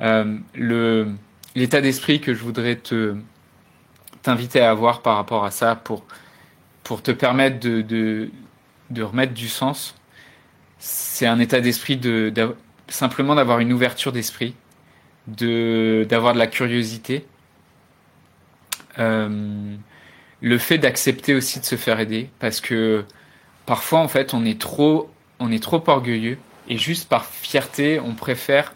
Le 0.00 1.08
l'état 1.56 1.80
d'esprit 1.80 2.20
que 2.20 2.34
je 2.34 2.42
voudrais 2.42 2.76
te 2.76 3.16
t'inviter 4.26 4.60
à 4.60 4.70
avoir 4.70 5.02
par 5.02 5.16
rapport 5.16 5.44
à 5.44 5.50
ça 5.50 5.76
pour 5.76 6.04
pour 6.84 7.02
te 7.02 7.12
permettre 7.12 7.60
de 7.60 7.80
de, 7.82 8.30
de 8.90 9.02
remettre 9.02 9.34
du 9.34 9.48
sens, 9.48 9.94
c'est 10.78 11.26
un 11.26 11.38
état 11.40 11.60
d'esprit 11.60 11.96
de, 11.96 12.32
simplement 12.88 13.34
d'avoir 13.34 13.60
une 13.60 13.72
ouverture 13.72 14.12
d'esprit, 14.12 14.54
de 15.28 16.06
d'avoir 16.08 16.34
de 16.34 16.38
la 16.38 16.46
curiosité. 16.48 17.26
Euh, 18.98 19.76
le 20.40 20.58
fait 20.58 20.78
d'accepter 20.78 21.34
aussi 21.34 21.60
de 21.60 21.64
se 21.64 21.76
faire 21.76 22.00
aider 22.00 22.30
parce 22.38 22.60
que 22.60 23.04
parfois 23.66 24.00
en 24.00 24.08
fait 24.08 24.32
on 24.34 24.44
est 24.44 24.60
trop 24.60 25.10
on 25.38 25.52
est 25.52 25.62
trop 25.62 25.82
orgueilleux 25.86 26.38
et 26.68 26.78
juste 26.78 27.08
par 27.08 27.26
fierté, 27.26 28.00
on 28.00 28.14
préfère 28.14 28.74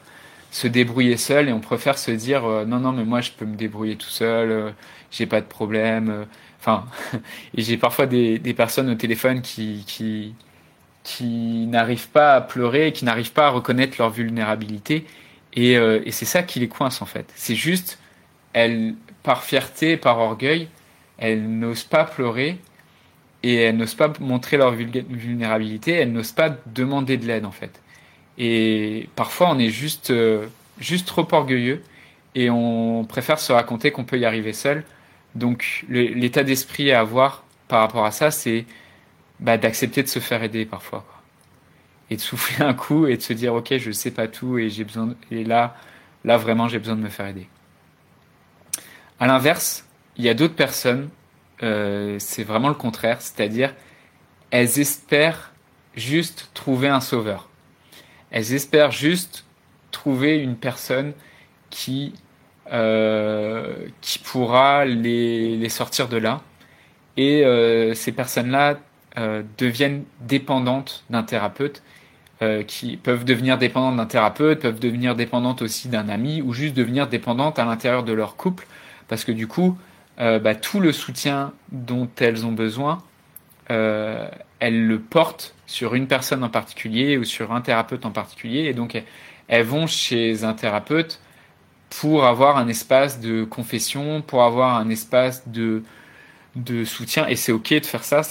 se 0.51 0.66
débrouiller 0.68 1.16
seul 1.16 1.48
et 1.48 1.53
on 1.53 1.61
préfère 1.61 1.98
se 1.98 2.11
dire 2.11 2.44
euh, 2.44 2.64
non 2.64 2.80
non 2.80 2.92
mais 2.92 3.05
moi 3.05 3.20
je 3.20 3.30
peux 3.32 3.44
me 3.44 3.57
débrouiller 3.57 3.96
tout 3.96 4.09
seul, 4.09 4.51
euh, 4.51 4.70
j'ai 5.11 5.26
pas 5.26 5.40
de 5.40 5.46
problème. 5.46 6.11
Euh. 6.11 6.24
Enfin, 6.61 6.86
et 7.57 7.62
j'ai 7.62 7.76
parfois 7.76 8.07
des, 8.07 8.38
des 8.38 8.55
personnes 8.55 8.90
au 8.90 8.94
téléphone 8.94 9.42
qui 9.42 9.84
qui 9.86 10.34
qui 11.03 11.66
n'arrivent 11.66 12.09
pas 12.11 12.34
à 12.36 12.40
pleurer, 12.42 12.92
qui 12.92 13.05
n'arrivent 13.05 13.32
pas 13.32 13.46
à 13.46 13.51
reconnaître 13.51 13.96
leur 13.98 14.11
vulnérabilité 14.11 15.07
et, 15.55 15.76
euh, 15.78 16.01
et 16.05 16.12
c'est 16.12 16.26
ça 16.26 16.42
qui 16.42 16.61
les 16.61 16.68
coince 16.68 17.03
en 17.03 17.07
fait. 17.07 17.32
C'est 17.36 17.55
juste 17.55 17.98
elles 18.53 18.94
par 19.22 19.44
fierté, 19.44 19.96
par 19.96 20.18
orgueil, 20.18 20.68
elles 21.18 21.42
n'osent 21.48 21.84
pas 21.84 22.05
pleurer 22.05 22.59
et 23.42 23.57
elles 23.57 23.76
n'osent 23.76 23.94
pas 23.94 24.12
montrer 24.20 24.57
leur 24.57 24.72
vulnérabilité, 24.72 25.92
elles 25.92 26.12
n'osent 26.12 26.32
pas 26.32 26.51
demander 26.66 27.16
de 27.16 27.26
l'aide 27.26 27.46
en 27.46 27.51
fait. 27.51 27.80
Et 28.43 29.11
parfois 29.16 29.51
on 29.51 29.59
est 29.59 29.68
juste, 29.68 30.11
euh, 30.11 30.47
juste 30.78 31.07
trop 31.07 31.28
orgueilleux 31.30 31.82
et 32.34 32.49
on 32.49 33.05
préfère 33.05 33.38
se 33.38 33.53
raconter 33.53 33.91
qu'on 33.93 34.05
peut 34.05 34.18
y 34.18 34.24
arriver 34.24 34.55
seul. 34.55 34.84
Donc 35.34 35.84
l'état 35.91 36.43
d'esprit 36.43 36.91
à 36.91 37.01
avoir 37.01 37.45
par 37.68 37.80
rapport 37.80 38.07
à 38.07 38.11
ça, 38.11 38.30
c'est 38.30 38.64
bah, 39.41 39.59
d'accepter 39.59 40.03
de 40.03 40.09
se 40.09 40.20
faire 40.20 40.43
aider 40.43 40.64
parfois. 40.64 41.05
Et 42.09 42.16
de 42.16 42.20
souffler 42.20 42.64
un 42.64 42.72
coup 42.72 43.07
et 43.07 43.18
de 43.18 43.22
se 43.22 43.34
dire 43.34 43.53
ok 43.55 43.76
je 43.76 43.91
sais 43.91 44.11
pas 44.11 44.26
tout 44.26 44.59
et 44.59 44.70
j'ai 44.70 44.84
besoin 44.84 45.14
et 45.30 45.45
là 45.45 45.76
là 46.24 46.38
vraiment 46.38 46.66
j'ai 46.66 46.78
besoin 46.78 46.97
de 46.97 47.03
me 47.03 47.11
faire 47.11 47.26
aider. 47.26 47.47
À 49.20 49.26
l'inverse, 49.26 49.84
il 50.16 50.24
y 50.24 50.30
a 50.30 50.34
d'autres 50.34 50.55
personnes 50.55 51.11
euh, 51.62 52.16
c'est 52.18 52.43
vraiment 52.43 52.68
le 52.68 52.74
contraire, 52.74 53.20
c'est-à-dire 53.20 53.74
elles 54.51 54.80
espèrent 54.80 55.53
juste 55.95 56.51
trouver 56.55 56.88
un 56.88 57.01
sauveur. 57.01 57.49
Elles 58.31 58.55
espèrent 58.55 58.93
juste 58.93 59.45
trouver 59.91 60.39
une 60.39 60.57
personne 60.57 61.12
qui 61.70 62.12
euh, 62.72 63.89
pourra 64.24 64.85
les, 64.85 65.68
sortir 65.68 66.09
de 66.09 66.16
là. 66.16 66.41
Et 67.16 67.45
euh, 67.45 67.95
ces 67.95 68.12
personnes-là 68.12 68.78
euh, 69.18 69.43
deviennent 69.59 70.05
dépendantes 70.20 71.05
d'un 71.11 71.22
thérapeute, 71.22 71.83
qui 72.66 72.97
peuvent 72.97 73.26
devenir 73.26 73.59
dépendantes 73.59 73.99
d'un 73.99 74.07
thérapeute, 74.07 74.61
peuvent 74.61 74.81
devenir 74.81 75.14
dépendantes 75.14 75.61
aussi 75.61 75.89
d'un 75.89 76.09
ami, 76.09 76.41
ou 76.41 76.55
juste 76.55 76.74
devenir 76.74 77.07
dépendantes 77.07 77.59
à 77.59 77.66
l'intérieur 77.66 78.03
de 78.03 78.14
leur 78.14 78.37
couple, 78.37 78.66
parce 79.09 79.26
que 79.26 79.33
du 79.33 79.47
coup, 79.47 79.76
bah, 80.16 80.55
tout 80.55 80.81
le 80.81 80.91
soutien 80.93 81.53
dont 81.70 82.09
elles 82.18 82.47
ont 82.47 82.53
besoin, 82.53 83.03
elles 83.68 84.87
le 84.87 84.99
portent 84.99 85.55
sur 85.70 85.94
une 85.94 86.06
personne 86.06 86.42
en 86.42 86.48
particulier 86.48 87.16
ou 87.16 87.24
sur 87.24 87.52
un 87.52 87.60
thérapeute 87.60 88.04
en 88.04 88.10
particulier. 88.10 88.64
Et 88.64 88.74
donc, 88.74 89.00
elles, 89.48 89.64
vont 89.64 89.86
chez 89.86 90.44
un 90.44 90.52
thérapeute 90.52 91.20
pour 91.88 92.24
avoir 92.24 92.56
un 92.56 92.68
espace 92.68 93.20
de 93.20 93.44
confession, 93.44 94.22
pour 94.22 94.42
avoir 94.42 94.76
un 94.76 94.88
espace 94.90 95.48
de, 95.48 95.82
de 96.56 96.84
soutien. 96.84 97.26
Et 97.28 97.36
c'est 97.36 97.52
OK 97.52 97.72
de 97.72 97.86
faire 97.86 98.04
ça, 98.04 98.22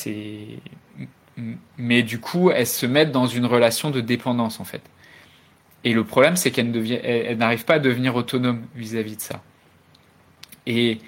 mais 1.78 2.04
du 2.04 2.20
coup, 2.20 2.52
elles 2.52 2.68
se 2.68 2.86
mettent 2.86 3.12
dans 3.12 3.28
une 3.28 3.46
relation 3.46 3.92
de 3.92 4.02
dépendance, 4.02 4.60
en 4.60 4.66
fait. 4.66 4.82
Et 5.86 5.94
le 5.94 6.04
problème, 6.04 6.36
c'est 6.36 6.52
qu'elles 6.52 7.38
n'arrivent 7.38 7.66
pas 7.66 7.76
à 7.76 7.80
devenir 7.80 8.16
autonomes 8.16 8.64
vis-à-vis 8.76 9.14
-vis 9.14 9.18
de 9.18 9.22
ça. 9.22 9.42
Et 10.66 11.00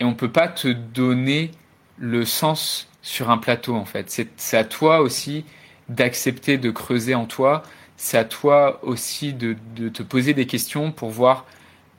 et 0.00 0.04
on 0.04 0.14
peut 0.14 0.32
pas 0.32 0.48
te 0.48 0.68
donner 0.68 1.50
le 1.98 2.24
sens 2.24 2.89
sur 3.02 3.30
un 3.30 3.38
plateau 3.38 3.74
en 3.74 3.84
fait. 3.84 4.24
C'est 4.36 4.56
à 4.56 4.64
toi 4.64 5.00
aussi 5.00 5.44
d'accepter 5.88 6.58
de 6.58 6.70
creuser 6.70 7.14
en 7.14 7.26
toi. 7.26 7.62
C'est 7.96 8.18
à 8.18 8.24
toi 8.24 8.80
aussi 8.82 9.32
de, 9.34 9.56
de, 9.76 9.88
te 9.88 10.02
poser 10.02 10.32
des 10.34 10.46
questions 10.46 10.92
pour 10.92 11.10
voir 11.10 11.44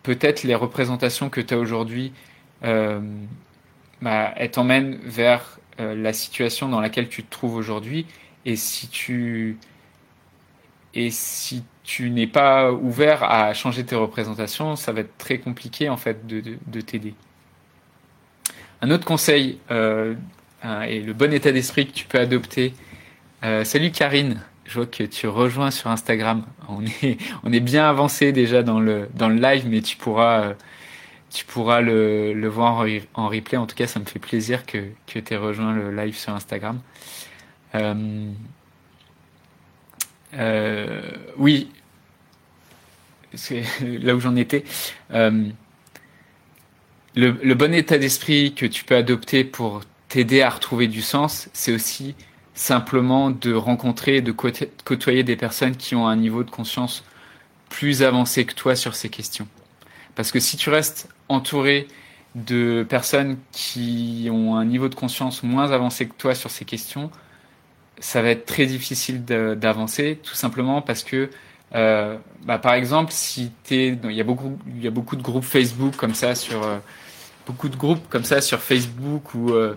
peut-être 0.04 0.43
les 0.43 0.56
représentations 0.56 1.30
que 1.30 1.41
tu 1.41 1.54
as 1.54 1.58
aujourd'hui. 1.58 2.14
Euh, 2.64 2.99
bah, 4.02 4.34
elles 4.38 4.52
t'emmènent 4.52 4.95
vers 5.04 5.60
euh, 5.80 5.95
la 5.95 6.14
situation 6.14 6.70
dans 6.70 6.80
laquelle 6.80 7.08
tu 7.08 7.24
te 7.24 7.30
trouves 7.30 7.56
aujourd'hui. 7.56 8.08
Et 8.45 8.56
si 8.56 8.88
tu 8.88 9.58
si 11.10 11.64
tu 11.84 12.10
n'es 12.10 12.28
pas 12.28 12.72
ouvert 12.72 13.24
à 13.24 13.54
changer 13.54 13.86
tes 13.86 13.95
représentations, 13.95 14.76
ça 14.76 14.91
va 14.91 15.02
être 15.02 15.18
très 15.18 15.38
compliqué 15.38 15.88
en 15.88 15.97
fait 15.97 16.28
de, 16.28 16.41
de, 16.41 16.58
de 16.68 16.82
t'aider. 16.82 17.14
Un 18.82 18.91
autre 18.91 19.06
conseil 19.06 19.60
euh, 19.70 20.16
et 20.64 20.99
le 21.01 21.14
bon 21.14 21.34
état 21.34 21.51
d'esprit 21.51 21.88
que 21.88 21.93
tu 21.93 22.05
peux 22.05 22.20
adopter. 22.20 22.74
Euh, 23.43 23.64
salut 23.64 23.91
Karine, 23.91 24.39
je 24.66 24.76
vois 24.76 24.86
que 24.86 25.03
tu 25.03 25.28
rejoins 25.28 25.72
sur 25.72 25.89
Instagram. 25.89 26.45
On 26.70 26.86
est, 26.86 27.18
on 27.43 27.51
est 27.51 27.59
bien 27.59 27.89
avancé 27.89 28.32
déjà 28.32 28.64
dans 28.64 28.80
le, 28.80 29.09
dans 29.16 29.30
le 29.30 29.36
live, 29.36 29.68
mais 29.68 29.82
tu 29.82 29.97
pourras, 29.97 30.41
euh, 30.41 30.53
tu 31.32 31.45
pourras 31.45 31.82
le, 31.82 32.34
le 32.34 32.47
voir 32.47 32.86
en, 33.16 33.28
replay. 33.28 33.57
En 33.57 33.66
tout 33.66 33.76
cas, 33.76 33.88
ça 33.88 33.99
me 33.99 34.05
fait 34.05 34.20
plaisir 34.20 34.66
que, 34.66 34.89
que 35.07 35.20
tu 35.20 35.34
aies 35.34 35.38
rejoint 35.38 35.74
le 35.74 35.95
live 35.95 36.16
sur 36.16 36.34
Instagram. 36.34 36.80
Euh, 40.34 41.01
oui, 41.38 41.70
c'est 43.34 43.64
là 43.82 44.16
où 44.16 44.20
j'en 44.20 44.36
étais. 44.36 44.64
Le, 47.16 47.53
bon 47.55 47.74
état 47.74 47.97
d'esprit 47.97 48.53
que 48.53 48.66
tu 48.66 48.86
peux 48.86 48.95
adopter 48.95 49.43
pour 49.43 49.82
t'aider 50.12 50.41
à 50.41 50.49
retrouver 50.49 50.88
du 50.89 51.01
sens, 51.01 51.47
c'est 51.53 51.72
aussi 51.72 52.16
simplement 52.53 53.32
de 53.32 53.53
rencontrer, 53.53 54.20
de 54.20 54.34
côtoyer 54.34 55.24
des 55.24 55.38
personnes 55.38 55.78
qui 55.78 55.95
ont 55.95 56.05
un 56.05 56.18
niveau 56.18 56.43
de 56.43 56.51
conscience 56.51 57.05
plus 57.70 58.03
avancé 58.03 58.45
que 58.45 58.53
toi 58.53 58.76
sur 58.76 58.93
ces 58.93 59.07
questions. 59.07 59.47
Parce 60.16 60.34
que 60.34 60.41
si 60.41 60.57
tu 60.57 60.70
restes 60.70 61.07
entouré 61.30 61.88
de 62.36 62.86
personnes 62.88 63.38
qui 63.53 64.28
ont 64.30 64.57
un 64.57 64.66
niveau 64.66 64.89
de 64.89 64.95
conscience 64.95 65.43
moins 65.43 65.72
avancé 65.72 66.09
que 66.09 66.14
toi 66.18 66.36
sur 66.36 66.51
ces 66.51 66.66
questions, 66.66 67.09
ça 68.01 68.22
va 68.22 68.32
être 68.32 68.45
très 68.45 68.66
difficile 68.66 69.24
d'avancer, 69.24 70.20
tout 70.22 70.36
simplement 70.36 70.82
parce 70.82 71.03
que, 71.03 71.30
euh, 71.74 72.18
bah, 72.43 72.59
par 72.59 72.74
exemple, 72.74 73.14
si 73.14 73.53
t'es, 73.64 73.97
il 74.03 74.12
y 74.12 74.20
a 74.20 74.26
beaucoup, 74.26 74.59
il 74.76 74.84
y 74.84 74.88
a 74.88 74.91
beaucoup 74.91 75.16
de 75.16 75.22
groupes 75.22 75.45
Facebook 75.45 75.95
comme 75.95 76.16
ça 76.16 76.36
sur, 76.36 76.64
euh, 76.64 76.80
beaucoup 77.47 77.70
de 77.70 77.78
groupes 77.78 78.09
comme 78.09 78.26
ça 78.26 78.41
sur 78.41 78.59
Facebook 78.59 79.24
euh, 79.36 79.49
euh 79.51 79.76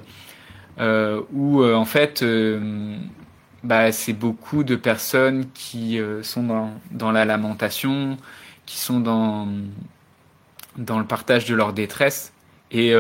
où 0.79 1.63
euh, 1.63 1.75
en 1.75 1.85
fait, 1.85 2.23
euh, 2.23 2.97
bah, 3.63 3.93
c'est 3.93 4.13
beaucoup 4.13 4.65
de 4.65 4.77
personnes 4.77 5.47
qui 5.55 5.99
sont 6.23 6.43
dans, 6.43 6.73
dans 6.91 7.13
la 7.13 7.25
lamentation, 7.25 8.17
qui 8.67 8.79
sont 8.79 9.01
dans, 9.01 9.49
dans 10.77 10.99
le 10.99 11.07
partage 11.07 11.47
de 11.47 11.55
leur 11.55 11.73
détresse 11.73 12.33
et 12.71 12.95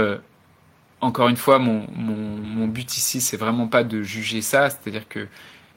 encore 1.00 1.28
une 1.28 1.36
fois, 1.36 1.58
mon, 1.58 1.86
mon, 1.94 2.66
but 2.66 2.96
ici, 2.96 3.20
c'est 3.20 3.36
vraiment 3.36 3.66
pas 3.66 3.84
de 3.84 4.02
juger 4.02 4.40
ça, 4.40 4.70
c'est-à-dire 4.70 5.06
que 5.08 5.26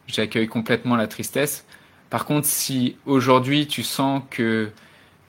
j'accueille 0.08 0.48
complètement 0.48 0.96
la 0.96 1.08
tristesse. 1.08 1.66
Par 2.10 2.26
contre, 2.26 2.48
si 2.48 2.96
aujourd'hui 3.06 3.68
tu 3.68 3.84
sens 3.84 4.22
que 4.30 4.72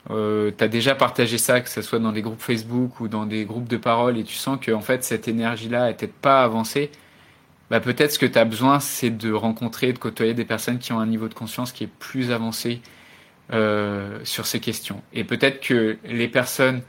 euh, 0.09 0.51
tu 0.57 0.63
as 0.63 0.67
déjà 0.67 0.95
partagé 0.95 1.37
ça, 1.37 1.61
que 1.61 1.69
ce 1.69 1.81
soit 1.81 1.99
dans 1.99 2.11
des 2.11 2.21
groupes 2.21 2.41
Facebook 2.41 2.99
ou 2.99 3.07
dans 3.07 3.25
des 3.25 3.45
groupes 3.45 3.67
de 3.67 3.77
parole, 3.77 4.17
et 4.17 4.23
tu 4.23 4.35
sens 4.35 4.57
que 4.59 4.71
en 4.71 4.81
fait 4.81 5.03
cette 5.03 5.27
énergie-là 5.27 5.87
n'est 5.87 5.93
peut-être 5.93 6.13
pas 6.13 6.43
avancée, 6.43 6.91
bah 7.69 7.79
peut-être 7.79 8.11
ce 8.11 8.19
que 8.19 8.25
tu 8.25 8.39
as 8.39 8.45
besoin, 8.45 8.79
c'est 8.79 9.11
de 9.11 9.31
rencontrer, 9.31 9.93
de 9.93 9.99
côtoyer 9.99 10.33
des 10.33 10.45
personnes 10.45 10.79
qui 10.79 10.91
ont 10.93 10.99
un 10.99 11.05
niveau 11.05 11.27
de 11.27 11.33
conscience 11.35 11.71
qui 11.71 11.83
est 11.83 11.89
plus 11.99 12.31
avancé 12.31 12.81
euh, 13.53 14.19
sur 14.23 14.47
ces 14.47 14.59
questions. 14.59 15.01
Et 15.13 15.23
peut-être 15.23 15.59
que 15.61 15.97
les 16.05 16.27
personnes 16.27 16.81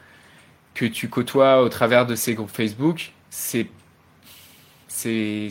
que 0.74 0.86
tu 0.86 1.08
côtoies 1.08 1.62
au 1.62 1.68
travers 1.68 2.06
de 2.06 2.14
ces 2.14 2.34
groupes 2.34 2.50
Facebook, 2.50 3.12
c'est 3.30 3.68
c'est 4.88 5.48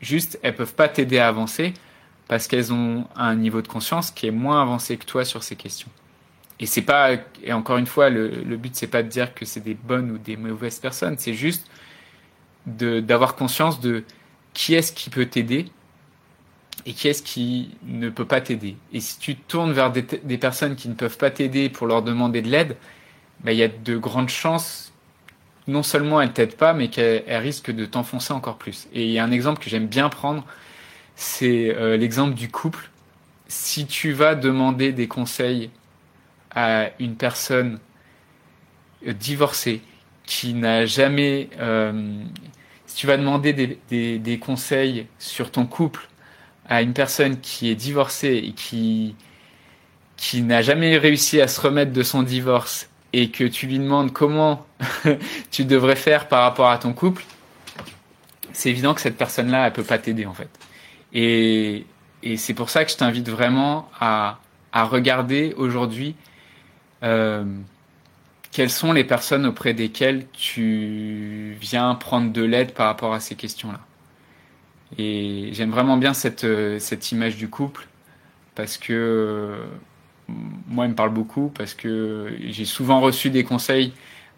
juste 0.00 0.38
elles 0.42 0.54
peuvent 0.54 0.74
pas 0.74 0.88
t'aider 0.88 1.18
à 1.18 1.28
avancer 1.28 1.74
parce 2.28 2.46
qu'elles 2.46 2.72
ont 2.72 3.06
un 3.16 3.34
niveau 3.36 3.62
de 3.62 3.68
conscience 3.68 4.10
qui 4.10 4.26
est 4.26 4.30
moins 4.30 4.62
avancé 4.62 4.96
que 4.96 5.04
toi 5.04 5.24
sur 5.24 5.42
ces 5.42 5.56
questions. 5.56 5.90
Et 6.60 6.66
c'est 6.66 6.82
pas 6.82 7.12
et 7.42 7.52
encore 7.52 7.76
une 7.76 7.86
fois 7.86 8.10
le, 8.10 8.28
le 8.28 8.56
but 8.56 8.74
c'est 8.74 8.88
pas 8.88 9.02
de 9.02 9.08
dire 9.08 9.32
que 9.34 9.44
c'est 9.44 9.60
des 9.60 9.74
bonnes 9.74 10.10
ou 10.10 10.18
des 10.18 10.36
mauvaises 10.36 10.78
personnes, 10.80 11.16
c'est 11.18 11.34
juste 11.34 11.70
d'avoir 12.66 13.36
conscience 13.36 13.80
de 13.80 14.04
qui 14.54 14.74
est-ce 14.74 14.92
qui 14.92 15.10
peut 15.10 15.26
t'aider 15.26 15.66
et 16.86 16.92
qui 16.92 17.08
est-ce 17.08 17.22
qui 17.22 17.76
ne 17.84 18.08
peut 18.08 18.24
pas 18.24 18.40
t'aider. 18.40 18.76
Et 18.92 19.00
si 19.00 19.18
tu 19.18 19.36
tournes 19.36 19.72
vers 19.72 19.90
des, 19.90 20.02
personnes 20.38 20.76
qui 20.76 20.88
ne 20.88 20.94
peuvent 20.94 21.18
pas 21.18 21.30
t'aider 21.30 21.68
pour 21.68 21.86
leur 21.86 22.02
demander 22.02 22.42
de 22.42 22.48
l'aide, 22.48 22.76
bah, 23.40 23.52
il 23.52 23.58
y 23.58 23.62
a 23.62 23.68
de 23.68 23.96
grandes 23.96 24.30
chances, 24.30 24.92
non 25.66 25.82
seulement 25.82 26.20
elle 26.20 26.32
t'aide 26.32 26.56
pas, 26.56 26.72
mais 26.72 26.88
qu'elle 26.88 27.24
risque 27.36 27.70
de 27.70 27.84
t'enfoncer 27.84 28.32
encore 28.32 28.56
plus. 28.56 28.88
Et 28.92 29.04
il 29.04 29.10
y 29.10 29.18
a 29.18 29.24
un 29.24 29.30
exemple 29.30 29.62
que 29.62 29.68
j'aime 29.68 29.86
bien 29.86 30.08
prendre, 30.08 30.44
c'est 31.14 31.74
euh, 31.76 31.96
l'exemple 31.96 32.34
du 32.34 32.48
couple. 32.48 32.90
Si 33.48 33.86
tu 33.86 34.12
vas 34.12 34.34
demander 34.34 34.92
des 34.92 35.08
conseils 35.08 35.70
à 36.58 36.90
une 36.98 37.14
personne 37.14 37.78
euh, 39.06 39.12
divorcée 39.12 39.80
qui 40.26 40.54
n'a 40.54 40.86
jamais... 40.86 41.48
Euh, 41.60 42.24
si 42.86 42.96
tu 42.96 43.06
vas 43.06 43.16
demander 43.16 43.52
des, 43.52 44.18
des, 44.18 44.38
conseils 44.38 45.06
sur 45.18 45.52
ton 45.52 45.66
couple 45.66 46.08
à 46.68 46.82
une 46.82 46.94
personne 46.94 47.38
qui 47.38 47.70
est 47.70 47.74
divorcée 47.74 48.42
et 48.44 48.52
qui, 48.52 49.14
qui 50.16 50.42
n'a 50.42 50.62
jamais 50.62 50.96
réussi 50.96 51.40
à 51.40 51.46
se 51.48 51.60
remettre 51.60 51.92
de 51.92 52.02
son 52.02 52.22
divorce 52.22 52.88
et 53.12 53.30
que 53.30 53.44
tu 53.44 53.66
lui 53.66 53.78
demandes 53.78 54.12
comment 54.12 54.66
tu 55.50 55.64
devrais 55.64 55.96
faire 55.96 56.28
par 56.28 56.42
rapport 56.42 56.70
à 56.70 56.78
ton 56.78 56.92
couple, 56.92 57.24
c'est 58.52 58.70
évident 58.70 58.94
que 58.94 59.02
cette 59.02 59.18
personne-là, 59.18 59.66
elle 59.66 59.72
peut 59.72 59.84
pas 59.84 59.98
t'aider 59.98 60.26
en 60.26 60.34
fait. 60.34 60.50
Et, 61.12 61.84
et 62.22 62.36
c'est 62.36 62.54
pour 62.54 62.70
ça 62.70 62.84
que 62.84 62.90
je 62.90 62.96
t'invite 62.96 63.28
vraiment 63.28 63.88
à, 64.00 64.40
à 64.72 64.84
regarder 64.84 65.54
aujourd'hui 65.56 66.16
euh, 67.02 67.44
quelles 68.50 68.70
sont 68.70 68.92
les 68.92 69.04
personnes 69.04 69.46
auprès 69.46 69.74
desquelles 69.74 70.26
tu 70.32 71.56
viens 71.60 71.94
prendre 71.94 72.32
de 72.32 72.42
l'aide 72.42 72.72
par 72.72 72.86
rapport 72.86 73.14
à 73.14 73.20
ces 73.20 73.34
questions-là? 73.34 73.80
Et 74.96 75.50
j'aime 75.52 75.70
vraiment 75.70 75.98
bien 75.98 76.14
cette, 76.14 76.46
cette 76.78 77.12
image 77.12 77.36
du 77.36 77.48
couple 77.48 77.86
parce 78.54 78.78
que 78.78 79.58
moi, 80.68 80.86
il 80.86 80.90
me 80.90 80.94
parle 80.94 81.12
beaucoup 81.12 81.50
parce 81.56 81.74
que 81.74 82.36
j'ai 82.46 82.64
souvent 82.64 83.00
reçu 83.00 83.30
des 83.30 83.44
conseils 83.44 83.92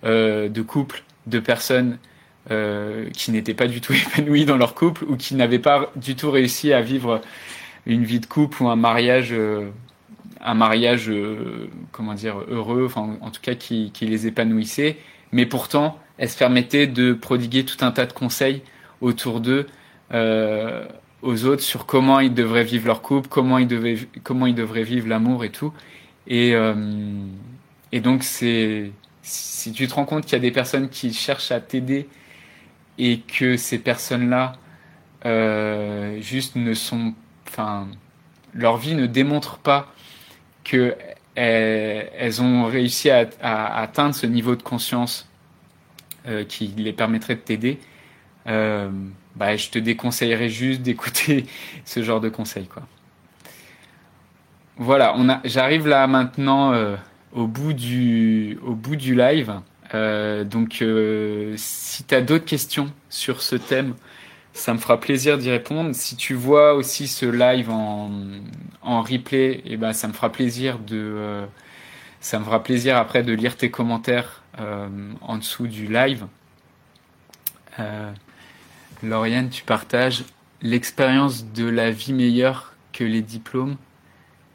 euh, 0.04 0.48
de 0.48 0.62
couples, 0.62 1.02
de 1.26 1.40
personnes 1.40 1.98
euh, 2.50 3.10
qui 3.10 3.32
n'étaient 3.32 3.54
pas 3.54 3.66
du 3.66 3.80
tout 3.80 3.92
épanouies 4.16 4.44
dans 4.44 4.56
leur 4.56 4.74
couple 4.74 5.04
ou 5.04 5.16
qui 5.16 5.34
n'avaient 5.34 5.58
pas 5.58 5.90
du 5.96 6.16
tout 6.16 6.30
réussi 6.30 6.72
à 6.72 6.80
vivre 6.80 7.20
une 7.86 8.04
vie 8.04 8.20
de 8.20 8.26
couple 8.26 8.62
ou 8.62 8.68
un 8.68 8.76
mariage, 8.76 9.30
euh, 9.32 9.70
un 10.42 10.54
mariage, 10.54 11.08
euh, 11.08 11.68
comment 11.92 12.14
dire, 12.14 12.36
heureux, 12.48 12.84
enfin, 12.86 13.18
en 13.20 13.30
tout 13.30 13.40
cas 13.40 13.54
qui, 13.54 13.92
les 14.00 14.26
épanouissait. 14.26 14.96
Mais 15.32 15.46
pourtant, 15.46 15.98
elles 16.18 16.30
se 16.30 16.38
permettaient 16.38 16.86
de 16.86 17.12
prodiguer 17.12 17.64
tout 17.64 17.84
un 17.84 17.92
tas 17.92 18.06
de 18.06 18.12
conseils 18.12 18.62
autour 19.00 19.40
d'eux 19.40 19.66
euh, 20.12 20.86
aux 21.22 21.44
autres 21.44 21.62
sur 21.62 21.86
comment 21.86 22.20
ils 22.20 22.34
devraient 22.34 22.64
vivre 22.64 22.86
leur 22.86 23.02
couple, 23.02 23.28
comment 23.28 23.58
ils, 23.58 23.68
devaient, 23.68 23.98
comment 24.24 24.46
ils 24.46 24.54
devraient 24.54 24.82
vivre 24.82 25.08
l'amour 25.08 25.44
et 25.44 25.50
tout. 25.50 25.72
Et, 26.26 26.54
euh, 26.54 26.74
et 27.92 28.00
donc, 28.00 28.22
c'est 28.22 28.92
si 29.22 29.72
tu 29.72 29.86
te 29.86 29.94
rends 29.94 30.06
compte 30.06 30.24
qu'il 30.24 30.32
y 30.32 30.36
a 30.36 30.40
des 30.40 30.50
personnes 30.50 30.88
qui 30.88 31.12
cherchent 31.12 31.52
à 31.52 31.60
t'aider 31.60 32.08
et 32.98 33.20
que 33.20 33.56
ces 33.56 33.78
personnes-là 33.78 34.54
juste 36.20 36.56
ne 36.56 36.72
sont, 36.72 37.14
enfin, 37.46 37.86
leur 38.54 38.78
vie 38.78 38.94
ne 38.94 39.06
démontre 39.06 39.58
pas 39.58 39.92
que 40.70 40.94
elles, 41.34 42.42
ont 42.42 42.66
réussi 42.66 43.10
à, 43.10 43.26
atteindre 43.42 44.14
ce 44.14 44.26
niveau 44.26 44.56
de 44.56 44.62
conscience 44.62 45.28
euh, 46.28 46.44
qui 46.44 46.68
les 46.76 46.92
permettrait 46.92 47.34
de 47.34 47.40
t'aider. 47.40 47.78
Euh, 48.46 48.90
bah, 49.36 49.56
je 49.56 49.70
te 49.70 49.78
déconseillerais 49.78 50.48
juste 50.48 50.82
d'écouter 50.82 51.46
ce 51.84 52.02
genre 52.02 52.20
de 52.20 52.28
conseils. 52.28 52.66
Quoi. 52.66 52.82
Voilà, 54.76 55.14
j'arrive 55.44 55.86
là 55.86 56.06
maintenant 56.06 56.72
euh, 56.72 56.96
au, 57.32 57.46
bout 57.46 57.72
du, 57.72 58.58
au 58.64 58.74
bout 58.74 58.96
du 58.96 59.14
live. 59.14 59.60
Euh, 59.94 60.44
donc, 60.44 60.82
euh, 60.82 61.54
si 61.56 62.04
tu 62.04 62.14
as 62.14 62.20
d'autres 62.20 62.44
questions 62.44 62.92
sur 63.08 63.42
ce 63.42 63.56
thème, 63.56 63.94
ça 64.52 64.74
me 64.74 64.78
fera 64.78 64.98
plaisir 64.98 65.38
d'y 65.38 65.50
répondre. 65.50 65.94
Si 65.94 66.16
tu 66.16 66.34
vois 66.34 66.74
aussi 66.74 67.08
ce 67.08 67.26
live 67.26 67.70
en, 67.70 68.10
en 68.82 69.02
replay, 69.02 69.62
eh 69.64 69.76
ben, 69.76 69.92
ça 69.92 70.08
me 70.08 70.12
fera 70.12 70.30
plaisir 70.30 70.78
de, 70.78 70.96
euh, 70.96 71.46
ça 72.20 72.38
me 72.38 72.44
fera 72.44 72.62
plaisir 72.62 72.96
après 72.96 73.22
de 73.22 73.32
lire 73.32 73.56
tes 73.56 73.70
commentaires 73.70 74.42
euh, 74.58 74.88
en 75.20 75.38
dessous 75.38 75.66
du 75.66 75.86
live. 75.86 76.26
Euh, 77.78 78.12
Lauriane, 79.02 79.48
tu 79.48 79.62
partages 79.62 80.24
l'expérience 80.62 81.46
de 81.52 81.66
la 81.68 81.90
vie 81.90 82.12
meilleure 82.12 82.74
que 82.92 83.04
les 83.04 83.22
diplômes, 83.22 83.76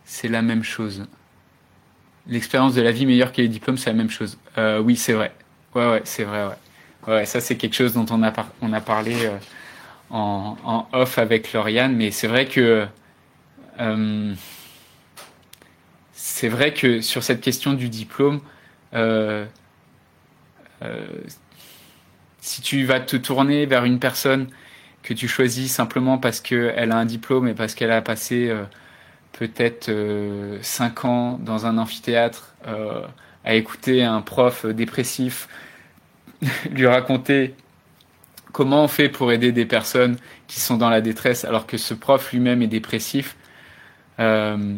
c'est 0.03 0.27
la 0.27 0.41
même 0.41 0.63
chose. 0.63 1.05
L'expérience 2.27 2.73
de 2.75 2.81
la 2.81 2.91
vie 2.91 3.05
meilleure 3.05 3.31
que 3.31 3.41
les 3.41 3.47
diplômes, 3.47 3.77
c'est 3.77 3.89
la 3.89 3.95
même 3.95 4.09
chose. 4.09 4.37
Oui, 4.57 4.95
c'est 4.95 5.13
vrai. 5.13 5.33
Ouais, 5.73 5.89
ouais, 5.89 6.01
c'est 6.05 6.23
vrai, 6.23 6.47
ouais. 7.07 7.25
Ça 7.25 7.39
c'est 7.39 7.55
quelque 7.55 7.75
chose 7.75 7.93
dont 7.93 8.05
on 8.09 8.23
a, 8.23 8.81
parlé 8.81 9.29
en, 10.09 10.87
off 10.93 11.17
avec 11.17 11.51
Lauriane, 11.53 11.95
mais 11.95 12.11
c'est 12.11 12.27
vrai 12.27 12.45
que 12.47 12.87
euh, 13.79 14.33
c'est 16.13 16.49
vrai 16.49 16.73
que 16.73 17.01
sur 17.01 17.23
cette 17.23 17.39
question 17.39 17.73
du 17.73 17.87
diplôme, 17.87 18.41
euh, 18.93 19.45
euh, 20.81 21.05
si 22.39 22.61
tu 22.61 22.83
vas 22.83 22.99
te 22.99 23.15
tourner 23.15 23.65
vers 23.65 23.85
une 23.85 23.99
personne 23.99 24.47
que 25.03 25.13
tu 25.13 25.27
choisis 25.27 25.71
simplement 25.71 26.17
parce 26.17 26.41
qu'elle 26.41 26.91
a 26.91 26.97
un 26.97 27.05
diplôme 27.05 27.47
et 27.47 27.53
parce 27.53 27.75
qu'elle 27.75 27.91
a 27.91 28.01
passé 28.01 28.53
peut-être 29.33 29.89
euh, 29.89 30.57
5 30.61 31.05
ans 31.05 31.39
dans 31.41 31.65
un 31.65 31.77
amphithéâtre 31.77 32.55
à 33.43 33.53
écouter 33.55 34.03
un 34.03 34.21
prof 34.21 34.65
dépressif 34.65 35.47
lui 36.71 36.87
raconter 36.87 37.53
comment 38.55 38.85
on 38.85 38.87
fait 38.87 39.09
pour 39.09 39.33
aider 39.33 39.51
des 39.51 39.65
personnes 39.65 40.15
qui 40.47 40.61
sont 40.61 40.77
dans 40.77 40.89
la 40.89 41.01
détresse 41.01 41.43
alors 41.43 41.67
que 41.67 41.75
ce 41.75 41.93
prof 41.93 42.31
lui-même 42.31 42.61
est 42.61 42.67
dépressif. 42.67 43.35
Euh, 44.17 44.75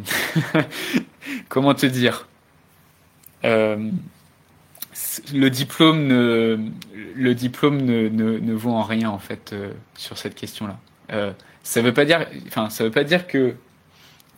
comment 1.49 1.75
te 1.75 1.85
dire 1.85 2.27
euh, 3.45 3.91
le 5.31 5.49
diplôme 5.49 6.07
ne, 6.07 6.57
vaut 8.53 8.71
en 8.71 8.81
rien 8.81 9.11
en 9.11 9.19
fait 9.19 9.53
euh, 9.53 9.69
sur 9.95 10.17
cette 10.17 10.33
question-là. 10.33 10.79
Ça 11.61 11.81
veut 11.81 11.91
veut 11.91 12.91
pas 12.91 13.03
dire 13.03 13.27
que 13.27 13.53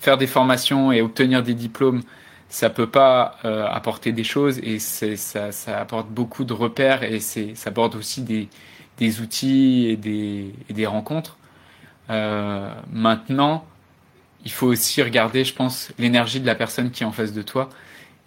faire 0.01 0.17
des 0.17 0.27
formations 0.27 0.91
et 0.91 1.01
obtenir 1.01 1.43
des 1.43 1.53
diplômes, 1.53 2.01
ça 2.49 2.69
peut 2.69 2.89
pas 2.89 3.37
apporter 3.71 4.11
des 4.11 4.25
choses 4.25 4.59
et 4.59 4.79
ça, 4.79 5.79
apporte 5.79 6.09
beaucoup 6.09 6.43
de 6.43 6.51
repères 6.51 7.03
et 7.03 7.21
ça 7.21 7.41
apporte 7.67 7.95
aussi 7.95 8.21
des, 8.21 8.49
des 8.99 9.21
outils 9.21 9.87
et 9.87 9.95
des, 10.73 10.85
rencontres. 10.85 11.37
Euh, 12.09 12.71
maintenant, 12.91 13.65
il 14.45 14.51
faut 14.51 14.67
aussi 14.67 15.01
regarder, 15.01 15.43
je 15.45 15.53
pense, 15.53 15.91
l'énergie 15.97 16.39
de 16.39 16.45
la 16.45 16.55
personne 16.55 16.91
qui 16.91 17.03
est 17.03 17.05
en 17.05 17.11
face 17.11 17.33
de 17.33 17.41
toi. 17.41 17.69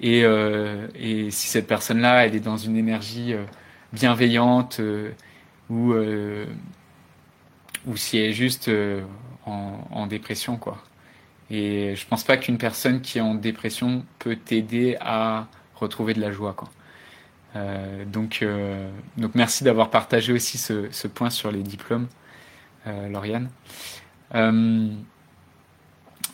Et, 0.01 0.25
euh, 0.25 0.89
si 1.31 1.49
cette 1.49 1.67
personne-là, 1.67 2.27
elle 2.27 2.35
est 2.35 2.41
dans 2.41 2.57
une 2.57 2.77
énergie 2.77 3.35
euh, 3.35 3.45
bienveillante 3.93 4.81
ou, 5.71 5.95
ou 7.87 7.97
si 7.97 8.19
elle 8.19 8.31
est 8.31 8.33
juste 8.33 8.71
en, 9.47 10.07
dépression, 10.07 10.57
quoi. 10.57 10.83
Et 11.51 11.95
je 11.97 12.07
pense 12.07 12.25
pas 12.25 12.39
qu'une 12.39 12.57
personne 12.57 13.03
qui 13.03 13.19
est 13.19 13.21
en 13.23 13.35
dépression 13.35 14.05
peut 14.19 14.37
t'aider 14.37 14.97
à 15.01 15.47
retrouver 15.75 16.15
de 16.15 16.21
la 16.21 16.33
joie, 16.33 16.55
quoi. 16.55 16.71
Donc, 17.55 18.45
donc 19.17 19.35
merci 19.35 19.65
d'avoir 19.65 19.91
partagé 19.91 20.33
aussi 20.33 20.59
ce, 20.59 21.07
point 21.07 21.31
sur 21.31 21.51
les 21.51 21.63
diplômes, 21.63 22.09
Lauriane. 22.87 23.51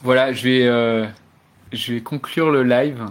Voilà, 0.03 0.33
je 0.33 0.45
vais, 0.45 0.67
euh, 0.67 1.07
je 1.73 1.95
vais 1.95 2.01
conclure 2.01 2.51
le 2.51 2.63
live. 2.63 3.07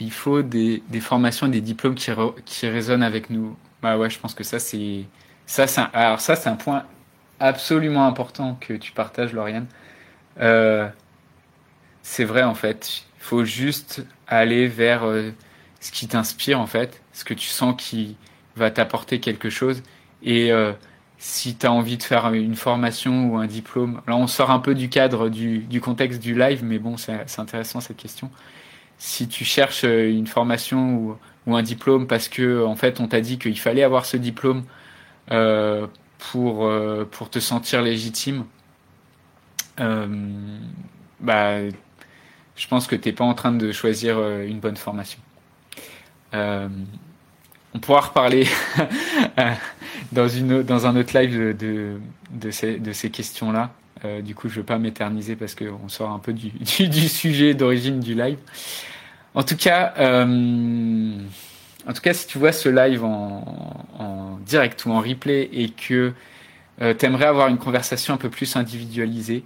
Il 0.00 0.10
faut 0.10 0.42
des, 0.42 0.82
des 0.88 1.00
formations 1.00 1.46
et 1.46 1.50
des 1.50 1.60
diplômes 1.60 1.94
qui, 1.94 2.10
qui 2.44 2.66
résonnent 2.66 3.02
avec 3.02 3.30
nous. 3.30 3.56
Bah 3.80 3.96
ouais, 3.96 4.10
je 4.10 4.18
pense 4.18 4.34
que 4.34 4.42
ça, 4.42 4.58
c'est. 4.58 5.04
Ça, 5.46 5.66
c'est 5.66 5.82
alors, 5.92 6.20
ça, 6.20 6.34
c'est 6.34 6.48
un 6.48 6.56
point 6.56 6.84
absolument 7.38 8.06
important 8.06 8.56
que 8.60 8.74
tu 8.74 8.92
partages, 8.92 9.32
Lauriane. 9.32 9.66
Euh, 10.40 10.88
c'est 12.02 12.24
vrai, 12.24 12.42
en 12.42 12.54
fait. 12.54 13.04
Il 13.18 13.22
faut 13.22 13.44
juste 13.44 14.04
aller 14.26 14.66
vers 14.66 15.04
euh, 15.04 15.30
ce 15.84 15.92
qui 15.92 16.08
t'inspire, 16.08 16.58
en 16.58 16.66
fait, 16.66 17.02
ce 17.12 17.26
que 17.26 17.34
tu 17.34 17.46
sens 17.48 17.74
qui 17.76 18.16
va 18.56 18.70
t'apporter 18.70 19.20
quelque 19.20 19.50
chose. 19.50 19.82
Et 20.22 20.50
euh, 20.50 20.72
si 21.18 21.56
tu 21.56 21.66
as 21.66 21.72
envie 21.72 21.98
de 21.98 22.02
faire 22.02 22.32
une 22.32 22.54
formation 22.54 23.28
ou 23.28 23.36
un 23.36 23.46
diplôme, 23.46 24.00
là 24.08 24.16
on 24.16 24.26
sort 24.26 24.50
un 24.50 24.60
peu 24.60 24.74
du 24.74 24.88
cadre 24.88 25.28
du, 25.28 25.80
contexte 25.82 26.22
du 26.22 26.34
live, 26.34 26.64
mais 26.64 26.78
bon, 26.78 26.96
c'est 26.96 27.38
intéressant 27.38 27.80
cette 27.80 27.98
question. 27.98 28.30
Si 28.96 29.28
tu 29.28 29.44
cherches 29.44 29.84
euh, 29.84 30.10
une 30.10 30.26
formation 30.26 31.18
ou, 31.46 31.54
un 31.54 31.62
diplôme 31.62 32.06
parce 32.06 32.30
que 32.30 32.64
en 32.64 32.76
fait 32.76 33.00
on 33.00 33.06
t'a 33.06 33.20
dit 33.20 33.38
qu'il 33.38 33.58
fallait 33.60 33.82
avoir 33.82 34.06
ce 34.06 34.16
diplôme 34.16 34.64
euh, 35.32 35.86
pour, 36.32 36.66
te 37.30 37.40
sentir 37.40 37.82
légitime, 37.82 38.46
bah, 39.76 41.58
je 42.56 42.68
pense 42.68 42.86
que 42.86 42.96
tu 42.96 43.08
n'es 43.10 43.14
pas 43.14 43.24
en 43.24 43.34
train 43.34 43.52
de 43.52 43.70
choisir 43.72 44.18
une 44.40 44.60
bonne 44.60 44.78
formation. 44.78 45.20
Euh, 46.34 46.68
on 47.74 47.78
pourra 47.78 48.00
reparler 48.00 48.46
dans, 50.12 50.28
une, 50.28 50.62
dans 50.62 50.86
un 50.86 50.96
autre 50.96 51.18
live 51.18 51.56
de, 51.56 52.50
ces, 52.50 53.10
questions-là. 53.10 53.72
Euh, 54.04 54.20
du 54.20 54.34
coup, 54.34 54.48
je 54.48 54.54
ne 54.54 54.60
vais 54.60 54.66
pas 54.66 54.78
m'éterniser 54.78 55.34
parce 55.36 55.54
qu'on 55.54 55.88
sort 55.88 56.10
un 56.10 56.18
peu 56.18 56.32
du, 56.32 57.08
sujet 57.08 57.54
d'origine 57.54 58.00
du 58.00 58.14
live. 58.14 58.38
En 59.34 59.42
tout 59.42 59.56
cas, 59.56 59.94
euh, 59.98 61.18
en 61.86 61.92
tout 61.92 62.00
cas, 62.00 62.14
si 62.14 62.26
tu 62.26 62.38
vois 62.38 62.52
ce 62.52 62.68
live 62.68 63.04
en, 63.04 64.38
direct 64.46 64.84
ou 64.84 64.92
en 64.92 65.00
replay 65.00 65.48
et 65.52 65.70
que 65.70 66.12
euh, 66.82 66.94
tu 66.94 67.06
aimerais 67.06 67.26
avoir 67.26 67.48
une 67.48 67.58
conversation 67.58 68.14
un 68.14 68.16
peu 68.16 68.28
plus 68.28 68.56
individualisée, 68.56 69.42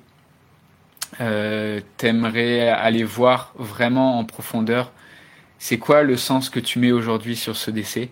euh, 1.21 1.81
tu 1.97 2.07
aimerais 2.07 2.69
aller 2.69 3.05
voir 3.05 3.53
vraiment 3.57 4.19
en 4.19 4.25
profondeur 4.25 4.93
c'est 5.59 5.79
quoi 5.79 6.03
le 6.03 6.17
sens 6.17 6.51
que 6.51 6.61
tu 6.61 6.79
mets 6.79 6.93
aujourd'hui 6.93 7.37
sur 7.37 7.57
ce 7.57 7.71
décès? 7.71 8.11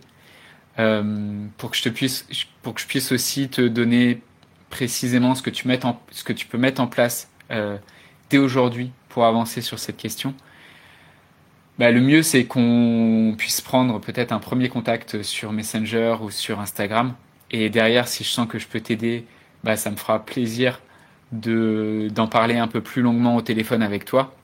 Euh, 0.78 1.47
pour 1.57 1.70
que 1.70 1.76
je 1.76 2.86
puisse 2.86 3.12
aussi 3.12 3.49
te 3.49 3.62
donner 3.62 4.20
précisément 4.68 5.34
ce 5.34 5.42
que 5.42 5.51
tu 6.32 6.47
peux 6.47 6.59
mettre 6.59 6.80
en 6.80 6.86
place 6.86 7.30
euh, 7.51 7.78
dès 8.30 8.38
aujourd'hui 8.38 8.90
pour 9.09 9.24
avancer 9.24 9.62
sur 9.62 9.78
cette 9.78 9.97
question. 9.97 10.34
Bah, 11.78 11.90
le 11.90 12.01
mieux 12.01 12.22
c'est 12.22 12.44
qu'on 12.44 13.34
puisse 13.38 13.61
prendre 13.61 14.01
peut-être 14.01 14.32
un 14.32 14.38
premier 14.38 14.68
contact 14.68 15.22
sur 15.22 15.53
Messenger 15.53 16.16
ou 16.20 16.30
sur 16.30 16.61
Instagram. 16.61 17.14
Et 17.51 17.70
derrière 17.70 18.09
si 18.09 18.24
je 18.24 18.28
sens 18.28 18.49
que 18.49 18.59
je 18.59 18.66
peux 18.66 18.80
t'aider, 18.80 19.24
bah, 19.64 19.76
ça 19.76 19.90
me 19.90 19.97
fera 19.97 20.24
plaisir 20.24 20.80
de 21.32 22.09
d'en 22.14 22.28
parler 22.28 22.57
un 22.57 22.68
peu 22.68 22.80
plus 22.80 23.03
longuement 23.03 23.36
au 23.36 23.42
téléphone 23.42 23.82
avec 23.82 24.05
toi 24.05 24.34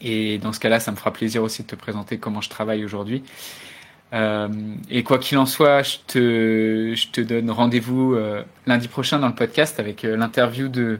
et 0.00 0.38
dans 0.38 0.52
ce 0.52 0.60
cas-là, 0.60 0.80
ça 0.80 0.90
me 0.90 0.96
fera 0.96 1.12
plaisir 1.12 1.42
aussi 1.42 1.62
de 1.62 1.66
te 1.68 1.76
présenter 1.76 2.18
comment 2.18 2.40
je 2.40 2.48
travaille 2.48 2.84
aujourd'hui. 2.84 3.22
Euh, 4.14 4.48
et 4.88 5.02
quoi 5.02 5.18
qu'il 5.18 5.36
en 5.38 5.46
soit, 5.46 5.82
je 5.82 5.98
te, 6.06 7.20
donne 7.20 7.50
rendez-vous 7.50 8.14
euh, 8.14 8.42
lundi 8.66 8.88
prochain 8.88 9.18
dans 9.18 9.28
le 9.28 9.34
podcast 9.34 9.78
avec 9.80 10.04
euh, 10.04 10.16
l'interview 10.16 10.68
de, 10.68 10.98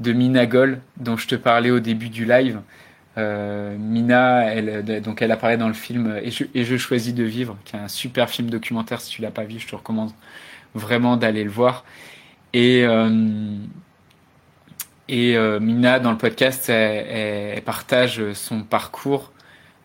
de 0.00 0.12
Mina 0.12 0.46
Goll, 0.46 0.80
dont 0.96 1.16
je 1.16 1.28
te 1.28 1.34
parlais 1.34 1.70
au 1.70 1.80
début 1.80 2.08
du 2.08 2.24
live. 2.24 2.60
Mina, 3.16 4.44
elle, 4.44 5.02
donc 5.02 5.22
elle 5.22 5.32
apparaît 5.32 5.56
dans 5.56 5.66
le 5.66 5.74
film 5.74 6.20
et 6.22 6.30
je, 6.30 6.44
et 6.54 6.64
je 6.64 6.76
choisis 6.76 7.12
de 7.12 7.24
vivre, 7.24 7.56
qui 7.64 7.74
est 7.74 7.80
un 7.80 7.88
super 7.88 8.30
film 8.30 8.48
documentaire. 8.48 9.00
Si 9.00 9.10
tu 9.10 9.22
l'as 9.22 9.32
pas 9.32 9.42
vu, 9.42 9.58
je 9.58 9.66
te 9.66 9.74
recommande 9.74 10.12
vraiment 10.76 11.16
d'aller 11.16 11.42
le 11.42 11.50
voir. 11.50 11.84
Et 12.52 12.86
et 15.08 15.36
euh, 15.36 15.58
Mina, 15.58 16.00
dans 16.00 16.10
le 16.10 16.18
podcast, 16.18 16.68
elle, 16.68 17.62
partage 17.62 18.32
son 18.34 18.62
parcours, 18.62 19.32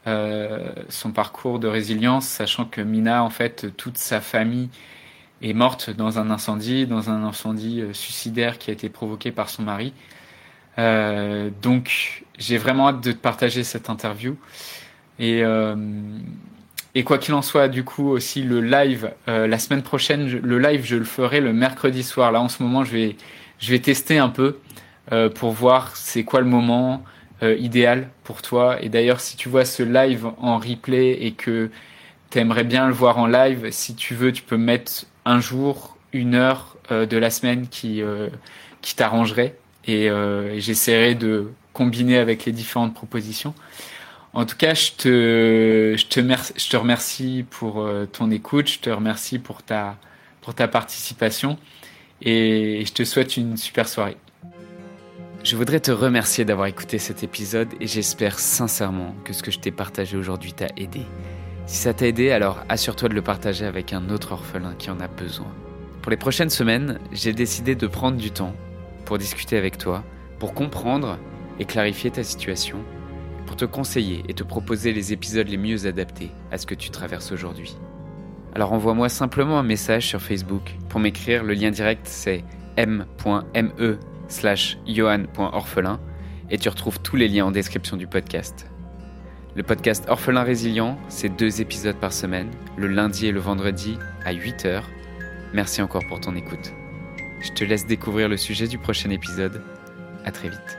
euh, 0.05 0.69
son 0.89 1.11
parcours 1.11 1.59
de 1.59 1.67
résilience, 1.67 2.27
sachant 2.27 2.65
que 2.65 2.81
Mina, 2.81 3.23
en 3.23 3.29
fait, 3.29 3.75
toute 3.77 3.97
sa 3.97 4.19
famille 4.19 4.69
est 5.41 5.53
morte 5.53 5.89
dans 5.89 6.19
un 6.19 6.29
incendie, 6.29 6.87
dans 6.87 7.09
un 7.09 7.23
incendie 7.23 7.81
euh, 7.81 7.93
suicidaire 7.93 8.57
qui 8.57 8.69
a 8.69 8.73
été 8.73 8.89
provoqué 8.89 9.31
par 9.31 9.49
son 9.49 9.63
mari. 9.63 9.93
Donc, 10.75 12.23
j'ai 12.39 12.57
vraiment 12.57 12.89
hâte 12.89 13.01
de 13.01 13.11
partager 13.11 13.63
cette 13.63 13.91
interview. 13.91 14.35
Et, 15.19 15.43
et 16.95 17.03
quoi 17.03 17.19
qu'il 17.19 17.35
en 17.35 17.43
soit, 17.43 17.67
du 17.67 17.83
coup, 17.83 18.09
aussi 18.09 18.41
le 18.41 18.59
live, 18.59 19.11
la 19.27 19.59
semaine 19.59 19.83
prochaine, 19.83 20.27
le 20.27 20.57
live, 20.57 20.83
je 20.83 20.95
le 20.95 21.03
ferai 21.03 21.41
le 21.41 21.53
mercredi 21.53 22.01
soir. 22.01 22.31
Là, 22.31 22.41
en 22.41 22.49
ce 22.49 22.63
moment, 22.63 22.83
je 22.83 22.91
vais, 22.91 23.15
je 23.59 23.69
vais 23.69 23.77
tester 23.77 24.17
un 24.17 24.29
peu 24.29 24.57
pour 25.35 25.51
voir 25.51 25.95
c'est 25.95 26.23
quoi 26.23 26.39
le 26.39 26.47
moment 26.47 27.03
euh, 27.43 27.55
idéal 27.57 28.09
pour 28.23 28.41
toi. 28.41 28.81
Et 28.81 28.89
d'ailleurs, 28.89 29.19
si 29.19 29.35
tu 29.35 29.49
vois 29.49 29.65
ce 29.65 29.83
live 29.83 30.27
en 30.39 30.57
replay 30.57 31.11
et 31.25 31.31
que 31.33 31.69
tu 32.31 32.39
aimerais 32.39 32.63
bien 32.63 32.87
le 32.87 32.93
voir 32.93 33.17
en 33.17 33.27
live, 33.27 33.69
si 33.71 33.95
tu 33.95 34.15
veux, 34.15 34.31
tu 34.31 34.43
peux 34.43 34.57
mettre 34.57 35.05
un 35.25 35.39
jour, 35.39 35.97
une 36.13 36.35
heure 36.35 36.77
euh, 36.91 37.05
de 37.05 37.17
la 37.17 37.29
semaine 37.29 37.67
qui, 37.67 38.01
euh, 38.01 38.29
qui 38.81 38.95
t'arrangerait. 38.95 39.57
Et, 39.87 40.09
euh, 40.09 40.59
j'essaierai 40.59 41.15
de 41.15 41.51
combiner 41.73 42.17
avec 42.17 42.45
les 42.45 42.51
différentes 42.51 42.93
propositions. 42.93 43.53
En 44.33 44.45
tout 44.45 44.57
cas, 44.57 44.73
je 44.73 44.91
te, 44.91 45.95
je 45.97 46.05
te, 46.07 46.19
je 46.21 46.69
te 46.69 46.77
remercie 46.77 47.45
pour 47.49 47.81
euh, 47.81 48.05
ton 48.05 48.31
écoute, 48.31 48.69
je 48.69 48.79
te 48.79 48.89
remercie 48.89 49.39
pour 49.39 49.63
ta, 49.63 49.97
pour 50.41 50.55
ta 50.55 50.67
participation 50.67 51.57
et 52.21 52.83
je 52.85 52.93
te 52.93 53.03
souhaite 53.03 53.37
une 53.37 53.57
super 53.57 53.87
soirée. 53.87 54.17
Je 55.43 55.57
voudrais 55.57 55.81
te 55.81 55.91
remercier 55.91 56.45
d'avoir 56.45 56.67
écouté 56.67 56.97
cet 56.99 57.21
épisode 57.21 57.67
et 57.81 57.85
j'espère 57.85 58.39
sincèrement 58.39 59.13
que 59.25 59.33
ce 59.33 59.43
que 59.43 59.51
je 59.51 59.59
t'ai 59.59 59.71
partagé 59.71 60.15
aujourd'hui 60.15 60.53
t'a 60.53 60.67
aidé. 60.77 61.01
Si 61.65 61.75
ça 61.75 61.93
t'a 61.93 62.07
aidé, 62.07 62.31
alors 62.31 62.63
assure-toi 62.69 63.09
de 63.09 63.13
le 63.13 63.21
partager 63.21 63.65
avec 63.65 63.91
un 63.91 64.09
autre 64.09 64.31
orphelin 64.31 64.73
qui 64.79 64.89
en 64.89 65.01
a 65.01 65.09
besoin. 65.09 65.51
Pour 66.01 66.11
les 66.11 66.17
prochaines 66.17 66.49
semaines, 66.49 66.97
j'ai 67.11 67.33
décidé 67.33 67.75
de 67.75 67.87
prendre 67.87 68.15
du 68.15 68.31
temps 68.31 68.55
pour 69.03 69.17
discuter 69.17 69.57
avec 69.57 69.77
toi, 69.77 70.05
pour 70.39 70.53
comprendre 70.53 71.19
et 71.59 71.65
clarifier 71.65 72.09
ta 72.09 72.23
situation, 72.23 72.77
pour 73.45 73.57
te 73.57 73.65
conseiller 73.65 74.23
et 74.29 74.33
te 74.33 74.43
proposer 74.43 74.93
les 74.93 75.11
épisodes 75.11 75.49
les 75.49 75.57
mieux 75.57 75.87
adaptés 75.87 76.31
à 76.51 76.57
ce 76.57 76.65
que 76.65 76.75
tu 76.75 76.89
traverses 76.89 77.33
aujourd'hui. 77.33 77.75
Alors 78.55 78.71
envoie-moi 78.71 79.09
simplement 79.09 79.59
un 79.59 79.63
message 79.63 80.07
sur 80.07 80.21
Facebook. 80.21 80.73
Pour 80.87 81.01
m'écrire, 81.01 81.43
le 81.43 81.53
lien 81.53 81.69
direct 81.69 82.07
c'est 82.07 82.45
m.me 82.77 83.97
slash 84.33 84.77
johan.orphelin 84.85 85.99
et 86.49 86.57
tu 86.57 86.67
retrouves 86.67 86.99
tous 86.99 87.15
les 87.15 87.27
liens 87.27 87.45
en 87.45 87.51
description 87.51 87.95
du 87.95 88.07
podcast. 88.07 88.67
Le 89.55 89.63
podcast 89.63 90.05
Orphelin 90.07 90.43
Résilient, 90.43 90.97
c'est 91.09 91.29
deux 91.29 91.61
épisodes 91.61 91.95
par 91.95 92.11
semaine, 92.11 92.49
le 92.75 92.87
lundi 92.87 93.27
et 93.27 93.31
le 93.31 93.39
vendredi 93.39 93.97
à 94.25 94.33
8h. 94.33 94.81
Merci 95.53 95.81
encore 95.81 96.01
pour 96.07 96.19
ton 96.19 96.35
écoute. 96.35 96.73
Je 97.41 97.51
te 97.51 97.63
laisse 97.63 97.85
découvrir 97.85 98.27
le 98.29 98.37
sujet 98.37 98.67
du 98.67 98.79
prochain 98.79 99.11
épisode. 99.11 99.61
À 100.25 100.31
très 100.31 100.49
vite. 100.49 100.77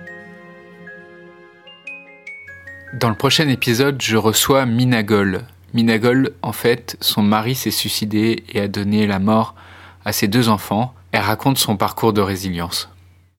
Dans 2.95 3.11
le 3.11 3.15
prochain 3.15 3.49
épisode, 3.49 4.01
je 4.03 4.17
reçois 4.17 4.67
Minagol. 4.67 5.43
Minagol, 5.73 6.31
en 6.43 6.53
fait, 6.53 6.97
son 7.01 7.23
mari 7.23 7.55
s'est 7.55 7.71
suicidé 7.71 8.45
et 8.49 8.61
a 8.61 8.69
donné 8.69 9.07
la 9.07 9.19
mort 9.19 9.55
à 10.05 10.13
ses 10.13 10.29
deux 10.29 10.49
enfants 10.49 10.95
Elle 11.13 11.21
raconte 11.21 11.59
son 11.59 11.77
parcours 11.77 12.13
de 12.13 12.21
résilience. 12.21 12.89